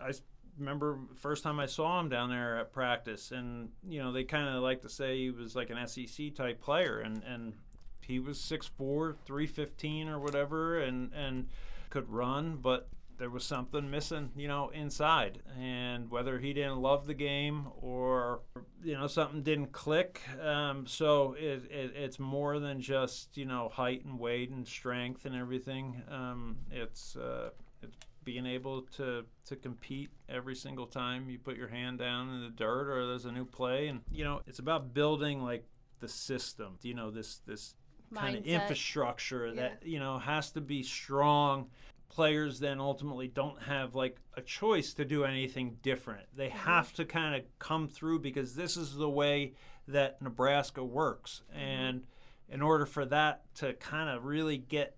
I 0.00 0.12
remember 0.58 0.98
first 1.16 1.42
time 1.42 1.58
I 1.58 1.66
saw 1.66 1.98
him 2.00 2.08
down 2.08 2.30
there 2.30 2.58
at 2.58 2.72
practice, 2.72 3.30
and 3.30 3.70
you 3.86 4.02
know, 4.02 4.12
they 4.12 4.24
kind 4.24 4.48
of 4.48 4.62
like 4.62 4.82
to 4.82 4.88
say 4.88 5.18
he 5.18 5.30
was 5.30 5.56
like 5.56 5.70
an 5.70 5.86
SEC 5.86 6.34
type 6.34 6.60
player, 6.60 7.00
and 7.00 7.22
and 7.24 7.54
he 8.00 8.18
was 8.18 8.38
6'4", 8.38 9.16
315 9.24 10.08
or 10.08 10.18
whatever, 10.18 10.78
and 10.78 11.12
and 11.14 11.48
could 11.90 12.08
run, 12.10 12.56
but 12.56 12.88
there 13.18 13.30
was 13.30 13.44
something 13.44 13.90
missing, 13.90 14.30
you 14.36 14.48
know, 14.48 14.70
inside. 14.70 15.40
And 15.58 16.10
whether 16.10 16.38
he 16.38 16.52
didn't 16.52 16.78
love 16.78 17.06
the 17.06 17.14
game 17.14 17.68
or, 17.80 18.40
you 18.82 18.94
know, 18.94 19.06
something 19.06 19.42
didn't 19.42 19.72
click. 19.72 20.20
Um, 20.42 20.86
so 20.86 21.34
it, 21.38 21.70
it, 21.70 21.92
it's 21.94 22.18
more 22.18 22.58
than 22.58 22.80
just, 22.80 23.36
you 23.36 23.44
know, 23.44 23.68
height 23.68 24.04
and 24.04 24.18
weight 24.18 24.50
and 24.50 24.66
strength 24.66 25.24
and 25.24 25.34
everything. 25.34 26.02
Um, 26.10 26.56
it's, 26.70 27.16
uh, 27.16 27.50
it's 27.82 27.96
being 28.24 28.46
able 28.46 28.82
to, 28.82 29.24
to 29.46 29.56
compete 29.56 30.10
every 30.28 30.54
single 30.54 30.86
time 30.86 31.28
you 31.28 31.38
put 31.38 31.56
your 31.56 31.68
hand 31.68 31.98
down 31.98 32.30
in 32.30 32.42
the 32.42 32.48
dirt 32.48 32.88
or 32.88 33.06
there's 33.06 33.24
a 33.24 33.32
new 33.32 33.44
play. 33.44 33.88
And, 33.88 34.00
you 34.10 34.24
know, 34.24 34.40
it's 34.46 34.58
about 34.58 34.94
building 34.94 35.42
like 35.42 35.66
the 36.00 36.08
system, 36.08 36.78
you 36.82 36.94
know, 36.94 37.10
this, 37.10 37.40
this 37.46 37.74
kind 38.14 38.36
of 38.36 38.46
infrastructure 38.46 39.52
that, 39.54 39.82
you 39.84 39.98
know, 39.98 40.18
has 40.18 40.50
to 40.52 40.60
be 40.60 40.82
strong 40.82 41.68
players 42.14 42.60
then 42.60 42.80
ultimately 42.80 43.26
don't 43.26 43.60
have 43.62 43.94
like 43.94 44.18
a 44.36 44.40
choice 44.40 44.94
to 44.94 45.04
do 45.04 45.24
anything 45.24 45.76
different. 45.82 46.26
They 46.34 46.48
mm-hmm. 46.48 46.58
have 46.58 46.92
to 46.94 47.04
kind 47.04 47.34
of 47.34 47.42
come 47.58 47.88
through 47.88 48.20
because 48.20 48.54
this 48.54 48.76
is 48.76 48.94
the 48.94 49.10
way 49.10 49.54
that 49.88 50.22
Nebraska 50.22 50.84
works. 50.84 51.42
Mm-hmm. 51.50 51.60
And 51.60 52.02
in 52.48 52.62
order 52.62 52.86
for 52.86 53.04
that 53.06 53.42
to 53.56 53.72
kind 53.74 54.08
of 54.08 54.24
really 54.24 54.58
get 54.58 54.96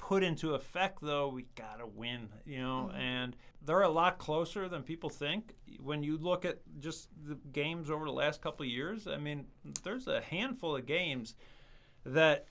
put 0.00 0.22
into 0.22 0.54
effect 0.54 0.98
though, 1.02 1.28
we 1.28 1.46
got 1.54 1.78
to 1.78 1.86
win, 1.86 2.30
you 2.46 2.58
know, 2.58 2.90
and 2.96 3.36
they're 3.64 3.82
a 3.82 3.88
lot 3.90 4.18
closer 4.18 4.68
than 4.68 4.82
people 4.82 5.10
think. 5.10 5.54
When 5.78 6.02
you 6.02 6.16
look 6.16 6.44
at 6.44 6.60
just 6.80 7.08
the 7.24 7.38
games 7.52 7.90
over 7.90 8.06
the 8.06 8.12
last 8.12 8.40
couple 8.40 8.64
of 8.64 8.70
years, 8.70 9.06
I 9.06 9.18
mean, 9.18 9.46
there's 9.84 10.08
a 10.08 10.20
handful 10.20 10.74
of 10.74 10.86
games 10.86 11.34
that 12.04 12.46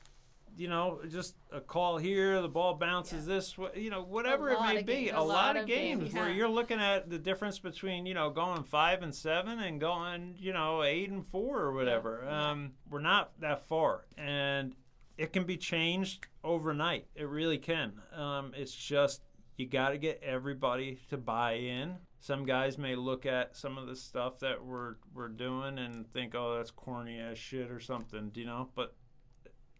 you 0.57 0.67
know, 0.67 0.99
just 1.09 1.35
a 1.51 1.62
call 1.62 1.97
here, 1.97 2.41
the 2.41 2.49
ball 2.49 2.73
bounces 2.73 3.25
this 3.25 3.57
way, 3.57 3.69
you 3.75 3.89
know, 3.89 4.03
whatever 4.03 4.49
it 4.49 4.59
may 4.62 4.81
be. 4.81 4.93
games. 5.05 5.12
A, 5.12 5.19
A 5.19 5.19
lot, 5.19 5.27
lot 5.27 5.57
of 5.57 5.67
games, 5.67 6.03
games, 6.03 6.13
where 6.13 6.29
you're 6.29 6.49
looking 6.49 6.79
at 6.79 7.09
the 7.09 7.17
difference 7.17 7.59
between, 7.59 8.05
you 8.05 8.13
know, 8.13 8.29
going 8.29 8.63
five 8.63 9.01
and 9.01 9.13
seven 9.13 9.59
and 9.59 9.79
going, 9.79 10.35
you 10.38 10.51
know, 10.51 10.83
eight 10.83 11.09
and 11.12 11.25
four 11.25 11.59
or 11.59 11.73
whatever. 11.73 12.27
Um, 12.27 12.71
we're 12.89 12.99
not 12.99 13.31
that 13.39 13.67
far. 13.67 14.05
And 14.17 14.73
it 15.19 15.34
can 15.34 15.43
be 15.43 15.58
changed 15.58 16.27
overnight. 16.45 17.08
It 17.13 17.27
really 17.27 17.58
can. 17.58 17.91
Um, 18.15 18.53
it's 18.55 18.73
just 18.73 19.21
you 19.58 19.67
got 19.67 19.89
to 19.89 19.97
get 19.97 20.21
everybody 20.23 20.97
to 21.10 21.17
buy 21.17 21.55
in. 21.55 21.97
Some 22.21 22.45
guys 22.45 22.77
may 22.77 22.95
look 22.95 23.25
at 23.25 23.55
some 23.58 23.77
of 23.77 23.88
the 23.88 23.97
stuff 23.97 24.39
that 24.39 24.63
we're 24.63 24.95
we're 25.13 25.27
doing 25.27 25.77
and 25.77 26.10
think, 26.12 26.36
"Oh, 26.36 26.55
that's 26.55 26.71
corny 26.71 27.19
as 27.19 27.38
shit" 27.38 27.69
or 27.69 27.82
something, 27.82 28.29
Do 28.29 28.39
you 28.39 28.47
know. 28.47 28.69
But 28.75 28.95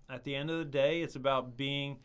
at 0.10 0.25
the 0.25 0.36
end 0.36 0.49
of 0.49 0.60
the 0.60 0.65
day, 0.65 1.02
it's 1.02 1.15
about 1.15 1.56
being 1.56 1.99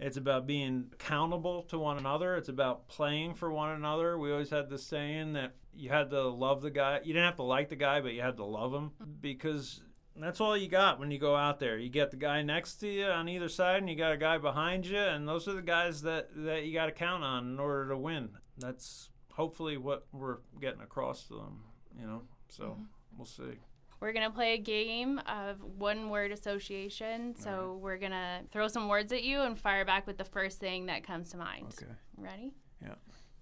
it's 0.00 0.16
about 0.16 0.48
being 0.48 0.90
accountable 0.92 1.62
to 1.64 1.78
one 1.78 1.98
another. 1.98 2.34
It's 2.34 2.48
about 2.48 2.88
playing 2.88 3.34
for 3.34 3.52
one 3.52 3.70
another. 3.70 4.18
We 4.18 4.32
always 4.32 4.50
had 4.50 4.68
this 4.68 4.84
saying 4.84 5.34
that 5.34 5.54
you 5.72 5.90
had 5.90 6.10
to 6.10 6.22
love 6.22 6.62
the 6.62 6.70
guy. 6.70 6.98
You 7.04 7.12
didn't 7.12 7.26
have 7.26 7.36
to 7.36 7.44
like 7.44 7.68
the 7.68 7.76
guy, 7.76 8.00
but 8.00 8.12
you 8.12 8.22
had 8.22 8.38
to 8.38 8.44
love 8.44 8.74
him 8.74 8.90
because 9.20 9.82
that's 10.16 10.40
all 10.40 10.56
you 10.56 10.68
got 10.68 10.98
when 10.98 11.10
you 11.10 11.18
go 11.18 11.36
out 11.36 11.58
there. 11.58 11.78
You 11.78 11.88
get 11.88 12.10
the 12.10 12.16
guy 12.16 12.42
next 12.42 12.76
to 12.76 12.88
you 12.88 13.06
on 13.06 13.28
either 13.28 13.48
side, 13.48 13.78
and 13.78 13.88
you 13.88 13.96
got 13.96 14.12
a 14.12 14.16
guy 14.16 14.38
behind 14.38 14.86
you, 14.86 14.98
and 14.98 15.26
those 15.26 15.48
are 15.48 15.54
the 15.54 15.62
guys 15.62 16.02
that 16.02 16.28
that 16.34 16.64
you 16.64 16.72
got 16.74 16.86
to 16.86 16.92
count 16.92 17.24
on 17.24 17.52
in 17.52 17.58
order 17.58 17.88
to 17.88 17.96
win. 17.96 18.30
That's 18.58 19.10
hopefully 19.32 19.76
what 19.76 20.06
we're 20.12 20.38
getting 20.60 20.82
across 20.82 21.24
to 21.28 21.34
them. 21.34 21.64
You 21.98 22.06
know, 22.06 22.22
so 22.48 22.78
we'll 23.16 23.26
see. 23.26 23.58
We're 24.00 24.12
going 24.12 24.28
to 24.28 24.34
play 24.34 24.54
a 24.54 24.58
game 24.58 25.20
of 25.28 25.62
one 25.62 26.10
word 26.10 26.32
association. 26.32 27.36
So 27.36 27.78
we're 27.80 27.98
going 27.98 28.10
to 28.10 28.40
throw 28.50 28.66
some 28.66 28.88
words 28.88 29.12
at 29.12 29.22
you 29.22 29.42
and 29.42 29.56
fire 29.56 29.84
back 29.84 30.08
with 30.08 30.18
the 30.18 30.24
first 30.24 30.58
thing 30.58 30.86
that 30.86 31.06
comes 31.06 31.30
to 31.30 31.36
mind. 31.36 31.66
Okay. 31.80 31.92
Ready? 32.16 32.52
Yeah. 32.82 32.94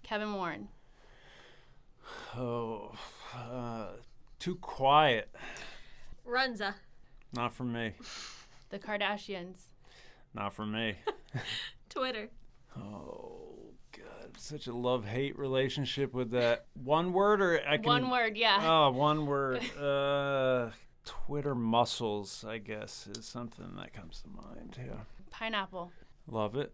Kevin 0.03 0.35
Warren. 0.35 0.67
Oh, 2.37 2.93
uh, 3.35 3.87
too 4.37 4.55
quiet. 4.57 5.33
Runza. 6.27 6.73
Not 7.33 7.53
for 7.53 7.63
me. 7.63 7.93
The 8.69 8.79
Kardashians. 8.79 9.57
Not 10.33 10.53
for 10.53 10.65
me. 10.65 10.95
Twitter. 11.89 12.29
Oh 12.77 13.73
God, 13.91 14.37
such 14.37 14.67
a 14.67 14.73
love 14.73 15.05
hate 15.05 15.37
relationship 15.37 16.13
with 16.13 16.31
that 16.31 16.65
one 16.73 17.11
word, 17.13 17.41
or 17.41 17.59
I 17.67 17.77
can 17.77 17.85
One 17.85 18.09
word, 18.09 18.37
yeah. 18.37 18.59
Oh, 18.61 18.91
one 18.91 19.25
word. 19.25 19.61
Uh, 19.81 20.71
Twitter 21.03 21.55
muscles, 21.55 22.45
I 22.47 22.59
guess, 22.59 23.07
is 23.07 23.25
something 23.25 23.73
that 23.77 23.91
comes 23.91 24.21
to 24.21 24.29
mind. 24.29 24.77
Yeah, 24.77 24.99
Pineapple. 25.31 25.91
love 26.27 26.55
it. 26.55 26.73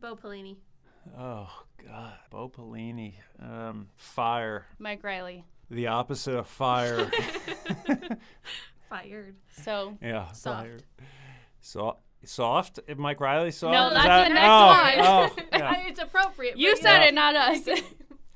Bo 0.00 0.16
Pelini. 0.16 0.56
Oh 1.16 1.48
God, 1.86 2.14
Bo 2.30 2.48
Pelini. 2.48 3.14
Um, 3.40 3.88
fire. 3.96 4.66
Mike 4.78 5.02
Riley. 5.04 5.44
The 5.70 5.86
opposite 5.86 6.34
of 6.34 6.46
fire. 6.48 7.10
Fired. 8.88 9.36
So 9.62 9.98
yeah, 10.00 10.30
Soft. 10.32 10.62
fire. 10.62 10.78
So 11.60 11.96
soft. 12.24 12.80
Is 12.86 12.96
Mike 12.96 13.20
Riley 13.20 13.50
soft. 13.50 13.72
No, 13.72 13.90
that's 13.90 14.06
that- 14.06 14.28
the 14.28 14.34
next 14.34 14.46
oh, 14.46 14.66
one. 14.66 15.42
Oh, 15.52 15.58
yeah. 15.58 15.86
it's 15.88 16.00
appropriate. 16.00 16.56
you 16.56 16.76
said 16.76 17.00
Yeah. 17.00 17.08
it, 17.08 17.14
not 17.14 17.36
us. 17.36 17.68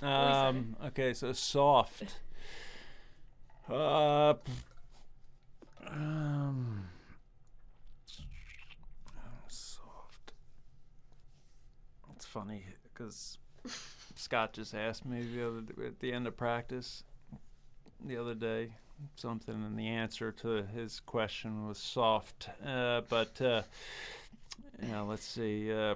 Um, 0.03 0.77
okay, 0.87 1.15
so 1.15 1.33
soft. 1.33 2.17
Uh, 3.71 4.35
um, 5.87 6.88
soft. 9.47 10.33
It's 12.17 12.27
funny 12.27 12.65
because 12.83 13.38
Scott 14.17 14.55
just 14.55 14.75
asked 14.75 15.07
me 15.07 15.23
the 15.23 15.46
other 15.46 15.63
at 15.87 16.00
the 16.00 16.13
end 16.13 16.27
of 16.27 16.37
practice 16.37 17.05
the 18.05 18.17
other 18.17 18.35
day 18.35 18.73
something, 19.17 19.55
and 19.55 19.79
the 19.79 19.88
answer 19.88 20.33
to 20.33 20.65
his 20.65 21.00
question 21.00 21.67
was 21.67 21.79
soft. 21.79 22.48
Uh, 22.65 23.03
but 23.09 23.40
uh, 23.40 23.63
yeah, 24.83 25.00
let's 25.03 25.25
see. 25.25 25.73
Uh, 25.73 25.94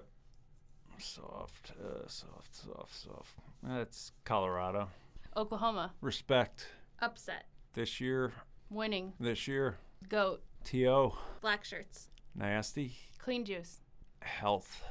soft, 0.99 1.73
uh, 1.83 2.07
soft, 2.09 2.55
soft, 2.55 2.95
soft. 2.95 3.35
That's 3.63 4.13
Colorado. 4.25 4.89
Oklahoma. 5.37 5.93
Respect. 6.01 6.69
Upset. 7.01 7.45
This 7.75 8.01
year, 8.01 8.33
Winning. 8.71 9.13
this 9.21 9.47
year, 9.47 9.77
Goat. 10.09 10.43
TO. 10.65 11.13
Black 11.43 11.65
shirts. 11.65 12.09
Nasty. 12.35 12.97
Clean 13.19 13.45
juice. 13.45 13.81
Health. 14.23 14.83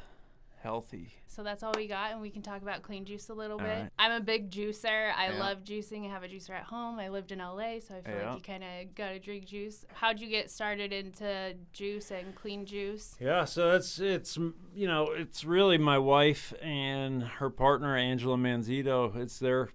Healthy. 0.66 1.14
So 1.28 1.44
that's 1.44 1.62
all 1.62 1.74
we 1.76 1.86
got, 1.86 2.12
and 2.14 2.22
we 2.22 2.32
can 2.32 2.42
talk 2.42 2.64
about 2.64 2.82
clean 2.82 3.06
juice 3.06 3.30
a 3.30 3.36
little 3.36 3.60
All 3.60 3.64
bit. 3.66 3.70
right. 3.82 3.90
I'm 4.00 4.12
a 4.14 4.20
big 4.20 4.50
juicer. 4.50 5.14
I 5.16 5.30
Yeah. 5.32 5.40
love 5.40 5.64
juicing. 5.64 6.06
I 6.08 6.10
have 6.10 6.24
a 6.24 6.28
juicer 6.28 6.50
at 6.52 6.64
home. 6.64 6.98
I 6.98 7.10
lived 7.10 7.32
in 7.32 7.40
LA, 7.40 7.80
so 7.80 7.96
I 7.98 8.02
feel 8.02 8.16
Yeah. 8.16 8.30
like 8.32 8.38
you 8.38 8.42
kind 8.54 8.64
of 8.64 8.96
gotta 8.96 9.20
drink 9.20 9.46
juice. 9.46 9.86
How'd 9.94 10.20
you 10.20 10.28
get 10.28 10.50
started 10.50 10.92
into 10.92 11.56
juice 11.72 12.10
and 12.10 12.34
clean 12.34 12.66
juice? 12.66 13.16
Yeah, 13.20 13.46
so 13.46 13.76
it's 13.76 14.00
it's 14.00 14.38
you 14.74 14.88
know 14.88 15.12
it's 15.12 15.44
really 15.46 15.78
my 15.78 16.00
wife 16.00 16.52
and 16.64 17.22
her 17.24 17.52
partner 17.52 17.96
Angela 17.96 18.38
Manzito. 18.38 19.14
It's 19.16 19.38
their 19.38 19.70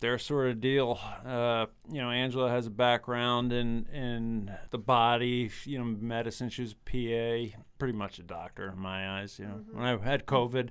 their 0.00 0.18
sort 0.18 0.48
of 0.48 0.60
deal. 0.60 0.98
Uh, 1.24 1.66
you 1.90 2.00
know, 2.00 2.10
Angela 2.10 2.48
has 2.50 2.66
a 2.66 2.70
background 2.70 3.52
in 3.52 3.86
in 3.92 4.52
the 4.70 4.78
body, 4.78 5.50
you 5.64 5.78
know, 5.78 5.84
medicine. 5.84 6.48
She 6.48 6.62
was 6.62 6.72
a 6.72 7.50
PA, 7.50 7.58
pretty 7.78 7.96
much 7.96 8.18
a 8.18 8.22
doctor 8.22 8.70
in 8.70 8.78
my 8.78 9.20
eyes. 9.20 9.38
You 9.38 9.46
know, 9.46 9.60
when 9.72 9.84
I 9.84 9.96
had 9.98 10.26
COVID, 10.26 10.70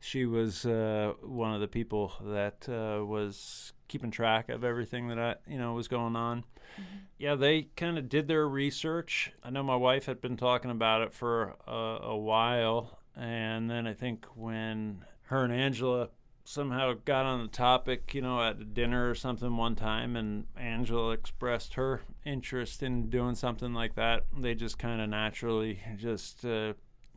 she 0.00 0.26
was 0.26 0.66
uh, 0.66 1.14
one 1.22 1.54
of 1.54 1.60
the 1.60 1.68
people 1.68 2.12
that 2.22 2.68
uh, 2.68 3.04
was 3.04 3.72
keeping 3.88 4.10
track 4.10 4.48
of 4.48 4.64
everything 4.64 5.08
that 5.08 5.18
I 5.18 5.36
you 5.46 5.58
know 5.58 5.74
was 5.74 5.88
going 5.88 6.16
on. 6.16 6.44
Yeah, 7.18 7.36
they 7.36 7.68
kind 7.76 7.96
of 7.96 8.08
did 8.08 8.26
their 8.26 8.48
research. 8.48 9.32
I 9.44 9.50
know 9.50 9.62
my 9.62 9.76
wife 9.76 10.06
had 10.06 10.20
been 10.20 10.36
talking 10.36 10.72
about 10.72 11.02
it 11.02 11.14
for 11.14 11.54
a, 11.68 11.98
a 12.02 12.16
while, 12.16 12.98
and 13.16 13.70
then 13.70 13.86
I 13.86 13.94
think 13.94 14.26
when 14.34 15.04
her 15.28 15.44
and 15.44 15.52
Angela 15.52 16.08
somehow 16.44 16.92
got 17.04 17.24
on 17.24 17.42
the 17.42 17.48
topic, 17.48 18.14
you 18.14 18.20
know, 18.20 18.42
at 18.42 18.74
dinner 18.74 19.10
or 19.10 19.14
something 19.14 19.56
one 19.56 19.74
time, 19.74 20.14
and 20.14 20.44
Angela 20.56 21.12
expressed 21.12 21.74
her 21.74 22.02
interest 22.24 22.82
in 22.82 23.08
doing 23.08 23.34
something 23.34 23.72
like 23.72 23.94
that, 23.94 24.24
they 24.38 24.54
just 24.54 24.78
kind 24.78 25.00
of 25.00 25.08
naturally 25.08 25.80
just, 25.96 26.44
uh, 26.44 26.74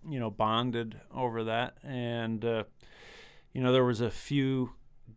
you 0.07 0.19
know, 0.19 0.31
bonded 0.31 0.99
over 1.13 1.43
that. 1.43 1.77
And, 1.83 2.43
uh, 2.43 2.63
you 3.53 3.61
know, 3.61 3.73
there 3.73 3.83
was 3.83 4.01
a 4.01 4.09
few 4.09 4.71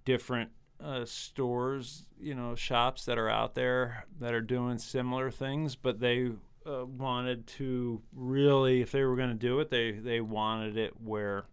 different 0.05 0.51
uh, 0.83 1.05
stores, 1.05 2.07
you 2.19 2.35
know, 2.35 2.55
shops 2.55 3.05
that 3.05 3.19
are 3.19 3.31
out 3.31 3.55
there 3.55 4.07
that 4.19 4.35
are 4.35 4.41
doing 4.41 4.79
similar 4.79 5.31
things, 5.31 5.77
but 5.77 6.01
they 6.01 6.31
uh, 6.67 6.85
wanted 6.85 7.47
to 7.47 8.03
really, 8.13 8.81
if 8.81 8.91
they 8.91 9.05
were 9.05 9.17
going 9.17 9.29
to 9.29 9.35
do 9.35 9.61
it, 9.61 9.71
they 9.71 9.93
they 9.93 10.21
wanted 10.21 10.77
it 10.77 11.01
where, 11.01 11.45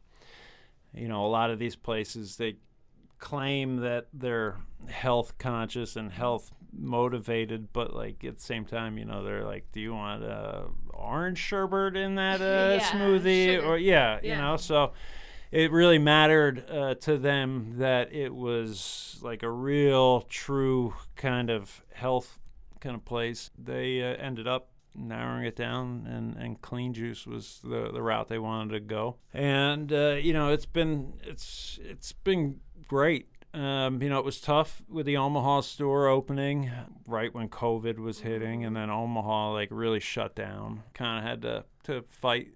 you 0.93 1.07
know, 1.07 1.25
a 1.25 1.27
lot 1.27 1.49
of 1.51 1.59
these 1.59 1.75
places 1.75 2.37
they 2.37 2.57
claim 3.19 3.77
that 3.77 4.07
they're 4.13 4.57
health 4.87 5.37
conscious 5.37 5.95
and 5.95 6.11
health 6.11 6.51
motivated, 6.71 7.73
but 7.73 7.93
like 7.93 8.23
at 8.23 8.37
the 8.37 8.43
same 8.43 8.65
time, 8.65 8.97
you 8.97 9.05
know, 9.05 9.23
they're 9.23 9.45
like, 9.45 9.71
do 9.71 9.79
you 9.79 9.93
want 9.93 10.23
uh, 10.23 10.63
orange 10.93 11.39
sherbet 11.39 11.95
in 11.95 12.15
that 12.15 12.41
uh, 12.41 12.77
Yeah, 12.79 12.91
smoothie 12.91 13.55
sugar. 13.55 13.65
or 13.67 13.77
yeah, 13.77 14.19
you 14.21 14.35
know, 14.35 14.57
so 14.57 14.91
it 15.51 15.71
really 15.71 15.97
mattered 15.97 16.69
uh, 16.69 16.95
to 16.95 17.17
them 17.17 17.75
that 17.77 18.13
it 18.13 18.33
was 18.35 19.19
like 19.21 19.43
a 19.43 19.49
real, 19.49 20.21
true 20.21 20.93
kind 21.15 21.49
of 21.49 21.81
health 21.93 22.37
kind 22.79 22.95
of 22.95 23.05
place. 23.05 23.49
They 23.57 24.01
uh, 24.01 24.15
ended 24.17 24.47
up 24.47 24.69
narrowing 24.97 25.45
it 25.45 25.55
down, 25.55 26.07
and, 26.09 26.35
and 26.35 26.61
clean 26.61 26.93
juice 26.93 27.25
was 27.25 27.59
the, 27.63 27.91
the 27.91 28.01
route 28.01 28.27
they 28.27 28.39
wanted 28.39 28.73
to 28.73 28.79
go. 28.79 29.17
And 29.33 29.91
uh, 29.93 30.17
you 30.19 30.33
know, 30.33 30.51
it's 30.51 30.65
been 30.65 31.13
it's 31.23 31.79
it's 31.83 32.11
been 32.11 32.59
great. 32.87 33.27
Um, 33.53 34.01
you 34.03 34.09
know, 34.09 34.19
it 34.19 34.25
was 34.25 34.41
tough 34.41 34.83
with 34.89 35.05
the 35.05 35.17
Omaha 35.17 35.61
store 35.61 36.07
opening 36.07 36.69
right 37.07 37.33
when 37.33 37.49
COVID 37.49 37.97
was 37.97 38.19
hitting, 38.19 38.65
and 38.65 38.75
then 38.75 38.89
Omaha 38.89 39.53
like 39.53 39.69
really 39.71 39.99
shut 39.99 40.35
down. 40.35 40.83
Kind 40.93 41.19
of 41.19 41.29
had 41.29 41.41
to 41.43 41.65
to 41.83 42.03
fight 42.09 42.49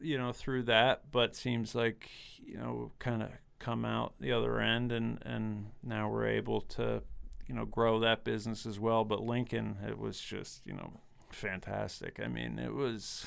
you 0.00 0.18
know 0.18 0.32
through 0.32 0.62
that 0.64 1.02
but 1.10 1.34
seems 1.34 1.74
like 1.74 2.10
you 2.44 2.56
know 2.56 2.92
kind 2.98 3.22
of 3.22 3.30
come 3.58 3.84
out 3.84 4.14
the 4.20 4.32
other 4.32 4.60
end 4.60 4.92
and 4.92 5.18
and 5.22 5.66
now 5.82 6.08
we're 6.08 6.26
able 6.26 6.60
to 6.60 7.02
you 7.46 7.54
know 7.54 7.64
grow 7.64 7.98
that 7.98 8.24
business 8.24 8.66
as 8.66 8.78
well 8.78 9.04
but 9.04 9.22
lincoln 9.22 9.76
it 9.86 9.98
was 9.98 10.20
just 10.20 10.64
you 10.66 10.72
know 10.72 11.00
fantastic. 11.38 12.20
I 12.22 12.28
mean 12.28 12.58
it 12.58 12.72
was 12.74 13.26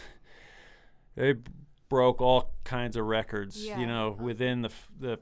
they 1.15 1.35
broke 1.89 2.21
all 2.21 2.51
kinds 2.63 2.95
of 2.95 3.05
records 3.05 3.65
Yeah. 3.65 3.79
you 3.79 3.85
know 3.87 4.15
within 4.19 4.61
the 4.61 4.71
the 4.99 5.19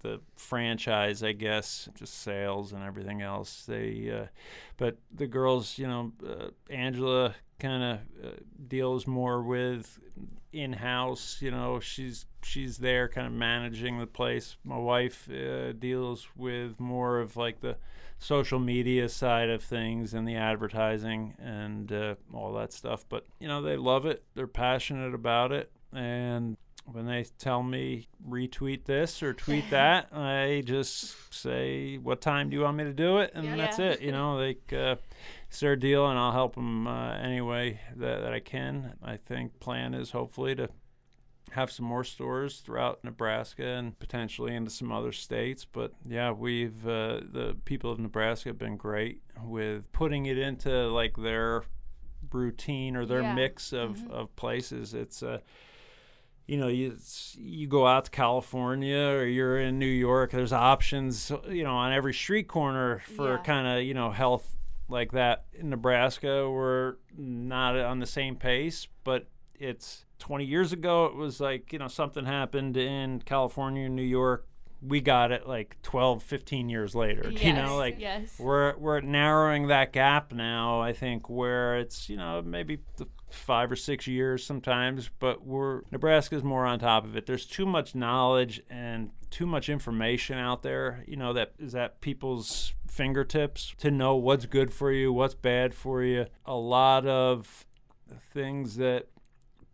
the 0.00 0.20
franchise 0.36 1.22
i 1.24 1.32
guess 1.32 1.88
just 1.94 2.22
sales 2.22 2.72
and 2.72 2.82
everything 2.84 3.20
else. 3.22 3.64
They 3.66 4.10
uh, 4.10 4.26
but 4.76 4.98
the 5.12 5.26
girls 5.26 5.76
you 5.78 5.86
know 5.88 6.12
uh, 6.26 6.48
angela 6.70 7.34
kind 7.58 7.82
of 7.82 7.98
uh, 8.24 8.36
deals 8.68 9.06
more 9.08 9.42
with 9.42 9.98
in-house 10.52 11.38
you 11.42 11.50
know 11.50 11.78
she's 11.80 12.26
she's 12.42 12.78
there 12.78 13.08
kind 13.08 13.26
of 13.26 13.32
managing 13.32 13.98
the 13.98 14.06
place. 14.06 14.56
My 14.64 14.78
wife 14.78 15.28
uh, 15.30 15.72
deals 15.72 16.28
with 16.36 16.78
more 16.80 17.18
of 17.20 17.36
like 17.36 17.60
the 17.60 17.76
social 18.18 18.58
media 18.58 19.08
side 19.08 19.48
of 19.48 19.62
things 19.62 20.12
and 20.14 20.26
the 20.26 20.34
advertising 20.36 21.34
and 21.38 21.92
uh, 21.92 22.14
all 22.34 22.52
that 22.52 22.72
stuff 22.72 23.04
but 23.08 23.24
you 23.38 23.46
know 23.48 23.62
they 23.62 23.76
love 23.76 24.06
it. 24.06 24.24
They're 24.34 24.46
passionate 24.46 25.14
about 25.14 25.52
it. 25.52 25.70
And 25.92 26.56
when 26.84 27.06
they 27.06 27.24
tell 27.38 27.62
me 27.62 28.08
retweet 28.26 28.84
this 28.86 29.22
or 29.22 29.34
tweet 29.34 29.68
that 29.70 30.08
i 30.12 30.62
just 30.64 31.14
say 31.30 31.96
what 31.98 32.20
time 32.22 32.48
do 32.48 32.56
you 32.56 32.62
want 32.62 32.76
me 32.78 32.84
to 32.84 32.92
do 32.94 33.18
it? 33.18 33.30
And 33.34 33.44
Yeah. 33.46 33.56
that's 33.56 33.78
it 33.78 34.00
you 34.00 34.10
know 34.12 34.36
like 34.36 34.72
uh, 34.72 34.96
it's 35.48 35.60
their 35.60 35.76
deal 35.76 36.08
and 36.08 36.18
i'll 36.18 36.32
help 36.32 36.54
them 36.54 36.86
uh, 36.86 37.12
any 37.18 37.40
way 37.42 37.80
that, 37.96 38.22
that 38.22 38.32
i 38.32 38.40
can. 38.40 38.94
I 39.02 39.16
think 39.18 39.60
plan 39.60 39.92
is 39.94 40.10
hopefully 40.12 40.54
to 40.56 40.70
have 41.52 41.70
some 41.70 41.86
more 41.86 42.04
stores 42.04 42.60
throughout 42.60 43.02
nebraska 43.04 43.64
and 43.64 43.98
potentially 43.98 44.54
into 44.54 44.70
some 44.70 44.90
other 44.92 45.12
states 45.12 45.64
but 45.64 45.92
yeah 46.08 46.30
we've 46.30 46.86
uh, 46.86 47.20
the 47.32 47.56
people 47.64 47.90
of 47.90 47.98
nebraska 47.98 48.48
have 48.48 48.58
been 48.58 48.76
great 48.76 49.22
with 49.42 49.90
putting 49.92 50.26
it 50.26 50.38
into 50.38 50.88
like 50.88 51.16
their 51.16 51.62
routine 52.32 52.96
or 52.96 53.06
their 53.06 53.22
Yeah. 53.22 53.34
mix 53.34 53.72
of, 53.72 53.96
Mhm. 53.98 54.10
of 54.10 54.36
places 54.36 54.94
it's 54.94 55.22
uh, 55.22 55.38
you 56.46 56.56
know, 56.56 56.68
you 56.68 56.96
you 57.36 57.66
go 57.66 57.86
out 57.86 58.06
to 58.06 58.10
California 58.10 58.96
or 58.96 59.26
you're 59.26 59.58
in 59.60 59.78
New 59.78 59.84
York. 59.84 60.30
There's 60.30 60.50
options, 60.52 61.30
you 61.46 61.62
know, 61.62 61.74
on 61.74 61.92
every 61.92 62.14
street 62.14 62.48
corner 62.48 63.00
for 63.00 63.32
Yeah. 63.32 63.42
kind 63.42 63.66
of 63.66 63.84
you 63.84 63.92
know 63.92 64.10
health 64.12 64.56
like 64.88 65.12
that. 65.12 65.44
In 65.52 65.68
Nebraska, 65.68 66.48
we're 66.50 66.94
not 67.14 67.76
on 67.76 67.98
the 67.98 68.06
same 68.06 68.34
pace, 68.36 68.88
but 69.04 69.26
it's 69.60 70.06
20 70.18 70.44
years 70.44 70.72
ago. 70.72 71.06
It 71.06 71.14
was 71.14 71.40
like 71.40 71.72
you 71.72 71.78
know 71.78 71.88
something 71.88 72.24
happened 72.24 72.76
in 72.76 73.20
California, 73.20 73.88
New 73.88 74.02
York. 74.02 74.46
We 74.80 75.00
got 75.00 75.32
it 75.32 75.48
like 75.48 75.76
12, 75.82 76.22
15 76.22 76.68
years 76.68 76.94
later. 76.94 77.28
Yes, 77.30 77.42
You 77.42 77.52
know, 77.52 77.76
like 77.76 77.96
yes. 77.98 78.36
we're 78.38 78.76
we're 78.76 79.00
narrowing 79.00 79.66
that 79.68 79.92
gap 79.92 80.32
now. 80.32 80.80
I 80.80 80.92
think 80.92 81.28
where 81.28 81.78
it's 81.78 82.08
you 82.08 82.16
know 82.16 82.42
maybe 82.42 82.78
the 82.96 83.06
five 83.30 83.70
or 83.70 83.76
six 83.76 84.06
years 84.06 84.44
sometimes, 84.44 85.10
but 85.18 85.44
we're 85.44 85.82
Nebraska's 85.90 86.44
more 86.44 86.64
on 86.64 86.78
top 86.78 87.04
of 87.04 87.16
it. 87.16 87.26
There's 87.26 87.44
too 87.46 87.66
much 87.66 87.94
knowledge 87.94 88.62
and 88.70 89.10
too 89.30 89.46
much 89.46 89.68
information 89.68 90.38
out 90.38 90.62
there. 90.62 91.04
You 91.06 91.16
know 91.16 91.32
that 91.32 91.52
is 91.58 91.74
at 91.74 92.00
people's 92.00 92.72
fingertips 92.86 93.74
to 93.78 93.90
know 93.90 94.14
what's 94.16 94.46
good 94.46 94.72
for 94.72 94.92
you, 94.92 95.12
what's 95.12 95.34
bad 95.34 95.74
for 95.74 96.02
you. 96.02 96.26
A 96.46 96.54
lot 96.54 97.06
of 97.06 97.66
things 98.32 98.76
that 98.76 99.08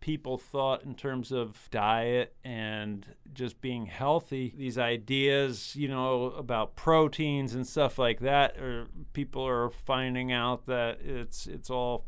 people 0.05 0.37
thought 0.37 0.83
in 0.83 0.93
terms 0.93 1.31
of 1.31 1.67
diet 1.71 2.35
and 2.43 3.07
just 3.33 3.59
being 3.59 3.87
healthy 3.87 4.53
these 4.55 4.77
ideas 4.77 5.75
you 5.75 5.87
know 5.87 6.25
about 6.37 6.75
proteins 6.75 7.55
and 7.55 7.65
stuff 7.65 7.97
like 7.97 8.19
that 8.19 8.55
or 8.59 8.85
people 9.13 9.43
are 9.43 9.71
finding 9.71 10.31
out 10.31 10.67
that 10.67 10.99
it's 11.03 11.47
it's 11.47 11.71
all 11.71 12.05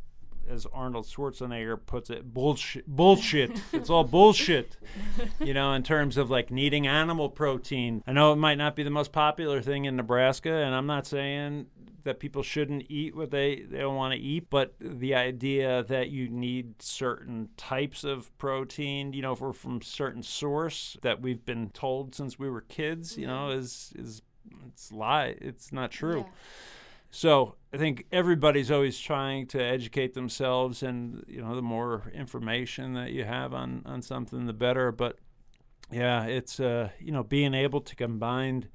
as 0.48 0.68
Arnold 0.72 1.06
Schwarzenegger 1.08 1.76
puts 1.88 2.12
it 2.12 2.34
bullshit 2.34 2.86
bullshit. 2.86 3.52
It's 3.74 3.89
all 3.89 4.04
bullshit 4.04 4.78
you 5.39 5.56
know 5.56 5.74
in 5.74 5.82
terms 5.82 6.18
of 6.18 6.30
like 6.30 6.52
needing 6.52 6.86
animal 6.86 7.30
protein. 7.30 8.04
I 8.06 8.14
know 8.14 8.32
it 8.32 8.36
might 8.36 8.60
not 8.60 8.76
be 8.76 8.84
the 8.84 8.91
most 8.91 9.12
popular 9.12 9.60
thing 9.60 9.86
in 9.86 9.95
Nebraska 9.95 10.54
and 10.54 10.76
I'm 10.76 10.86
not 10.86 11.08
saying 11.08 11.66
that 12.08 12.20
people 12.20 12.41
shouldn't 12.41 12.86
eat 12.89 13.14
what 13.14 13.32
they, 13.32 13.64
they 13.70 13.80
don't 13.80 13.97
want 13.97 14.14
to 14.14 14.20
eat, 14.20 14.49
but 14.49 14.74
the 14.80 15.14
idea 15.14 15.84
that 15.84 16.10
you 16.10 16.30
need 16.30 16.82
certain 16.82 17.49
types 17.58 18.05
of 18.05 18.36
protein, 18.38 19.12
you 19.12 19.22
know, 19.22 19.36
for, 19.36 19.51
from 19.51 19.82
certain 19.82 20.24
source 20.24 20.95
that 21.01 21.22
we've 21.22 21.43
been 21.45 21.70
told 21.72 22.16
since 22.16 22.39
we 22.39 22.49
were 22.49 22.62
kids, 22.62 23.18
you 23.18 23.28
know, 23.28 23.49
is 23.49 23.91
is 23.95 24.22
it's 24.70 24.89
lie. 24.93 25.36
It's 25.41 25.74
not 25.74 25.91
true. 25.91 26.20
Yeah. 26.26 26.34
So 27.12 27.55
I 27.74 27.78
think 27.78 28.05
everybody's 28.10 28.72
always 28.72 28.97
trying 28.97 29.47
to 29.47 29.62
educate 29.62 30.14
themselves, 30.14 30.82
and 30.82 31.26
you 31.28 31.41
know, 31.41 31.55
the 31.55 31.62
more 31.62 32.10
information 32.14 32.93
that 32.93 33.12
you 33.12 33.26
have 33.26 33.53
on 33.53 33.82
on 33.86 34.01
something, 34.01 34.45
the 34.45 34.53
better. 34.53 34.93
But 34.93 35.18
yeah, 35.91 36.24
it's 36.24 36.62
uh, 36.62 36.89
you 37.01 37.12
know, 37.12 37.24
being 37.24 37.53
able 37.53 37.82
to 37.82 37.95
combine 37.97 38.70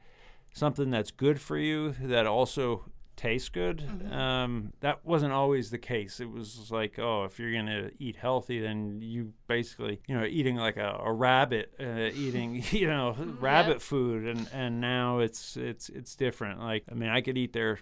something 0.52 0.90
that's 0.90 1.10
good 1.10 1.40
for 1.40 1.56
you 1.56 1.94
that 2.02 2.26
also 2.26 2.84
tastes 3.22 3.48
good. 3.48 3.78
Mhm. 3.78 4.12
Um, 4.12 4.72
that 4.80 5.04
wasn't 5.04 5.32
always 5.32 5.70
the 5.70 5.78
case. 5.78 6.18
It 6.20 6.30
was 6.30 6.70
like, 6.70 6.98
oh, 6.98 7.24
if 7.24 7.38
you're 7.38 7.52
gonna 7.52 7.90
eat 7.98 8.16
healthy, 8.16 8.60
then 8.60 9.00
you 9.00 9.32
basically, 9.46 10.00
you 10.08 10.18
know, 10.18 10.24
eating 10.24 10.56
like 10.56 10.76
a, 10.76 11.00
a 11.04 11.12
rabbit, 11.12 11.72
uh, 11.80 12.10
eating, 12.14 12.62
you 12.70 12.86
know, 12.88 13.14
rabbit 13.40 13.80
food, 13.80 14.26
and 14.26 14.48
and 14.52 14.80
now 14.80 15.20
it's 15.20 15.56
it's 15.56 15.88
it's 15.88 16.16
different. 16.16 16.58
Like, 16.60 16.84
I 16.90 16.94
mean, 16.94 17.10
I 17.10 17.20
could 17.20 17.38
eat 17.38 17.52
there 17.52 17.78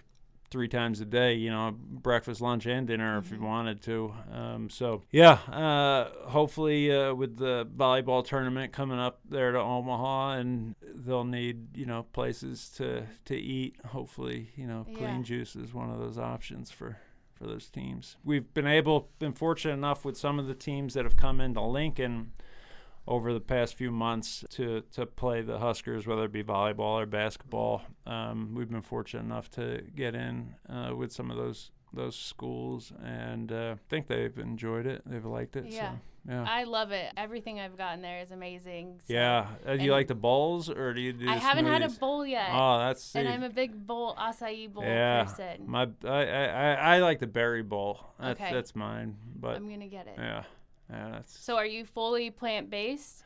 three 0.51 0.67
times 0.67 0.99
a 1.01 1.05
day, 1.05 1.33
you 1.33 1.49
know, 1.49 1.73
breakfast, 1.79 2.41
lunch, 2.41 2.65
and 2.67 2.85
dinner 2.85 3.17
if 3.17 3.31
you 3.31 3.37
Mhm. 3.37 3.41
wanted 3.47 3.81
to. 3.83 4.13
Um, 4.31 4.69
so 4.69 5.01
yeah, 5.11 5.39
uh, 5.49 6.09
hopefully 6.29 6.91
uh, 6.95 7.13
with 7.15 7.37
the 7.37 7.65
volleyball 7.75 8.23
tournament 8.23 8.71
coming 8.73 8.99
up 8.99 9.21
there 9.27 9.51
to 9.53 9.59
Omaha, 9.59 10.33
and 10.33 10.75
they'll 10.83 11.23
need 11.23 11.75
you 11.77 11.85
know 11.85 12.03
places 12.13 12.69
to 12.77 13.07
to 13.25 13.35
eat. 13.35 13.77
Hopefully, 13.87 14.49
you 14.55 14.67
know, 14.67 14.85
clean 14.95 15.19
Yeah. 15.19 15.23
juice 15.23 15.55
is 15.55 15.73
one 15.73 15.89
of 15.89 15.97
those 15.99 16.17
options 16.17 16.69
for. 16.69 16.97
For 17.33 17.47
those 17.47 17.71
teams, 17.71 18.17
we've 18.23 18.53
been 18.53 18.67
able, 18.67 19.09
been 19.17 19.33
fortunate 19.33 19.73
enough 19.73 20.05
with 20.05 20.15
some 20.15 20.37
of 20.37 20.45
the 20.45 20.53
teams 20.53 20.93
that 20.93 21.05
have 21.05 21.17
come 21.17 21.41
into 21.41 21.59
Lincoln 21.59 22.33
over 23.07 23.33
the 23.33 23.39
past 23.39 23.75
few 23.75 23.91
months 23.91 24.43
to 24.51 24.81
to 24.93 25.05
play 25.05 25.41
the 25.41 25.59
Huskers, 25.59 26.05
whether 26.07 26.25
it 26.25 26.31
be 26.31 26.43
volleyball 26.43 27.01
or 27.01 27.05
basketball. 27.05 27.81
Um, 28.05 28.53
we've 28.55 28.69
been 28.69 28.81
fortunate 28.81 29.23
enough 29.23 29.49
to 29.51 29.81
get 29.95 30.15
in 30.15 30.55
uh, 30.69 30.95
with 30.95 31.11
some 31.11 31.31
of 31.31 31.37
those 31.37 31.71
those 31.93 32.15
schools, 32.15 32.93
and 33.03 33.51
uh, 33.51 33.75
think 33.89 34.07
they've 34.07 34.37
enjoyed 34.37 34.85
it. 34.85 35.01
They've 35.05 35.25
liked 35.25 35.55
it. 35.57 35.65
Yeah. 35.67 35.91
So, 35.91 35.97
yeah. 36.29 36.45
I 36.47 36.65
love 36.65 36.91
it. 36.91 37.11
Everything 37.17 37.59
I've 37.59 37.75
gotten 37.77 38.03
there 38.03 38.19
is 38.21 38.29
amazing. 38.29 38.99
so- 39.07 39.11
yeah. 39.13 39.47
Uh, 39.65 39.75
do 39.75 39.83
you 39.83 39.91
like 39.91 40.07
the 40.07 40.13
bowls 40.15 40.69
or 40.69 40.93
do 40.93 41.01
you 41.01 41.13
do? 41.13 41.27
I 41.27 41.35
haven't 41.35 41.65
had 41.65 41.81
a 41.81 41.89
bowl 41.89 42.23
yet. 42.25 42.49
Oh, 42.51 42.77
that's 42.77 43.15
and 43.15 43.27
I'm 43.27 43.41
a 43.43 43.49
big 43.49 43.87
bowl 43.87 44.15
acai 44.15 44.71
bowl 44.71 44.83
Yeah, 44.83 45.23
person. 45.23 45.63
my 45.65 45.89
I, 46.05 46.07
I 46.07 46.45
I 46.45 46.73
I 46.95 46.99
like 46.99 47.17
the 47.19 47.27
berry 47.27 47.63
bowl. 47.63 47.99
That's 48.19 48.39
Okay. 48.39 48.53
that's 48.53 48.75
mine. 48.75 49.17
But 49.35 49.55
I'm 49.55 49.67
gonna 49.67 49.87
get 49.87 50.05
it. 50.07 50.13
yeah, 50.17 50.43
yeah. 50.91 51.19
So 51.25 51.55
are 51.55 51.65
you 51.65 51.85
fully 51.85 52.29
plant 52.29 52.69
based? 52.69 53.23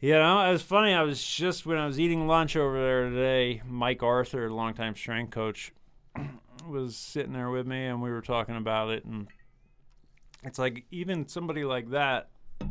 You 0.00 0.12
know, 0.12 0.40
it 0.40 0.52
was 0.52 0.62
funny. 0.62 0.92
I 0.92 1.02
was 1.02 1.24
just 1.24 1.64
when 1.64 1.78
I 1.78 1.86
was 1.86 1.98
eating 1.98 2.26
lunch 2.26 2.56
over 2.56 2.78
there 2.78 3.08
today. 3.08 3.62
Mike 3.66 4.02
Arthur, 4.02 4.50
longtime 4.50 4.94
strength 4.96 5.30
coach, 5.30 5.72
was 6.68 6.96
sitting 6.96 7.32
there 7.32 7.50
with 7.50 7.66
me, 7.66 7.86
and 7.86 8.02
we 8.02 8.10
were 8.10 8.20
talking 8.20 8.56
about 8.56 8.90
it. 8.90 9.04
And 9.04 9.28
it's 10.42 10.58
like 10.58 10.84
even 10.90 11.26
somebody 11.26 11.64
like 11.64 11.90
that, 11.90 12.28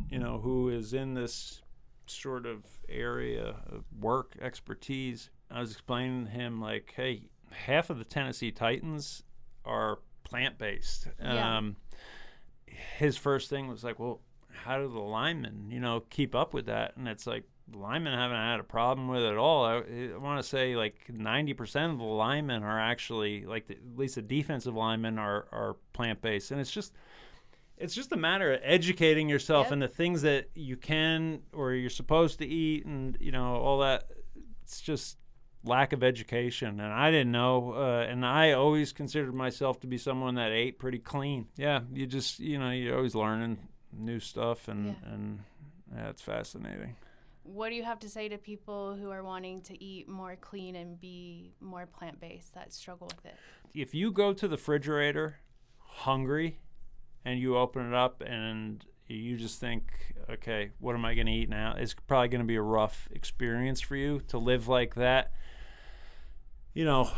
you 0.08 0.18
know, 0.18 0.38
who 0.38 0.68
is 0.68 0.94
in 0.94 1.14
this 1.14 1.62
sort 2.06 2.46
of 2.46 2.64
area 2.88 3.56
of 3.66 3.84
work 3.98 4.36
expertise. 4.40 5.30
I 5.50 5.60
was 5.60 5.72
explaining 5.72 6.26
to 6.26 6.30
him 6.30 6.60
like, 6.60 6.92
hey, 6.96 7.30
half 7.50 7.90
of 7.90 7.98
the 7.98 8.04
Tennessee 8.04 8.52
Titans 8.52 9.22
are 9.64 9.98
plant 10.24 10.58
based. 10.58 11.08
Yeah. 11.20 11.58
Um, 11.58 11.76
his 12.98 13.16
first 13.16 13.50
thing 13.50 13.68
was 13.68 13.84
like, 13.84 13.98
well, 13.98 14.20
how 14.64 14.78
do 14.78 14.88
the 14.88 15.00
linemen, 15.00 15.66
you 15.70 15.80
know, 15.80 16.00
keep 16.10 16.34
up 16.34 16.54
with 16.54 16.66
that? 16.66 16.96
And 16.96 17.08
it's 17.08 17.26
like 17.26 17.44
the 17.68 17.78
linemen 17.78 18.12
haven't 18.12 18.36
had 18.36 18.60
a 18.60 18.64
problem 18.64 19.08
with 19.08 19.22
it 19.22 19.30
at 19.32 19.36
all. 19.38 19.64
I, 19.64 19.76
I 20.14 20.16
want 20.18 20.42
to 20.42 20.48
say 20.48 20.76
like 20.76 20.96
90% 21.10 21.92
of 21.92 21.98
the 21.98 22.04
linemen 22.04 22.62
are 22.62 22.78
actually 22.80 23.44
like 23.46 23.66
the, 23.66 23.74
at 23.74 23.96
least 23.98 24.14
the 24.16 24.22
defensive 24.22 24.74
linemen 24.74 25.18
are 25.18 25.46
are 25.52 25.76
plant 25.92 26.20
based, 26.20 26.50
and 26.50 26.60
it's 26.60 26.70
just 26.70 26.92
it's 27.76 27.94
just 27.94 28.12
a 28.12 28.16
matter 28.16 28.52
of 28.52 28.60
educating 28.62 29.28
yourself 29.28 29.66
Yep. 29.66 29.72
in 29.72 29.78
the 29.80 29.88
things 29.88 30.22
that 30.22 30.48
you 30.54 30.76
can 30.76 31.40
or 31.52 31.72
you're 31.72 31.90
supposed 31.90 32.38
to 32.38 32.46
eat, 32.46 32.84
and 32.86 33.16
you 33.20 33.32
know 33.32 33.56
all 33.56 33.80
that. 33.80 34.04
It's 34.62 34.80
just 34.80 35.18
lack 35.64 35.92
of 35.92 36.02
education, 36.02 36.80
and 36.80 36.92
I 36.92 37.10
didn't 37.10 37.32
know. 37.32 37.72
Uh, 37.74 38.06
and 38.08 38.24
I 38.24 38.52
always 38.52 38.92
considered 38.92 39.34
myself 39.34 39.80
to 39.80 39.86
be 39.86 39.98
someone 39.98 40.34
that 40.36 40.52
ate 40.52 40.78
pretty 40.78 40.98
clean. 40.98 41.48
Yeah, 41.56 41.80
you 41.92 42.06
just 42.06 42.40
you 42.40 42.58
know 42.58 42.70
you're 42.70 42.96
always 42.96 43.14
learning 43.14 43.58
new 43.92 44.20
stuff, 44.20 44.68
and 44.68 44.86
Yeah. 44.86 45.12
and 45.12 45.40
yeah, 45.94 46.08
it's 46.10 46.22
fascinating. 46.22 46.96
What 47.44 47.68
do 47.68 47.74
you 47.74 47.82
have 47.84 47.98
to 48.00 48.08
say 48.08 48.28
to 48.30 48.38
people 48.38 48.96
who 48.96 49.10
are 49.10 49.22
wanting 49.22 49.60
to 49.62 49.82
eat 49.84 50.08
more 50.08 50.34
clean 50.36 50.76
and 50.76 50.98
be 50.98 51.52
more 51.60 51.84
plant 51.86 52.18
based 52.18 52.54
that 52.54 52.72
struggle 52.72 53.08
with 53.08 53.26
it? 53.26 53.36
if 53.74 53.92
you 53.92 54.12
go 54.12 54.32
to 54.32 54.46
the 54.46 54.54
refrigerator 54.56 55.40
hungry 55.80 56.58
and 57.24 57.40
you 57.40 57.56
open 57.56 57.88
it 57.88 57.94
up 57.94 58.22
and 58.24 58.84
you 59.08 59.36
just 59.36 59.58
think, 59.60 59.92
okay, 60.30 60.70
what 60.78 60.94
am 60.94 61.04
I 61.04 61.14
going 61.14 61.26
to 61.26 61.32
eat 61.32 61.48
now? 61.48 61.74
It's 61.76 61.92
probably 62.06 62.28
going 62.28 62.40
to 62.40 62.46
be 62.46 62.54
a 62.56 62.62
rough 62.62 63.08
experience 63.12 63.80
for 63.80 63.96
you 63.96 64.20
to 64.28 64.38
live 64.38 64.68
like 64.68 64.94
that. 64.94 65.32
You 66.74 66.84
know, 66.84 67.10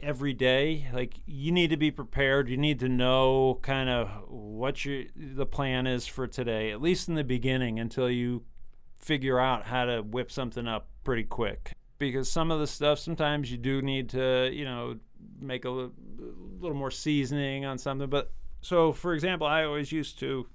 every 0.00 0.32
day 0.32 0.88
like 0.92 1.14
you 1.26 1.52
need 1.52 1.70
to 1.70 1.76
be 1.76 1.90
prepared. 1.90 2.48
You 2.48 2.56
need 2.56 2.80
to 2.80 2.88
know 2.88 3.58
kind 3.62 3.88
of 3.88 4.08
what 4.28 4.84
your 4.84 5.04
the 5.16 5.46
plan 5.46 5.86
is 5.86 6.06
for 6.06 6.26
today 6.26 6.70
at 6.70 6.80
least 6.80 7.08
in 7.08 7.14
the 7.14 7.24
beginning 7.24 7.78
until 7.78 8.10
you 8.10 8.44
figure 8.94 9.40
out 9.40 9.64
how 9.64 9.86
to 9.86 10.02
whip 10.02 10.30
something 10.30 10.68
up 10.68 10.88
pretty 11.02 11.24
quick. 11.24 11.72
Because 11.98 12.30
some 12.30 12.50
of 12.50 12.60
the 12.60 12.66
stuff 12.66 12.98
sometimes 12.98 13.50
you 13.50 13.58
do 13.58 13.80
need 13.80 14.10
to 14.10 14.50
you 14.52 14.64
know 14.64 14.96
make 15.40 15.64
a 15.64 15.70
little 15.70 16.76
more 16.76 16.90
seasoning 16.90 17.64
on 17.64 17.78
something. 17.78 18.10
But 18.10 18.32
so 18.62 18.92
for 18.92 19.12
example 19.12 19.46
i 19.46 19.64
always 19.64 19.92
used 19.92 20.18
to 20.20 20.46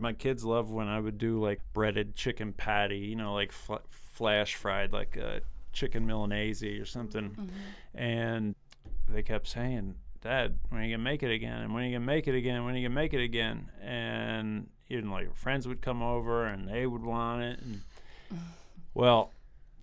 my 0.00 0.12
kids 0.12 0.44
love 0.44 0.70
when 0.70 0.88
i 0.88 0.98
would 0.98 1.18
do 1.18 1.40
like 1.40 1.60
breaded 1.72 2.16
chicken 2.16 2.52
patty 2.52 2.98
you 2.98 3.14
know 3.14 3.34
like 3.34 3.52
fl- 3.52 3.74
flash 3.90 4.54
fried 4.54 4.92
like 4.92 5.16
uh, 5.22 5.38
chicken 5.76 6.06
milanese 6.06 6.80
or 6.80 6.86
something 6.86 7.30
mm-hmm. 7.30 7.98
and 7.98 8.54
they 9.08 9.22
kept 9.22 9.46
saying, 9.46 9.94
"Dad, 10.20 10.58
when 10.68 10.80
are 10.80 10.84
you 10.84 10.96
gonna 10.96 11.04
make 11.04 11.22
it 11.22 11.30
again? 11.30 11.62
And 11.62 11.74
when 11.74 11.84
are 11.84 11.86
you 11.86 11.94
gonna 11.94 12.06
make 12.06 12.26
it 12.26 12.34
again? 12.34 12.64
When 12.64 12.74
are 12.74 12.78
you 12.78 12.88
gonna 12.88 12.94
make 12.94 13.14
it 13.14 13.22
again?" 13.22 13.70
And 13.80 14.68
even 14.88 15.10
like 15.10 15.24
your 15.24 15.34
friends 15.34 15.68
would 15.68 15.80
come 15.80 16.02
over 16.02 16.46
and 16.46 16.68
they 16.68 16.86
would 16.86 17.02
want 17.02 17.42
it. 17.42 17.60
And 17.60 17.82
well, 18.94 19.32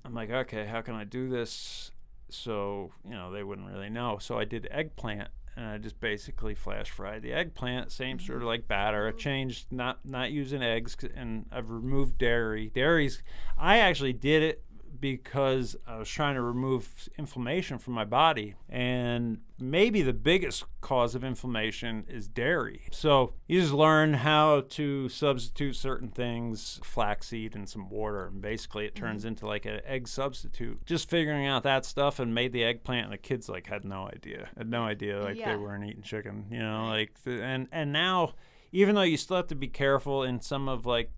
I'm 0.03 0.13
like, 0.13 0.29
okay, 0.29 0.65
how 0.65 0.81
can 0.81 0.95
I 0.95 1.03
do 1.03 1.29
this? 1.29 1.91
So 2.29 2.91
you 3.05 3.11
know 3.11 3.31
they 3.31 3.43
wouldn't 3.43 3.69
really 3.69 3.89
know. 3.89 4.17
So 4.19 4.37
I 4.37 4.45
did 4.45 4.67
eggplant. 4.71 5.29
And 5.55 5.67
I 5.67 5.77
just 5.77 5.99
basically 5.99 6.55
flash 6.55 6.89
fried 6.89 7.21
the 7.21 7.31
eggplant, 7.31 7.91
same 7.91 8.19
sort 8.19 8.37
of 8.37 8.41
mm-hmm. 8.41 8.47
like 8.47 8.67
batter. 8.67 9.07
I 9.07 9.11
changed 9.11 9.67
not 9.71 9.99
not 10.03 10.31
using 10.31 10.63
eggs, 10.63 10.97
and 11.15 11.45
I've 11.51 11.69
removed 11.69 12.17
dairy. 12.17 12.71
Dairy's, 12.73 13.21
I 13.55 13.77
actually 13.77 14.13
did 14.13 14.41
it 14.41 14.63
because 14.99 15.75
I 15.87 15.97
was 15.97 16.09
trying 16.09 16.35
to 16.35 16.41
remove 16.41 17.09
inflammation 17.17 17.77
from 17.77 17.93
my 17.93 18.05
body. 18.05 18.55
And 18.69 19.39
maybe 19.59 20.01
the 20.01 20.13
biggest 20.13 20.65
cause 20.81 21.15
of 21.15 21.23
inflammation 21.23 22.05
is 22.07 22.27
dairy. 22.27 22.83
So 22.91 23.33
you 23.47 23.61
just 23.61 23.73
learn 23.73 24.15
how 24.15 24.61
to 24.69 25.09
substitute 25.09 25.75
certain 25.75 26.09
things, 26.09 26.79
flaxseed 26.83 27.55
and 27.55 27.67
some 27.67 27.89
water, 27.89 28.27
and 28.27 28.41
basically 28.41 28.85
it 28.85 28.95
turns 28.95 29.21
mm-hmm. 29.21 29.29
into 29.29 29.47
like 29.47 29.65
an 29.65 29.81
egg 29.85 30.07
substitute. 30.07 30.85
Just 30.85 31.09
figuring 31.09 31.45
out 31.45 31.63
that 31.63 31.85
stuff 31.85 32.19
and 32.19 32.33
made 32.33 32.53
the 32.53 32.63
eggplant, 32.63 33.05
and 33.05 33.13
the 33.13 33.17
kids 33.17 33.49
like 33.49 33.67
had 33.67 33.85
no 33.85 34.07
idea, 34.07 34.49
had 34.57 34.69
no 34.69 34.83
idea 34.83 35.21
like 35.21 35.37
Yeah. 35.37 35.51
they 35.51 35.57
weren't 35.57 35.85
eating 35.85 36.03
chicken, 36.03 36.45
you 36.49 36.59
know, 36.59 36.87
like 36.87 37.11
the, 37.23 37.43
and 37.43 37.67
and 37.71 37.91
now 37.91 38.33
even 38.71 38.95
though 38.95 39.01
you 39.01 39.17
still 39.17 39.37
have 39.37 39.47
to 39.47 39.55
be 39.55 39.67
careful 39.67 40.23
in 40.23 40.41
some 40.41 40.67
of 40.67 40.85
like 40.85 41.11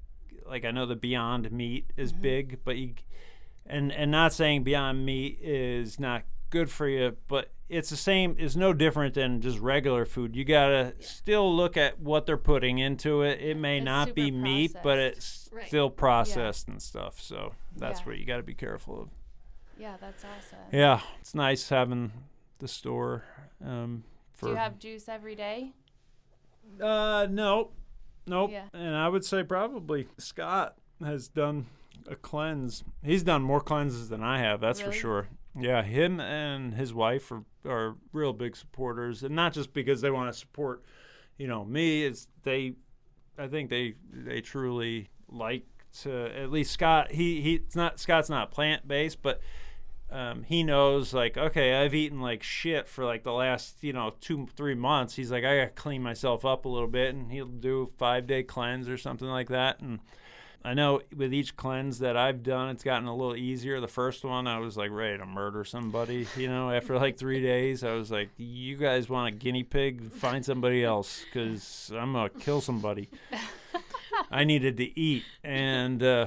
like 0.46 0.66
I 0.66 0.72
know 0.72 0.86
the 0.86 0.96
Beyond 0.96 1.52
Meat 1.52 1.92
is 1.98 2.12
mm-hmm. 2.12 2.22
big, 2.22 2.60
but 2.64 2.78
you 2.78 2.94
and 3.66 3.92
and 3.92 4.12
not 4.12 4.34
saying 4.34 4.64
Beyond 4.64 5.06
Meat 5.06 5.40
is 5.42 6.00
not 6.00 6.24
good 6.50 6.70
for 6.70 6.88
you, 6.88 7.18
but 7.28 7.52
it's 7.68 7.90
the 7.90 7.98
same. 7.98 8.36
It's 8.38 8.56
no 8.56 8.74
different 8.74 9.16
than 9.16 9.42
just 9.42 9.60
regular 9.60 10.06
food. 10.06 10.36
You 10.36 10.46
gotta 10.46 10.94
still 11.00 11.54
look 11.54 11.76
at 11.78 12.00
what 12.00 12.26
they're 12.26 12.38
putting 12.38 12.78
into 12.78 13.24
it. 13.24 13.42
It 13.42 13.58
may 13.58 13.78
It's 13.78 13.86
not 13.86 14.14
be 14.14 14.30
meat, 14.32 14.76
but 14.84 15.00
it's 15.00 15.50
Right. 15.52 15.68
still 15.68 15.90
processed 15.90 16.68
and 16.68 16.82
stuff. 16.82 17.20
So 17.20 17.54
that's 17.76 18.02
Yeah. 18.02 18.06
what 18.06 18.18
you 18.20 18.26
got 18.26 18.38
to 18.38 18.44
be 18.44 18.54
careful 18.54 19.02
of. 19.04 19.10
Yeah, 19.80 19.98
that's 20.00 20.24
awesome. 20.24 20.60
Yeah, 20.72 21.02
it's 21.20 21.34
nice 21.34 21.68
having 21.70 22.12
the 22.60 22.68
store. 22.68 23.24
Um, 23.64 24.04
for 24.34 24.48
Do 24.48 24.52
you 24.52 24.58
have 24.58 24.78
juice 24.80 25.10
every 25.10 25.34
day? 25.36 25.72
Uh, 26.82 27.28
nope, 27.30 27.74
nope. 28.28 28.52
Yeah. 28.52 28.66
And 28.74 28.96
I 28.96 29.08
would 29.10 29.26
say 29.26 29.44
probably 29.44 30.08
Scott 30.18 30.78
has 31.04 31.28
done 31.28 31.68
a 32.08 32.16
cleanse. 32.16 32.84
He's 33.04 33.24
done 33.24 33.42
more 33.42 33.62
cleanses 33.62 34.10
than 34.10 34.24
I 34.24 34.40
have. 34.40 34.62
That's 34.62 34.82
for 34.82 34.92
sure. 34.92 35.28
Yeah, 35.58 35.84
him 35.84 36.20
and 36.20 36.74
his 36.74 36.94
wife 36.94 37.32
are 37.32 37.44
are 37.66 37.96
real 38.12 38.34
big 38.34 38.56
supporters, 38.56 39.24
and 39.24 39.36
not 39.36 39.54
just 39.54 39.74
because 39.74 40.02
they 40.02 40.12
want 40.12 40.32
to 40.32 40.38
support, 40.38 40.84
you 41.38 41.48
know, 41.48 41.64
me. 41.64 42.04
It's 42.06 42.28
they, 42.44 42.74
I 43.38 43.48
think 43.48 43.70
they 43.70 43.96
they 44.12 44.42
truly 44.42 45.10
like 45.30 45.64
to 46.02 46.26
at 46.38 46.52
least 46.52 46.72
Scott. 46.72 47.12
He 47.12 47.42
he. 47.42 47.56
It's 47.56 47.76
not 47.76 48.00
Scott's 48.00 48.30
not 48.30 48.52
plant 48.52 48.88
based, 48.88 49.22
but 49.22 49.42
um, 50.12 50.44
he 50.44 50.64
knows 50.64 51.14
like 51.14 51.36
okay 51.36 51.84
i've 51.84 51.96
eaten 51.96 52.22
like 52.22 52.44
shit 52.44 52.88
for 52.88 53.04
like 53.04 53.24
the 53.24 53.34
last 53.34 53.84
you 53.84 53.92
know 53.92 54.14
two 54.22 54.48
three 54.56 54.76
months 54.76 55.16
he's 55.16 55.32
like 55.32 55.44
i 55.44 55.58
gotta 55.58 55.72
clean 55.72 56.04
myself 56.04 56.46
up 56.46 56.66
a 56.66 56.70
little 56.70 56.88
bit 56.88 57.16
and 57.16 57.32
he'll 57.32 57.48
do 57.48 57.92
five 57.98 58.28
day 58.28 58.44
cleanse 58.44 58.88
or 58.88 58.98
something 58.98 59.28
like 59.28 59.50
that 59.50 59.80
and 59.80 60.00
I 60.66 60.74
know 60.74 61.02
with 61.16 61.32
each 61.32 61.56
cleanse 61.56 62.00
that 62.00 62.18
I've 62.18 62.42
done, 62.42 62.70
it's 62.70 62.84
gotten 62.84 63.08
a 63.08 63.16
little 63.16 63.36
easier. 63.36 63.80
The 63.80 63.88
first 63.88 64.26
one, 64.26 64.48
I 64.48 64.58
was 64.58 64.76
like 64.76 64.90
ready 64.90 65.20
to 65.20 65.26
murder 65.26 65.64
somebody. 65.64 66.26
You 66.36 66.48
know, 66.48 66.72
after 66.72 66.98
like 66.98 67.20
three 67.20 67.40
days, 67.40 67.84
I 67.84 67.94
was 67.94 68.10
like, 68.10 68.30
"You 68.38 68.76
guys 68.76 69.08
want 69.08 69.36
a 69.36 69.38
guinea 69.38 69.62
pig? 69.62 70.12
Find 70.12 70.44
somebody 70.44 70.84
else, 70.84 71.24
because 71.24 71.92
I'm 71.96 72.14
gonna 72.14 72.30
kill 72.30 72.62
somebody." 72.62 73.10
I 74.32 74.44
needed 74.44 74.78
to 74.78 75.00
eat, 75.00 75.24
and 75.44 76.02
uh, 76.02 76.26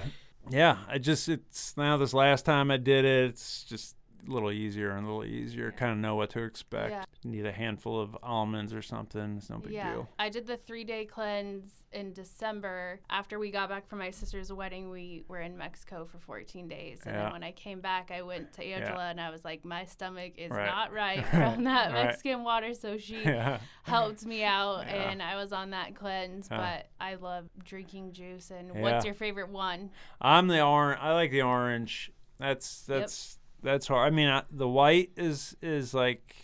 yeah, 0.49 0.79
I 0.89 0.99
just 0.99 1.29
it's 1.29 1.77
now 1.77 1.97
this 1.97 2.15
last 2.15 2.45
time 2.45 2.71
I 2.71 2.77
did 2.77 3.05
it, 3.05 3.31
it's 3.31 3.65
just 3.65 3.97
a 4.27 4.31
little 4.31 4.51
easier 4.51 4.91
and 4.91 5.05
a 5.07 5.09
little 5.09 5.25
easier. 5.25 5.71
Kind 5.73 5.93
of 5.93 5.99
know 5.99 6.15
what 6.15 6.31
to 6.31 6.43
expect. 6.43 6.91
Yeah. 6.91 7.05
Need 7.25 7.47
a 7.47 7.53
handful 7.53 8.01
of 8.01 8.17
almonds 8.23 8.73
or 8.73 8.83
something. 8.83 9.37
It's 9.39 9.51
no 9.51 9.59
big 9.59 9.73
yeah, 9.73 9.93
deal. 9.93 10.09
I 10.19 10.29
did 10.29 10.47
the 10.47 10.57
three 10.57 10.85
day 10.85 11.05
cleanse 11.05 11.71
in 11.93 12.13
December. 12.13 13.01
After 13.11 13.39
we 13.39 13.51
got 13.51 13.69
back 13.69 13.89
from 13.89 13.99
my 13.99 14.11
sister's 14.11 14.53
wedding, 14.53 14.91
we 14.91 15.25
were 15.29 15.41
in 15.41 15.57
Mexico 15.57 16.07
for 16.11 16.19
14 16.19 16.69
days. 16.69 17.01
And 17.05 17.15
Yeah. 17.15 17.25
then 17.25 17.33
when 17.33 17.43
I 17.43 17.53
came 17.53 17.81
back, 17.81 18.11
I 18.11 18.23
went 18.23 18.53
to 18.55 18.65
Angela 18.65 19.09
and 19.09 19.21
I 19.21 19.31
was 19.31 19.45
like, 19.45 19.65
my 19.65 19.85
stomach 19.85 20.33
is 20.37 20.51
Right. 20.51 20.67
not 20.67 20.93
right 20.93 21.27
from 21.31 21.65
that 21.65 21.93
Right. 21.93 22.07
Mexican 22.07 22.45
water. 22.45 22.75
So 22.75 22.99
she 22.99 23.25
helped 23.83 24.25
me 24.27 24.45
out 24.45 24.87
and 24.87 25.23
I 25.23 25.37
was 25.37 25.53
on 25.53 25.71
that 25.71 25.95
cleanse. 25.95 26.49
But 26.49 26.89
I 27.01 27.15
love 27.15 27.49
drinking 27.65 28.13
juice. 28.13 28.51
And 28.51 28.81
what's 28.81 29.05
your 29.05 29.15
favorite 29.15 29.51
one? 29.51 29.91
I'm 30.21 30.49
the 30.49 30.61
orange. 30.63 30.99
I 31.01 31.13
like 31.15 31.31
the 31.31 31.43
orange. 31.43 32.13
That's 32.39 32.83
that's 32.83 33.38
that's 33.63 33.87
hard. 33.89 34.13
I 34.13 34.15
mean, 34.15 34.29
I, 34.29 34.43
the 34.51 34.69
white 34.69 35.11
is 35.17 35.57
is 35.63 35.93
like 35.95 36.37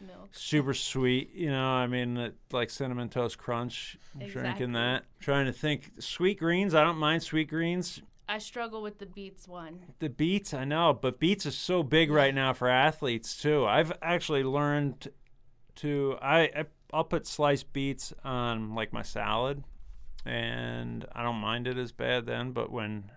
Milk. 0.00 0.28
super 0.32 0.74
sweet. 0.74 1.34
You 1.34 1.50
know, 1.50 1.66
I 1.66 1.86
mean, 1.86 2.16
it, 2.16 2.36
like 2.52 2.70
cinnamon 2.70 3.08
toast 3.08 3.38
crunch. 3.38 3.96
I'm 4.14 4.22
Exactly. 4.22 4.42
Drinking 4.42 4.72
that. 4.72 5.04
trying 5.20 5.46
to 5.46 5.52
think. 5.52 5.90
Sweet 6.00 6.38
greens. 6.38 6.74
I 6.74 6.82
don't 6.84 6.98
mind 6.98 7.22
sweet 7.22 7.48
greens. 7.48 8.00
I 8.30 8.38
struggle 8.38 8.82
with 8.82 8.98
the 8.98 9.06
beets 9.06 9.48
one. 9.48 9.78
The 10.00 10.10
beets, 10.10 10.52
I 10.52 10.64
know, 10.64 10.92
but 10.92 11.18
beets 11.18 11.46
is 11.46 11.56
so 11.56 11.82
big 11.82 12.10
right 12.10 12.34
now 12.34 12.52
for 12.52 12.68
athletes 12.68 13.34
too. 13.40 13.64
I've 13.64 13.92
actually 14.02 14.44
learned 14.44 15.08
to 15.76 16.18
I, 16.20 16.40
I 16.40 16.64
I'll 16.92 17.04
put 17.04 17.26
sliced 17.26 17.72
beets 17.72 18.12
on 18.24 18.74
like 18.74 18.92
my 18.92 19.00
salad, 19.02 19.64
and 20.26 21.06
I 21.12 21.22
don't 21.22 21.36
mind 21.36 21.66
it 21.66 21.78
as 21.78 21.92
bad 21.92 22.26
then. 22.26 22.52
But 22.52 22.70
when 22.70 23.10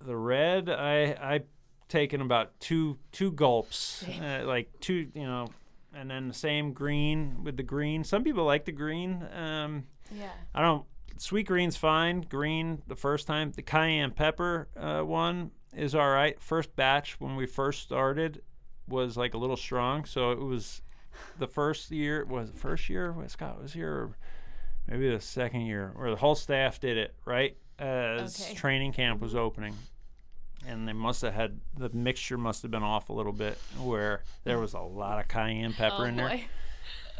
the 0.00 0.16
red, 0.16 0.68
I 0.68 1.12
I 1.20 1.40
taken 1.88 2.20
about 2.20 2.58
two 2.60 2.98
two 3.12 3.32
gulps, 3.32 4.04
uh, 4.22 4.42
like 4.44 4.70
two 4.80 5.08
you 5.14 5.24
know, 5.24 5.48
and 5.94 6.10
then 6.10 6.28
the 6.28 6.34
same 6.34 6.72
green 6.72 7.42
with 7.44 7.56
the 7.56 7.62
green. 7.62 8.04
Some 8.04 8.24
people 8.24 8.44
like 8.44 8.64
the 8.64 8.72
green. 8.72 9.26
Um, 9.34 9.84
Yeah. 10.10 10.30
I 10.54 10.62
don't. 10.62 10.84
Sweet 11.16 11.46
green's 11.48 11.76
fine. 11.76 12.20
Green 12.22 12.82
the 12.86 12.94
first 12.96 13.26
time. 13.26 13.50
The 13.52 13.62
cayenne 13.62 14.12
pepper 14.12 14.68
uh, 14.76 15.00
one 15.02 15.50
is 15.74 15.94
all 15.94 16.08
right. 16.10 16.40
First 16.40 16.76
batch 16.76 17.20
when 17.20 17.34
we 17.36 17.46
first 17.46 17.82
started 17.82 18.42
was 18.88 19.16
like 19.16 19.34
a 19.34 19.38
little 19.38 19.56
strong, 19.56 20.04
so 20.04 20.30
it 20.32 20.38
was 20.40 20.80
the 21.38 21.48
first 21.48 21.90
year 21.90 22.24
was 22.24 22.52
the 22.52 22.58
first 22.58 22.88
year 22.88 23.12
when 23.12 23.28
Scott 23.28 23.60
was 23.60 23.72
here, 23.72 23.92
or 23.92 24.16
maybe 24.86 25.10
the 25.10 25.20
second 25.20 25.62
year, 25.62 25.92
where 25.96 26.10
the 26.10 26.16
whole 26.16 26.34
staff 26.36 26.78
did 26.80 26.96
it 26.96 27.14
right 27.24 27.56
as 27.78 28.40
Okay. 28.40 28.54
training 28.54 28.92
camp 28.92 29.20
was 29.20 29.34
opening. 29.34 29.74
And 30.66 30.86
they 30.86 30.92
must 30.92 31.22
have 31.22 31.34
had 31.34 31.60
the 31.76 31.88
mixture 31.90 32.36
must 32.36 32.62
have 32.62 32.70
been 32.70 32.82
off 32.82 33.08
a 33.08 33.12
little 33.12 33.32
bit, 33.32 33.58
where 33.80 34.22
there 34.44 34.58
was 34.58 34.74
a 34.74 34.80
lot 34.80 35.20
of 35.20 35.28
cayenne 35.28 35.72
pepper 35.72 35.96
oh 36.00 36.04
in 36.04 36.16
there. 36.16 36.28
boy. 36.28 36.44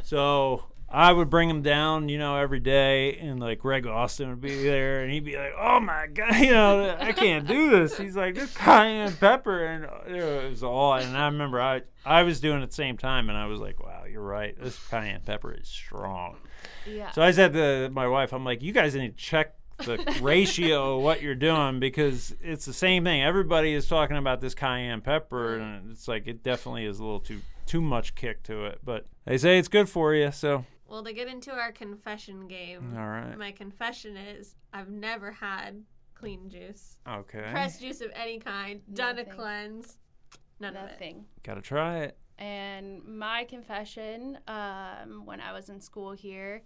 So 0.04 0.64
I 0.90 1.12
would 1.12 1.28
bring 1.28 1.50
him 1.50 1.60
down, 1.60 2.08
you 2.08 2.18
know, 2.18 2.36
every 2.36 2.60
day, 2.60 3.16
and 3.18 3.40
like 3.40 3.58
Greg 3.58 3.86
Austin 3.86 4.30
would 4.30 4.40
be 4.40 4.62
there, 4.62 5.02
and 5.02 5.12
he'd 5.12 5.24
be 5.24 5.36
like, 5.36 5.52
"Oh 5.58 5.80
my 5.80 6.06
god, 6.06 6.36
you 6.38 6.50
know, 6.50 6.96
I 6.98 7.12
can't 7.12 7.46
do 7.46 7.70
this." 7.70 7.98
He's 7.98 8.16
like, 8.16 8.34
"This 8.34 8.56
cayenne 8.56 9.12
pepper," 9.12 9.64
and 9.64 9.84
uh, 9.84 9.98
it 10.06 10.50
was 10.50 10.62
all. 10.62 10.94
And 10.94 11.16
I 11.16 11.26
remember 11.26 11.60
I 11.60 11.82
I 12.06 12.22
was 12.22 12.40
doing 12.40 12.60
it 12.60 12.62
at 12.62 12.70
the 12.70 12.74
same 12.74 12.96
time, 12.96 13.28
and 13.28 13.36
I 13.36 13.46
was 13.46 13.60
like, 13.60 13.82
"Wow, 13.82 14.04
you're 14.10 14.22
right. 14.22 14.58
This 14.58 14.78
cayenne 14.88 15.22
pepper 15.26 15.52
is 15.52 15.68
strong." 15.68 16.36
Yeah. 16.86 17.10
So 17.10 17.22
I 17.22 17.32
said 17.32 17.52
to 17.52 17.90
my 17.90 18.06
wife, 18.08 18.32
"I'm 18.32 18.44
like, 18.44 18.62
you 18.62 18.72
guys 18.72 18.94
need 18.94 19.18
to 19.18 19.22
check." 19.22 19.56
The 19.78 20.18
ratio 20.22 20.96
of 20.96 21.02
what 21.02 21.22
you're 21.22 21.34
doing 21.34 21.80
because 21.80 22.34
it's 22.40 22.64
the 22.64 22.72
same 22.72 23.04
thing. 23.04 23.22
Everybody 23.22 23.72
is 23.74 23.86
talking 23.86 24.16
about 24.16 24.40
this 24.40 24.54
cayenne 24.54 25.00
pepper, 25.00 25.56
and 25.58 25.90
it's 25.90 26.08
like 26.08 26.26
it 26.26 26.42
definitely 26.42 26.84
is 26.86 26.98
a 26.98 27.02
little 27.04 27.20
too 27.20 27.40
too 27.66 27.80
much 27.80 28.14
kick 28.14 28.42
to 28.44 28.64
it. 28.66 28.80
But 28.84 29.06
they 29.24 29.38
say 29.38 29.58
it's 29.58 29.68
good 29.68 29.88
for 29.88 30.14
you, 30.14 30.32
so 30.32 30.64
Well, 30.88 31.02
to 31.04 31.12
get 31.12 31.28
into 31.28 31.52
our 31.52 31.70
confession 31.72 32.48
game, 32.48 32.94
all 32.96 33.06
right. 33.08 33.36
my 33.36 33.52
confession 33.52 34.16
is 34.16 34.56
I've 34.72 34.88
never 34.88 35.30
had 35.32 35.82
clean 36.14 36.48
juice, 36.48 36.96
Okay. 37.06 37.44
pressed 37.50 37.80
juice 37.80 38.00
of 38.00 38.10
any 38.14 38.38
kind, 38.38 38.80
done 38.94 39.18
a 39.18 39.24
cleanse, 39.24 39.98
none 40.60 40.76
of 40.76 40.84
it. 40.88 40.92
Nothing. 40.92 41.24
Gotta 41.42 41.60
try 41.62 41.98
it. 42.00 42.18
And 42.38 43.04
my 43.04 43.44
confession, 43.44 44.38
um, 44.48 45.22
when 45.26 45.40
I 45.40 45.52
was 45.52 45.68
in 45.68 45.80
school 45.80 46.12
here, 46.12 46.62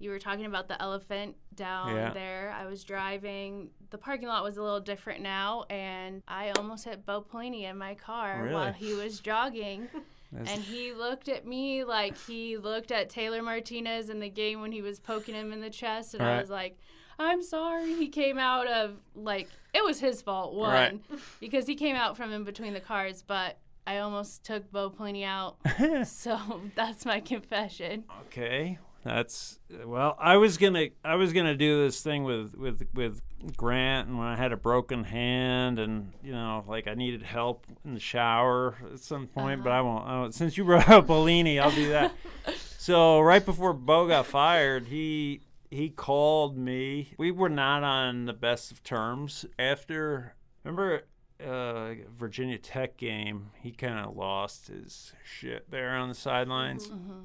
you 0.00 0.10
were 0.10 0.18
talking 0.18 0.46
about 0.46 0.66
the 0.66 0.80
elephant 0.82 1.36
down 1.54 1.94
Yeah. 1.94 2.12
there. 2.12 2.52
I 2.58 2.66
was 2.66 2.82
driving. 2.82 3.70
The 3.90 3.98
parking 3.98 4.26
lot 4.28 4.42
was 4.42 4.56
a 4.56 4.62
little 4.62 4.80
different 4.80 5.20
now, 5.20 5.64
and 5.70 6.22
I 6.26 6.50
almost 6.56 6.84
hit 6.86 7.04
Bo 7.06 7.20
Pelini 7.22 7.64
in 7.70 7.76
my 7.78 7.94
car 7.94 8.40
Really? 8.42 8.54
while 8.54 8.72
he 8.72 8.94
was 8.94 9.20
jogging. 9.20 9.88
And 10.32 10.48
he 10.48 10.92
looked 10.92 11.28
at 11.28 11.44
me 11.44 11.82
like 11.82 12.16
he 12.16 12.56
looked 12.56 12.92
at 12.92 13.10
Taylor 13.10 13.42
Martinez 13.42 14.10
in 14.10 14.20
the 14.20 14.28
game 14.30 14.60
when 14.60 14.70
he 14.70 14.80
was 14.80 15.00
poking 15.00 15.34
him 15.34 15.52
in 15.52 15.60
the 15.60 15.70
chest, 15.70 16.14
and 16.14 16.22
I 16.22 16.40
was 16.40 16.48
like, 16.48 16.78
"I'm 17.18 17.42
sorry." 17.42 17.94
He 17.96 18.06
came 18.06 18.38
out 18.38 18.68
of 18.68 18.92
like 19.16 19.48
it 19.74 19.82
was 19.82 19.98
his 19.98 20.22
fault 20.22 20.54
one 20.54 20.70
Right. 20.72 21.00
because 21.40 21.66
he 21.66 21.74
came 21.74 21.96
out 21.96 22.16
from 22.16 22.30
in 22.32 22.44
between 22.44 22.74
the 22.74 22.80
cars, 22.80 23.24
but 23.26 23.58
I 23.88 23.98
almost 23.98 24.44
took 24.44 24.70
Bo 24.70 24.88
Pelini 24.90 25.24
out. 25.24 25.56
so 26.06 26.38
that's 26.76 27.04
my 27.04 27.18
confession. 27.18 28.04
okay. 28.26 28.78
That's 29.04 29.58
well. 29.84 30.14
I 30.18 30.36
was 30.36 30.58
gonna 30.58 30.88
I 31.04 31.14
was 31.14 31.32
gonna 31.32 31.56
do 31.56 31.84
this 31.84 32.02
thing 32.02 32.24
with 32.24 32.54
with 32.54 32.86
with 32.94 33.22
Grant, 33.56 34.08
and 34.08 34.18
when 34.18 34.26
I 34.26 34.36
had 34.36 34.52
a 34.52 34.56
broken 34.56 35.04
hand, 35.04 35.78
and 35.78 36.12
you 36.22 36.32
know, 36.32 36.64
like 36.68 36.86
I 36.86 36.94
needed 36.94 37.22
help 37.22 37.66
in 37.84 37.94
the 37.94 38.00
shower 38.00 38.76
at 38.92 39.00
some 39.00 39.26
point, 39.26 39.64
but 39.64 39.72
I 39.72 39.80
won't, 39.80 40.06
I 40.06 40.20
won't. 40.20 40.34
Since 40.34 40.58
you 40.58 40.64
brought 40.64 40.88
up 40.90 41.06
Pelini, 41.06 41.60
I'll 41.60 41.70
do 41.70 41.88
that. 41.88 42.12
so 42.78 43.20
right 43.20 43.44
before 43.44 43.72
Bo 43.72 44.06
got 44.06 44.26
fired, 44.26 44.88
he 44.88 45.40
he 45.70 45.88
called 45.88 46.58
me. 46.58 47.14
We 47.16 47.30
were 47.30 47.48
not 47.48 47.82
on 47.82 48.26
the 48.26 48.34
best 48.34 48.70
of 48.70 48.82
terms 48.82 49.46
after. 49.58 50.34
Remember 50.62 51.04
uh, 51.42 51.94
Virginia 52.18 52.58
Tech 52.58 52.98
game? 52.98 53.50
He 53.62 53.72
kind 53.72 53.98
of 53.98 54.14
lost 54.14 54.68
his 54.68 55.14
shit 55.24 55.70
there 55.70 55.96
on 55.96 56.10
the 56.10 56.14
sidelines. 56.14 56.88
Mm-hmm. 56.88 57.20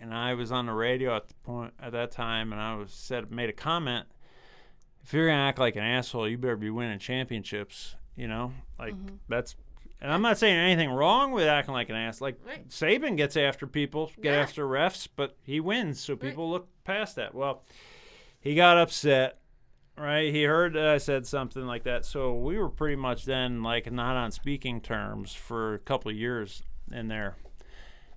And 0.00 0.12
I 0.14 0.34
was 0.34 0.50
on 0.52 0.66
the 0.66 0.72
radio 0.72 1.14
at 1.16 1.28
the 1.28 1.34
point 1.44 1.74
at 1.80 1.92
that 1.92 2.10
time, 2.10 2.52
and 2.52 2.60
I 2.60 2.74
was 2.76 2.92
said 2.92 3.30
made 3.30 3.48
a 3.48 3.52
comment. 3.52 4.06
If 5.02 5.12
you're 5.12 5.28
gonna 5.28 5.40
act 5.40 5.58
like 5.58 5.76
an 5.76 5.82
asshole, 5.84 6.28
you 6.28 6.36
better 6.38 6.56
be 6.56 6.70
winning 6.70 6.98
championships. 6.98 7.94
You 8.16 8.28
know, 8.28 8.52
like 8.78 8.94
Mm-hmm. 8.94 9.14
that's. 9.28 9.54
And 10.00 10.12
I'm 10.12 10.22
not 10.22 10.38
saying 10.38 10.56
anything 10.56 10.90
wrong 10.90 11.32
with 11.32 11.48
acting 11.48 11.74
like 11.74 11.88
an 11.88 11.96
ass. 11.96 12.20
Like 12.20 12.38
Right. 12.46 12.68
Saban 12.68 13.16
gets 13.16 13.36
after 13.36 13.66
people, 13.66 14.12
get 14.20 14.32
Yeah. 14.34 14.40
after 14.40 14.64
refs, 14.64 15.08
but 15.16 15.36
he 15.42 15.58
wins, 15.58 15.98
so 15.98 16.14
people 16.14 16.48
look 16.48 16.68
past 16.84 17.16
that. 17.16 17.34
Well, 17.34 17.64
he 18.40 18.54
got 18.54 18.78
upset, 18.78 19.40
right? 19.96 20.32
He 20.32 20.44
heard 20.44 20.74
that 20.74 20.86
I 20.86 20.98
said 20.98 21.26
something 21.26 21.66
like 21.66 21.82
that, 21.82 22.04
so 22.04 22.32
we 22.34 22.56
were 22.58 22.68
pretty 22.68 22.94
much 22.94 23.24
then 23.24 23.62
like 23.64 23.90
not 23.90 24.14
on 24.16 24.30
speaking 24.30 24.80
terms 24.80 25.34
for 25.34 25.74
a 25.74 25.78
couple 25.80 26.12
of 26.12 26.16
years 26.16 26.62
in 26.92 27.08
there. 27.08 27.34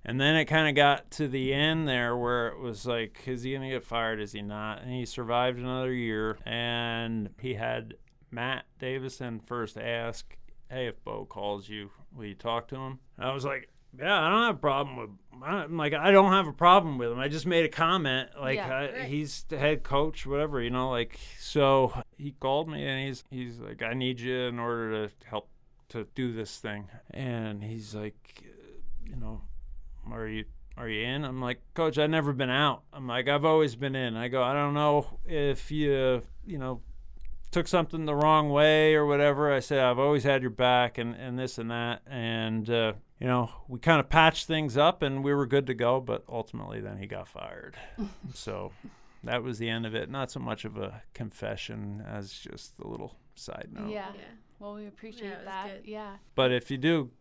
And 0.04 0.20
then 0.20 0.36
it 0.36 0.46
kind 0.46 0.68
of 0.68 0.76
got 0.76 1.12
to 1.12 1.28
the 1.28 1.54
end 1.54 1.88
there 1.88 2.18
where 2.18 2.48
it 2.48 2.60
was 2.60 2.86
like, 2.86 3.22
is 3.28 3.44
he 3.44 3.52
going 3.52 3.62
to 3.64 3.70
get 3.70 3.84
fired? 3.84 4.20
Is 4.20 4.32
he 4.34 4.42
not? 4.42 4.82
And 4.82 4.92
he 4.92 5.06
survived 5.06 5.60
another 5.60 5.94
year. 5.94 6.38
And 6.46 7.30
he 7.40 7.54
had 7.54 7.94
Matt 8.32 8.66
Davison 8.80 9.40
first 9.40 9.78
ask, 9.78 10.36
hey, 10.70 10.88
if 10.88 11.04
Bo 11.04 11.26
calls 11.26 11.70
you, 11.70 11.92
will 12.16 12.26
you 12.26 12.34
talk 12.34 12.68
to 12.70 12.76
him? 12.78 13.00
And 13.18 13.28
I 13.30 13.34
was 13.34 13.46
like, 13.46 13.70
yeah, 13.98 14.20
I 14.20 14.30
don't 14.30 14.44
have 14.46 14.56
a 14.56 14.60
problem 14.60 14.96
with. 14.96 15.10
I'm 15.44 15.78
like, 15.78 15.94
I 15.94 16.12
don't 16.12 16.32
have 16.32 16.48
a 16.48 16.54
problem 16.54 16.98
with 16.98 17.12
him. 17.12 17.20
I 17.20 17.28
just 17.28 17.46
made 17.46 17.66
a 17.66 17.70
comment, 17.70 18.30
like 18.40 18.56
Yeah, 18.56 18.74
I, 18.74 18.82
right. 18.92 19.06
he's 19.06 19.44
the 19.50 19.58
head 19.58 19.84
coach, 19.84 20.26
whatever, 20.26 20.62
you 20.62 20.70
know. 20.70 20.90
Like, 20.90 21.20
so 21.40 21.94
he 22.18 22.32
called 22.32 22.70
me 22.70 22.86
and 22.86 23.06
he's 23.06 23.24
he's 23.30 23.60
like, 23.60 23.82
I 23.84 23.94
need 23.94 24.20
you 24.22 24.34
in 24.44 24.60
order 24.60 25.08
to 25.08 25.14
help 25.26 25.50
to 25.90 26.08
do 26.16 26.32
this 26.32 26.58
thing. 26.58 26.88
And 27.10 27.62
he's 27.62 27.94
like, 27.94 28.44
uh, 28.44 29.10
you 29.10 29.18
know, 29.18 29.42
are 30.10 30.28
you 30.28 30.46
are 30.78 30.88
you 30.88 31.06
in? 31.06 31.26
I'm 31.26 31.42
like, 31.42 31.62
Coach, 31.74 31.98
I've 31.98 32.10
never 32.10 32.34
been 32.34 32.50
out. 32.50 32.84
I'm 32.94 33.08
like, 33.08 33.28
I've 33.28 33.46
always 33.46 33.76
been 33.76 33.96
in. 33.96 34.16
I 34.16 34.30
go, 34.30 34.42
I 34.42 34.54
don't 34.54 34.74
know 34.74 35.20
if 35.26 35.72
you 35.72 36.22
you 36.46 36.58
know 36.58 36.82
took 37.52 37.68
something 37.68 38.06
the 38.06 38.16
wrong 38.16 38.50
way 38.50 38.96
or 38.96 39.06
whatever. 39.06 39.54
I 39.54 39.60
said, 39.60 39.80
I've 39.80 40.00
always 40.00 40.24
had 40.24 40.42
your 40.42 40.52
back 40.52 40.98
and, 40.98 41.14
and 41.16 41.38
this 41.38 41.58
and 41.58 41.70
that. 41.70 42.02
And, 42.08 42.70
uh, 42.70 42.94
you 43.20 43.28
know, 43.28 43.52
we 43.68 43.78
kind 43.80 44.00
of 44.00 44.10
patched 44.10 44.48
things 44.48 44.78
up 44.78 45.02
and 45.02 45.24
we 45.24 45.34
were 45.34 45.46
good 45.46 45.68
to 45.68 45.74
go. 45.74 46.00
But 46.00 46.24
ultimately, 46.28 46.80
then 46.80 46.98
he 46.98 47.08
got 47.08 47.28
fired. 47.28 47.76
so 48.34 48.72
that 49.24 49.44
was 49.44 49.60
the 49.60 49.70
end 49.70 49.86
of 49.86 49.94
it. 49.94 50.10
Not 50.10 50.32
so 50.32 50.40
much 50.40 50.66
of 50.66 50.78
a 50.78 51.04
confession 51.14 52.04
as 52.08 52.32
just 52.32 52.74
a 52.80 52.88
little 52.88 53.18
side 53.36 53.70
note. 53.72 53.90
Yeah. 53.90 54.12
Yeah. 54.16 54.22
Well, 54.60 54.76
we 54.76 54.88
appreciate 54.88 55.32
it 55.32 55.38
was 55.38 55.46
that. 55.46 55.68
good. 55.68 55.90
Yeah. 55.90 56.16
But 56.36 56.52
if 56.52 56.72
you 56.72 56.78
do 56.78 57.12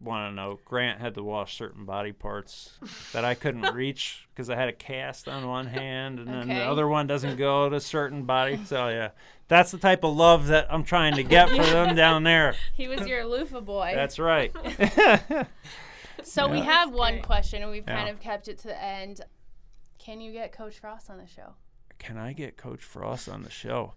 want 0.00 0.30
to 0.30 0.34
know, 0.34 0.60
Grant 0.64 1.00
had 1.00 1.14
to 1.14 1.22
wash 1.22 1.56
certain 1.56 1.84
body 1.84 2.12
parts 2.12 2.78
that 3.12 3.24
I 3.24 3.34
couldn't 3.34 3.62
reach 3.74 4.28
because 4.32 4.48
I 4.48 4.54
had 4.56 4.68
a 4.68 4.72
cast 4.72 5.26
on 5.28 5.46
one 5.48 5.66
hand, 5.66 6.20
and 6.20 6.28
then 6.28 6.48
the 6.48 6.62
other 6.62 6.86
one 6.86 7.06
doesn't 7.06 7.36
go 7.36 7.68
to 7.68 7.80
certain 7.80 8.22
body. 8.24 8.60
So 8.64 8.88
yeah, 8.88 9.10
that's 9.48 9.70
the 9.72 9.78
type 9.78 10.04
of 10.04 10.14
love 10.16 10.46
that 10.48 10.66
I'm 10.72 10.84
trying 10.84 11.14
to 11.16 11.22
get 11.24 11.48
for 11.50 11.64
them 11.64 11.96
down 11.96 12.22
there. 12.22 12.54
He 12.74 12.86
was 12.88 13.06
your 13.08 13.24
loofah 13.26 13.60
boy. 13.60 13.92
That's 13.94 14.18
right. 14.20 14.52
so 16.22 16.48
we 16.48 16.58
Yeah. 16.58 16.64
have 16.64 16.92
one 16.92 17.14
great. 17.14 17.22
question, 17.24 17.62
and 17.62 17.70
we've 17.70 17.86
kind 17.86 18.08
of 18.08 18.20
kept 18.20 18.48
it 18.48 18.58
to 18.58 18.68
the 18.68 18.82
end. 18.82 19.20
Can 19.98 20.20
you 20.20 20.32
get 20.32 20.52
Coach 20.52 20.78
Frost 20.78 21.10
on 21.10 21.18
the 21.18 21.26
show? 21.26 21.54
Can 21.98 22.16
I 22.16 22.32
get 22.32 22.56
Coach 22.56 22.82
Frost 22.84 23.28
on 23.28 23.42
the 23.42 23.50
show? 23.50 23.94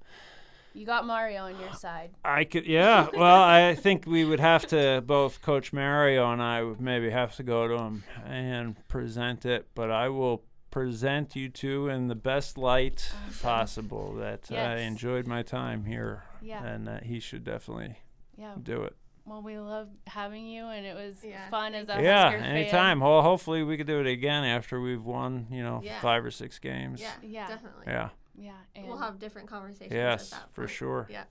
You 0.73 0.85
got 0.85 1.05
Mario 1.05 1.43
on 1.43 1.59
your 1.59 1.73
side. 1.73 2.11
I 2.23 2.43
could, 2.45 2.65
yeah. 2.65 3.07
Well, 3.13 3.41
I 3.41 3.75
think 3.75 4.05
we 4.05 4.23
would 4.23 4.39
have 4.39 4.65
to 4.67 5.03
both 5.05 5.41
Coach 5.41 5.73
Mario 5.73 6.31
and 6.31 6.41
I 6.41 6.63
would 6.63 6.79
maybe 6.79 7.09
have 7.09 7.35
to 7.35 7.43
go 7.43 7.67
to 7.67 7.77
him 7.77 8.03
and 8.25 8.75
present 8.87 9.45
it. 9.45 9.67
But 9.75 9.91
I 9.91 10.07
will 10.09 10.43
present 10.69 11.35
you 11.35 11.49
two 11.49 11.89
in 11.89 12.07
the 12.07 12.15
best 12.15 12.57
light 12.57 13.11
possible. 13.41 14.13
That 14.15 14.49
I 14.51 14.77
enjoyed 14.77 15.27
my 15.27 15.41
time 15.43 15.83
here, 15.85 16.23
Yeah. 16.41 16.63
and 16.65 16.87
that 16.87 17.03
he 17.03 17.19
should 17.19 17.43
definitely 17.43 17.97
Yeah. 18.37 18.53
do 18.61 18.83
it. 18.83 18.95
Well, 19.25 19.41
we 19.43 19.59
love 19.59 19.89
having 20.07 20.47
you, 20.47 20.65
and 20.65 20.85
it 20.85 20.95
was 20.95 21.23
Yeah, 21.23 21.49
fun 21.49 21.75
as 21.75 21.89
a 21.89 22.01
yeah, 22.01 22.23
Husker 22.31 22.39
fan. 22.41 22.55
anytime. 22.55 22.99
Well, 23.01 23.21
hopefully 23.21 23.61
we 23.63 23.77
could 23.77 23.85
do 23.87 23.99
it 23.99 24.07
again 24.07 24.43
after 24.45 24.79
we've 24.81 25.03
won, 25.03 25.47
you 25.51 25.61
know, 25.61 25.81
Yeah. 25.83 25.99
five 25.99 26.25
or 26.25 26.31
six 26.31 26.57
games. 26.57 27.01
Yeah, 27.01 27.11
Yeah. 27.21 27.47
definitely. 27.47 27.83
Yeah. 27.87 28.09
Yeah. 28.35 28.51
And 28.75 28.87
We'll 28.87 28.97
have 28.97 29.19
different 29.19 29.47
conversations. 29.49 29.93
Yes, 29.93 30.31
at 30.33 30.39
that 30.39 30.53
for 30.53 30.61
point. 30.61 30.71
sure. 30.71 31.07
Yeah. 31.09 31.23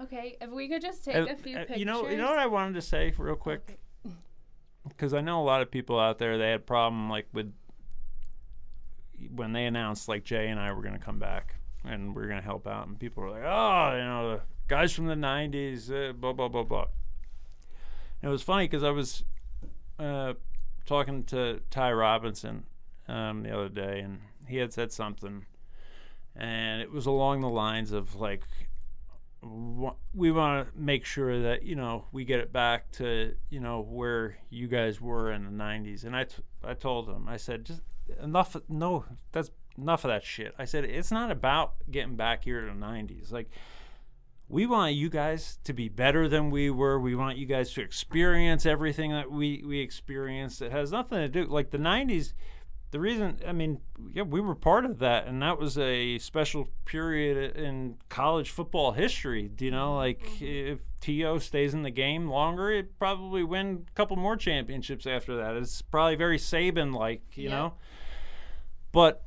Okay, 0.00 0.36
if 0.40 0.50
we 0.50 0.68
could 0.68 0.82
just 0.82 1.04
take 1.04 1.14
Uh, 1.16 1.26
a 1.30 1.36
few 1.36 1.54
uh, 1.56 1.60
pictures. 1.60 1.78
you 1.78 1.84
know, 1.84 2.08
you 2.08 2.16
know 2.16 2.26
what 2.30 2.38
I 2.38 2.46
wanted 2.46 2.74
to 2.74 2.82
say 2.82 3.12
real 3.16 3.36
quick. 3.36 3.78
Okay. 4.04 4.14
because 4.88 5.14
I 5.14 5.20
know 5.20 5.40
a 5.40 5.44
lot 5.44 5.62
of 5.62 5.70
people 5.70 5.98
out 6.00 6.18
there 6.18 6.38
they 6.38 6.50
had 6.50 6.66
problem 6.66 7.08
like 7.08 7.28
with 7.32 7.52
when 9.34 9.52
they 9.52 9.66
announced 9.66 10.08
like 10.08 10.24
Jay 10.24 10.48
and 10.48 10.58
I 10.58 10.72
were 10.72 10.82
going 10.82 10.98
to 10.98 11.04
come 11.04 11.18
back 11.20 11.56
and 11.84 12.14
we 12.16 12.22
are 12.22 12.26
going 12.26 12.38
to 12.40 12.44
help 12.44 12.66
out, 12.66 12.86
and 12.86 12.98
people 12.98 13.22
were 13.24 13.30
like, 13.30 13.42
"Oh, 13.44 13.96
you 13.96 14.04
know, 14.04 14.30
the 14.36 14.40
guys 14.68 14.92
from 14.92 15.06
the 15.06 15.14
'90s, 15.16 15.90
uh, 15.90 16.12
blah 16.12 16.32
blah 16.32 16.48
blah 16.48 16.62
blah." 16.62 16.86
And 18.20 18.28
it 18.28 18.32
was 18.32 18.42
funny 18.42 18.64
because 18.64 18.84
I 18.84 18.90
was 18.90 19.24
uh, 19.98 20.34
talking 20.86 21.24
to 21.24 21.60
Ty 21.70 21.92
Robinson 21.92 22.66
um, 23.08 23.42
the 23.42 23.50
other 23.50 23.68
day, 23.68 23.98
and 24.00 24.20
he 24.46 24.58
had 24.58 24.72
said 24.72 24.92
something, 24.92 25.46
and 26.36 26.80
it 26.80 26.90
was 26.90 27.06
along 27.06 27.40
the 27.40 27.48
lines 27.48 27.92
of 27.92 28.14
like 28.14 28.42
we 30.14 30.30
want 30.30 30.68
to 30.68 30.80
make 30.80 31.04
sure 31.04 31.42
that 31.42 31.64
you 31.64 31.74
know 31.74 32.04
we 32.12 32.24
get 32.24 32.38
it 32.38 32.52
back 32.52 32.90
to 32.92 33.34
you 33.50 33.58
know 33.58 33.80
where 33.80 34.38
you 34.50 34.68
guys 34.68 35.00
were 35.00 35.32
in 35.32 35.44
the 35.44 35.50
90s 35.50 36.04
and 36.04 36.14
I, 36.14 36.24
t- 36.24 36.44
I 36.62 36.74
told 36.74 37.08
him 37.08 37.26
i 37.28 37.36
said 37.36 37.64
just 37.64 37.82
enough 38.22 38.56
no 38.68 39.04
that's 39.32 39.50
enough 39.78 40.04
of 40.04 40.10
that 40.10 40.24
shit. 40.24 40.54
I 40.58 40.64
said 40.64 40.84
it's 40.84 41.10
not 41.10 41.30
about 41.30 41.74
getting 41.90 42.16
back 42.16 42.44
here 42.44 42.60
to 42.60 42.66
the 42.66 42.72
90s 42.72 43.32
like 43.32 43.50
we 44.48 44.66
want 44.66 44.94
you 44.94 45.08
guys 45.08 45.58
to 45.64 45.72
be 45.72 45.88
better 45.88 46.28
than 46.28 46.50
we 46.50 46.68
were. 46.68 47.00
We 47.00 47.14
want 47.14 47.38
you 47.38 47.46
guys 47.46 47.72
to 47.72 47.80
experience 47.80 48.66
everything 48.66 49.10
that 49.10 49.30
we 49.30 49.62
we 49.66 49.80
experienced. 49.80 50.60
It 50.60 50.72
has 50.72 50.92
nothing 50.92 51.18
to 51.18 51.28
do 51.28 51.46
like 51.46 51.70
the 51.70 51.78
90s 51.78 52.34
the 52.92 53.00
reason 53.00 53.36
i 53.46 53.52
mean 53.52 53.80
yeah 54.14 54.22
we 54.22 54.40
were 54.40 54.54
part 54.54 54.84
of 54.84 55.00
that 55.00 55.26
and 55.26 55.42
that 55.42 55.58
was 55.58 55.76
a 55.76 56.18
special 56.18 56.68
period 56.84 57.56
in 57.56 57.96
college 58.08 58.50
football 58.50 58.92
history 58.92 59.48
do 59.48 59.64
you 59.64 59.70
know 59.70 59.88
mm-hmm. 59.88 59.96
like 59.96 60.22
mm-hmm. 60.22 60.72
if 60.72 60.78
to 61.00 61.40
stays 61.40 61.74
in 61.74 61.82
the 61.82 61.90
game 61.90 62.28
longer 62.28 62.70
it 62.70 62.96
probably 62.98 63.42
win 63.42 63.84
a 63.88 63.92
couple 63.94 64.16
more 64.16 64.36
championships 64.36 65.06
after 65.06 65.36
that 65.36 65.56
it's 65.56 65.82
probably 65.82 66.14
very 66.14 66.38
saban 66.38 66.94
like 66.94 67.22
you 67.34 67.48
Yeah. 67.48 67.56
know 67.56 67.74
but 68.92 69.24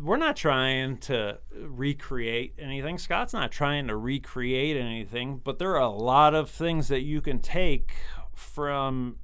we're 0.00 0.16
not 0.16 0.36
trying 0.36 0.98
to 0.98 1.38
recreate 1.52 2.54
anything. 2.58 2.98
Scott's 2.98 3.32
not 3.32 3.50
trying 3.50 3.88
to 3.88 3.96
recreate 3.96 4.76
anything, 4.76 5.40
but 5.42 5.58
there 5.58 5.74
are 5.74 5.80
a 5.80 5.90
lot 5.90 6.34
of 6.34 6.48
things 6.48 6.88
that 6.88 7.00
you 7.00 7.20
can 7.20 7.40
take 7.40 7.92
from 8.34 9.16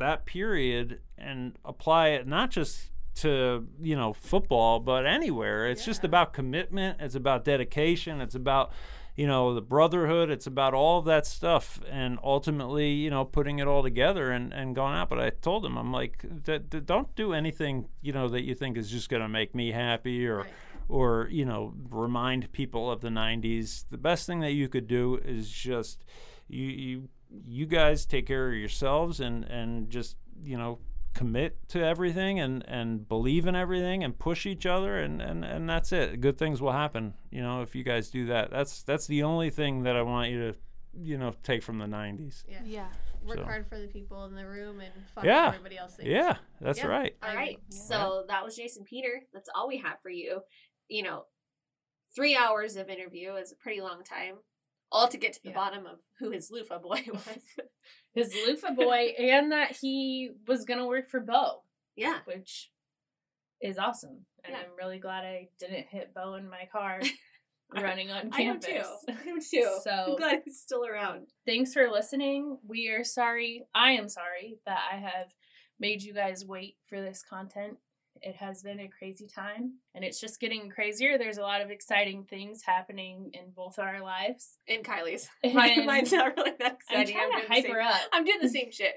that 0.00 0.26
period 0.26 1.00
and 1.16 1.56
apply 1.64 2.08
it 2.08 2.26
not 2.26 2.50
just 2.50 2.90
to, 3.16 3.66
you 3.80 3.96
know, 3.96 4.12
football, 4.12 4.80
but 4.80 5.06
anywhere. 5.06 5.66
It's 5.68 5.84
just 5.84 6.04
about 6.04 6.32
commitment, 6.32 6.98
it's 7.00 7.14
about 7.14 7.44
dedication, 7.44 8.20
it's 8.20 8.34
about 8.34 8.72
you 9.16 9.26
know 9.26 9.52
the 9.54 9.60
brotherhood. 9.60 10.30
It's 10.30 10.46
about 10.46 10.72
all 10.72 11.00
of 11.00 11.04
that 11.06 11.26
stuff 11.26 11.80
and 11.90 12.18
ultimately 12.22 12.90
you 12.92 13.10
know 13.10 13.24
putting 13.24 13.58
it 13.58 13.66
all 13.66 13.82
together 13.82 14.30
and, 14.30 14.52
and 14.52 14.74
going 14.74 14.94
out. 14.94 15.10
But 15.10 15.18
i 15.20 15.30
told 15.30 15.66
him 15.66 15.76
i'm 15.76 15.92
like 15.92 16.24
don't 16.86 17.14
do 17.16 17.34
anything 17.34 17.88
you 18.00 18.12
know 18.12 18.28
that 18.28 18.44
you 18.44 18.54
think 18.54 18.78
is 18.78 18.88
just 18.90 19.10
going 19.10 19.20
to 19.20 19.28
make 19.28 19.54
me 19.54 19.72
happy 19.72 20.26
or 20.26 20.38
Right. 20.38 20.52
or 20.88 21.28
you 21.30 21.44
know 21.44 21.74
remind 21.90 22.50
people 22.52 22.90
of 22.90 23.00
the 23.00 23.08
90s 23.10 23.84
the 23.90 23.98
best 23.98 24.26
thing 24.26 24.40
that 24.40 24.52
you 24.52 24.68
could 24.68 24.86
do 24.86 25.20
is 25.22 25.50
just 25.50 26.04
you 26.48 26.66
you 26.68 27.08
you 27.46 27.66
guys 27.66 28.06
take 28.06 28.26
care 28.26 28.48
of 28.48 28.54
yourselves 28.54 29.20
and 29.20 29.44
and 29.44 29.88
just 29.90 30.16
you 30.42 30.56
know 30.58 30.78
commit 31.14 31.56
to 31.68 31.84
everything 31.84 32.38
and 32.38 32.64
and 32.68 33.08
believe 33.08 33.46
in 33.46 33.56
everything 33.56 34.04
and 34.04 34.18
push 34.18 34.46
each 34.46 34.64
other 34.66 34.98
and 34.98 35.20
and 35.20 35.44
and 35.44 35.68
that's 35.68 35.92
it 35.92 36.20
good 36.20 36.38
things 36.38 36.60
will 36.62 36.72
happen 36.72 37.14
you 37.30 37.42
know 37.42 37.62
if 37.62 37.74
you 37.74 37.82
guys 37.82 38.10
do 38.10 38.26
that 38.26 38.50
that's 38.50 38.82
that's 38.84 39.06
the 39.08 39.22
only 39.22 39.50
thing 39.50 39.82
that 39.82 39.96
i 39.96 40.02
want 40.02 40.30
you 40.30 40.38
to 40.52 40.58
you 40.94 41.18
know 41.18 41.32
take 41.42 41.62
from 41.62 41.78
the 41.78 41.84
90s 41.86 42.44
Yeah. 42.48 42.58
Yeah. 42.64 42.86
Work 43.26 43.38
So. 43.38 43.44
hard 43.44 43.66
for 43.68 43.78
the 43.78 43.86
people 43.88 44.24
in 44.26 44.34
the 44.34 44.46
room 44.46 44.80
and 44.80 44.92
fuck 45.14 45.24
Yeah. 45.24 45.48
everybody 45.48 45.76
else 45.78 45.94
thinks. 45.96 46.08
yeah 46.10 46.36
that's 46.60 46.78
Yeah. 46.78 46.86
right 46.86 47.16
all 47.22 47.28
right 47.28 47.34
I 47.36 47.40
right. 47.40 47.56
agree. 47.56 47.76
So 47.76 48.24
that 48.28 48.44
was 48.44 48.56
Jason 48.56 48.84
Peter. 48.84 49.22
That's 49.34 49.48
all 49.54 49.68
we 49.68 49.78
have 49.78 50.00
for 50.02 50.10
you. 50.10 50.40
You 50.88 51.02
know, 51.02 51.24
three 52.14 52.34
hours 52.36 52.76
of 52.76 52.88
interview 52.88 53.34
is 53.34 53.52
a 53.52 53.56
pretty 53.56 53.80
long 53.80 54.02
time. 54.04 54.36
All 54.92 55.06
to 55.08 55.16
get 55.18 55.32
to 55.34 55.42
the 55.42 55.50
Yeah. 55.50 55.54
bottom 55.54 55.86
of 55.86 55.98
who 56.18 56.30
his 56.30 56.50
loofah 56.50 56.78
boy 56.78 57.02
was. 57.12 57.38
His 58.12 58.34
loofah 58.46 58.72
boy, 58.74 59.14
and 59.18 59.52
that 59.52 59.76
he 59.80 60.30
was 60.48 60.64
gonna 60.64 60.86
work 60.86 61.08
for 61.08 61.20
Bo, 61.20 61.62
yeah. 61.96 62.18
which 62.24 62.70
is 63.60 63.78
awesome. 63.78 64.26
And 64.44 64.52
Yeah. 64.54 64.60
I'm 64.62 64.76
really 64.76 64.98
glad 64.98 65.24
I 65.24 65.48
didn't 65.58 65.86
hit 65.88 66.12
Bo 66.14 66.34
in 66.34 66.48
my 66.48 66.68
car 66.72 67.00
running 67.72 68.10
on 68.10 68.30
campus. 68.32 68.66
I 68.68 68.72
campus. 68.72 69.00
too. 69.06 69.14
I 69.26 69.30
am 69.30 69.40
too. 69.40 69.78
So- 69.84 69.90
I'm 69.90 70.16
glad 70.16 70.42
he's 70.44 70.60
still 70.60 70.84
around. 70.84 71.28
Thanks 71.46 71.72
for 71.72 71.88
listening. 71.88 72.58
We 72.66 72.88
are 72.88 73.04
sorry. 73.04 73.64
I 73.74 73.92
am 73.92 74.08
sorry 74.08 74.58
that 74.66 74.80
I 74.92 74.96
have 74.96 75.32
made 75.78 76.02
you 76.02 76.12
guys 76.12 76.44
wait 76.44 76.76
for 76.88 77.00
this 77.00 77.22
content. 77.22 77.76
It 78.22 78.36
has 78.36 78.62
been 78.62 78.80
a 78.80 78.88
crazy 78.88 79.26
time 79.26 79.74
and 79.94 80.04
it's 80.04 80.20
just 80.20 80.40
getting 80.40 80.68
crazier. 80.70 81.16
There's 81.18 81.38
a 81.38 81.42
lot 81.42 81.60
of 81.62 81.70
exciting 81.70 82.24
things 82.24 82.62
happening 82.64 83.30
in 83.32 83.50
both 83.54 83.78
our 83.78 84.02
lives. 84.02 84.58
In 84.66 84.82
Kylie's. 84.82 85.28
Mine, 85.42 85.86
mine's 85.86 86.12
not 86.12 86.36
really 86.36 86.52
that 86.58 86.74
exciting. 86.74 87.16
I'm 87.16 87.30
trying 87.30 87.30
doing 87.30 87.42
to 87.42 87.48
the 87.48 87.54
hype 87.54 87.66
her 87.66 87.80
up. 87.80 88.00
I'm 88.12 88.24
doing 88.24 88.38
the 88.42 88.48
same 88.48 88.70
shit. 88.72 88.94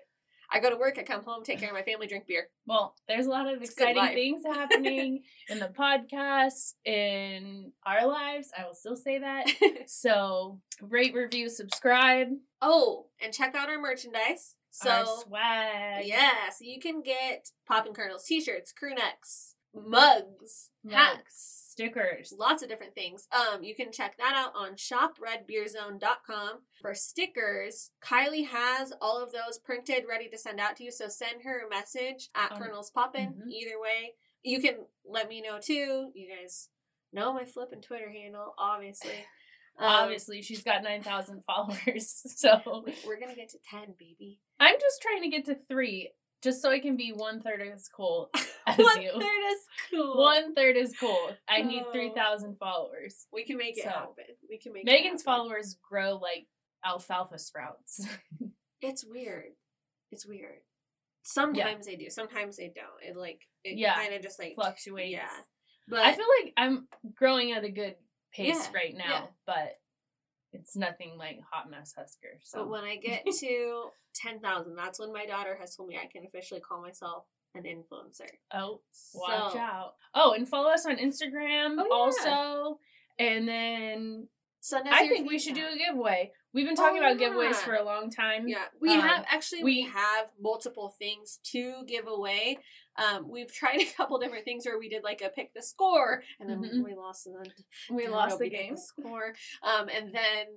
I 0.51 0.59
go 0.59 0.69
to 0.69 0.75
work, 0.75 0.97
I 0.99 1.03
come 1.03 1.23
home, 1.23 1.43
take 1.43 1.59
care 1.59 1.69
of 1.69 1.73
my 1.73 1.81
family, 1.81 2.05
drink 2.05 2.27
beer. 2.27 2.47
Well, 2.67 2.93
there's 3.07 3.25
a 3.25 3.29
lot 3.29 3.51
of 3.51 3.59
It's 3.61 3.71
exciting 3.71 4.13
things 4.13 4.43
happening 4.45 5.23
in 5.49 5.57
the 5.57 5.67
podcast, 5.67 6.73
in 6.85 7.71
our 7.85 8.05
lives. 8.05 8.51
I 8.55 8.65
will 8.65 8.75
still 8.75 8.95
say 8.95 9.17
that. 9.19 9.47
So, 9.87 10.59
rate, 10.79 11.15
review, 11.15 11.49
subscribe. 11.49 12.27
oh, 12.61 13.07
and 13.23 13.33
check 13.33 13.55
out 13.55 13.69
our 13.69 13.79
merchandise. 13.79 14.55
So 14.75 14.89
our 14.89 15.05
swag. 15.05 16.05
Yeah, 16.07 16.49
so 16.49 16.65
you 16.65 16.79
can 16.79 17.01
get 17.03 17.51
Poppin' 17.67 17.93
Kernels 17.93 18.25
t-shirts, 18.25 18.71
crew 18.71 18.95
necks, 18.95 19.55
mugs, 19.75 20.71
Mugs, 20.83 20.95
hats, 20.95 21.67
stickers. 21.71 22.33
lots 22.37 22.63
of 22.63 22.69
different 22.69 22.95
things. 22.95 23.27
Um, 23.31 23.63
you 23.63 23.75
can 23.75 23.91
check 23.91 24.17
that 24.17 24.33
out 24.35 24.51
on 24.55 24.75
shopredbeerzone.com. 24.75 26.59
For 26.81 26.93
stickers, 26.93 27.91
Kylie 28.03 28.47
has 28.47 28.93
all 29.01 29.21
of 29.21 29.31
those 29.31 29.59
printed, 29.63 30.05
ready 30.09 30.27
to 30.29 30.37
send 30.37 30.59
out 30.59 30.75
to 30.77 30.83
you. 30.83 30.91
So 30.91 31.07
send 31.07 31.43
her 31.43 31.65
a 31.65 31.69
message 31.69 32.29
at 32.35 32.51
Um, 32.53 32.57
Kernels 32.59 32.91
Poppin'. 32.91 33.33
mhm. 33.33 33.51
Either 33.51 33.79
way, 33.79 34.15
you 34.43 34.59
can 34.61 34.85
let 35.05 35.29
me 35.29 35.41
know 35.41 35.59
too. 35.59 36.11
You 36.13 36.29
guys 36.35 36.69
know 37.11 37.31
my 37.33 37.45
flippin' 37.45 37.81
Twitter 37.81 38.09
handle, 38.09 38.53
obviously. 38.57 39.25
Um, 39.79 39.85
Obviously, 39.87 40.41
she's 40.41 40.63
got 40.63 40.83
9,000 40.83 41.43
followers. 41.45 42.21
So, 42.35 42.83
we- 42.85 42.95
we're 43.07 43.19
gonna 43.19 43.35
get 43.35 43.49
to 43.49 43.57
ten, 43.69 43.93
baby. 43.99 44.39
I'm 44.59 44.75
just 44.79 45.01
trying 45.01 45.21
to 45.23 45.29
get 45.29 45.45
to 45.45 45.55
three, 45.67 46.11
just 46.43 46.61
so 46.61 46.69
I 46.69 46.79
can 46.79 46.95
be 46.97 47.11
one 47.11 47.41
third 47.41 47.61
as 47.61 47.87
cool 47.87 48.29
as 48.67 48.77
One 48.77 49.01
you. 49.01 49.11
third 49.11 49.21
is 49.51 49.59
cool. 49.91 50.17
One 50.17 50.53
third 50.53 50.77
is 50.77 50.93
cool. 50.99 51.29
I 51.49 51.61
need 51.63 51.83
Oh. 51.87 51.91
3,000 51.91 52.57
followers. 52.59 53.27
We 53.33 53.45
can 53.45 53.57
make 53.57 53.77
it 53.77 53.83
So, 53.83 53.89
happen. 53.89 54.25
We 54.49 54.57
can 54.59 54.73
make 54.73 54.85
Megan's 54.85 55.23
followers 55.23 55.77
grow 55.89 56.15
like 56.17 56.47
alfalfa 56.85 57.39
sprouts. 57.39 58.05
It's 58.81 59.05
weird. 59.05 59.53
It's 60.11 60.25
weird. 60.25 60.59
Sometimes 61.23 61.85
they 61.85 61.95
do. 61.95 62.09
Sometimes 62.09 62.57
they 62.57 62.67
don't. 62.75 63.01
It 63.01 63.15
like 63.15 63.41
it 63.63 63.77
Yeah. 63.77 63.95
kind 63.95 64.13
of 64.13 64.21
just 64.21 64.39
like 64.39 64.55
Fluctuates. 64.55 65.09
Yeah. 65.11 65.29
But 65.87 65.99
I 65.99 66.13
feel 66.13 66.25
like 66.43 66.53
I'm 66.57 66.87
growing 67.15 67.53
at 67.53 67.63
a 67.63 67.69
good 67.69 67.95
pace 68.33 68.69
Yeah, 68.71 68.71
right 68.73 68.95
now, 68.95 69.03
yeah. 69.09 69.25
but 69.45 69.73
it's 70.51 70.75
nothing 70.75 71.17
like 71.17 71.39
Hot 71.51 71.69
Mess 71.69 71.93
Husker. 71.97 72.39
So 72.43 72.59
but 72.59 72.69
when 72.69 72.83
I 72.83 72.97
get 72.97 73.25
to 73.39 73.83
ten 74.13 74.39
thousand, 74.39 74.75
that's 74.75 74.99
when 74.99 75.11
my 75.13 75.25
daughter 75.25 75.57
has 75.59 75.75
told 75.75 75.89
me 75.89 75.97
I 75.97 76.07
can 76.11 76.25
officially 76.25 76.59
call 76.61 76.81
myself 76.81 77.25
an 77.55 77.63
influencer. 77.63 78.29
oh, 78.53 78.81
watch 79.13 79.53
So- 79.53 79.59
out. 79.59 79.93
Oh, 80.15 80.33
and 80.33 80.47
follow 80.47 80.69
us 80.71 80.85
on 80.85 80.97
Instagram 80.97 81.75
Oh, 81.79 81.85
yeah. 81.87 82.31
also. 82.31 82.79
And 83.19 83.47
then 83.47 84.27
Send 84.59 84.87
I 84.89 85.07
think 85.07 85.27
we 85.29 85.37
should 85.37 85.55
do 85.55 85.65
a 85.67 85.77
giveaway. 85.77 86.31
We've 86.53 86.65
been 86.65 86.75
talking 86.75 87.01
Oh, 87.03 87.11
about 87.11 87.17
giveaways 87.19 87.55
for 87.55 87.73
a 87.75 87.83
long 87.83 88.09
time. 88.09 88.47
Yeah, 88.47 88.65
we 88.79 88.93
Um, 88.93 89.01
have 89.01 89.25
actually 89.29 89.63
we, 89.63 89.83
we- 89.83 89.89
have 89.89 90.31
multiple 90.39 90.89
things 90.97 91.39
to 91.51 91.83
give 91.85 92.07
away. 92.07 92.59
Um, 92.97 93.27
we've 93.29 93.51
tried 93.51 93.77
a 93.81 93.91
couple 93.97 94.17
different 94.19 94.45
things 94.45 94.65
where 94.65 94.77
we 94.79 94.89
did 94.89 95.03
like 95.03 95.21
a 95.21 95.29
pick 95.29 95.53
the 95.53 95.61
score, 95.61 96.23
and 96.39 96.49
then 96.49 96.59
Mhm. 96.61 96.83
we 96.83 96.93
lost, 96.95 97.27
and 97.27 97.35
then 97.35 97.53
We 97.89 98.07
lost 98.07 98.39
the 98.39 98.49
game. 98.49 98.77
score. 98.77 99.33
Um, 99.63 99.89
and 99.89 100.13
then 100.13 100.47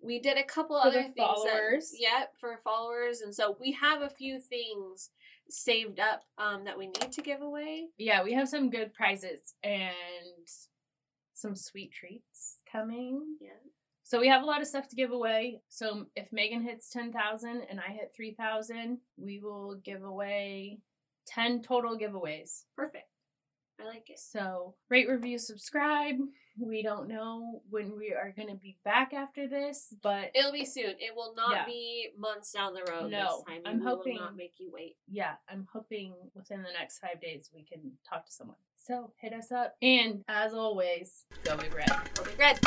we 0.00 0.18
did 0.20 0.38
a 0.38 0.44
couple 0.44 0.80
For 0.80 0.86
other 0.88 0.98
the 1.02 1.08
things. 1.08 1.16
followers. 1.16 1.90
That, 1.90 1.98
yeah, 2.00 2.24
for 2.38 2.56
followers, 2.58 3.20
and 3.20 3.34
so 3.34 3.56
we 3.60 3.72
have 3.72 4.02
a 4.02 4.10
few 4.10 4.38
things 4.38 5.10
saved 5.50 5.98
up 5.98 6.24
um, 6.36 6.64
that 6.64 6.76
we 6.76 6.86
need 6.88 7.10
to 7.12 7.22
give 7.22 7.40
away. 7.40 7.88
Yeah, 7.96 8.22
we 8.22 8.34
have 8.34 8.48
some 8.48 8.68
good 8.70 8.92
prizes 8.92 9.54
and 9.62 10.46
some 11.32 11.56
sweet 11.56 11.90
treats 11.92 12.58
coming. 12.70 13.38
Yeah. 13.40 13.50
So 14.02 14.20
we 14.20 14.28
have 14.28 14.42
a 14.42 14.46
lot 14.46 14.60
of 14.60 14.66
stuff 14.66 14.88
to 14.88 14.96
give 14.96 15.10
away. 15.10 15.60
So 15.68 16.06
if 16.16 16.32
Megan 16.32 16.62
hits 16.62 16.90
10,000 16.90 17.62
and 17.68 17.78
I 17.80 17.92
hit 17.92 18.12
3,000, 18.14 19.00
we 19.16 19.38
will 19.40 19.76
give 19.76 20.02
away 20.02 20.80
10 21.28 21.62
total 21.62 21.98
giveaways. 21.98 22.64
Perfect. 22.76 23.04
I 23.80 23.84
like 23.84 24.10
it. 24.10 24.18
So 24.18 24.74
rate, 24.90 25.08
review, 25.08 25.38
subscribe. 25.38 26.16
We 26.60 26.82
don't 26.82 27.06
know 27.06 27.62
when 27.70 27.96
we 27.96 28.12
are 28.12 28.32
going 28.36 28.48
to 28.48 28.56
be 28.56 28.76
back 28.84 29.12
after 29.14 29.46
this, 29.46 29.94
but 30.02 30.32
It'll 30.34 30.50
be 30.50 30.64
soon. 30.64 30.96
It 30.98 31.14
will 31.14 31.32
not 31.36 31.52
Yeah. 31.54 31.64
be 31.66 32.08
months 32.16 32.50
down 32.50 32.74
the 32.74 32.82
road 32.90 33.12
No, 33.12 33.36
this 33.36 33.44
time. 33.46 33.62
I'm 33.64 33.80
hoping- 33.80 34.14
will 34.16 34.22
not 34.22 34.34
make 34.36 34.54
you 34.58 34.68
wait. 34.72 34.96
yeah, 35.06 35.36
I'm 35.48 35.68
hoping 35.72 36.14
within 36.34 36.64
the 36.64 36.72
next 36.72 36.98
five 36.98 37.20
days 37.20 37.50
we 37.54 37.62
can 37.62 37.96
talk 38.08 38.26
to 38.26 38.32
someone. 38.32 38.56
So 38.76 39.12
hit 39.18 39.32
us 39.32 39.52
up. 39.52 39.76
And 39.80 40.24
as 40.26 40.52
always, 40.54 41.26
go 41.44 41.56
be 41.56 41.68
red. 41.68 41.88
It'll 42.12 42.24
be 42.24 42.34
red. 42.34 42.58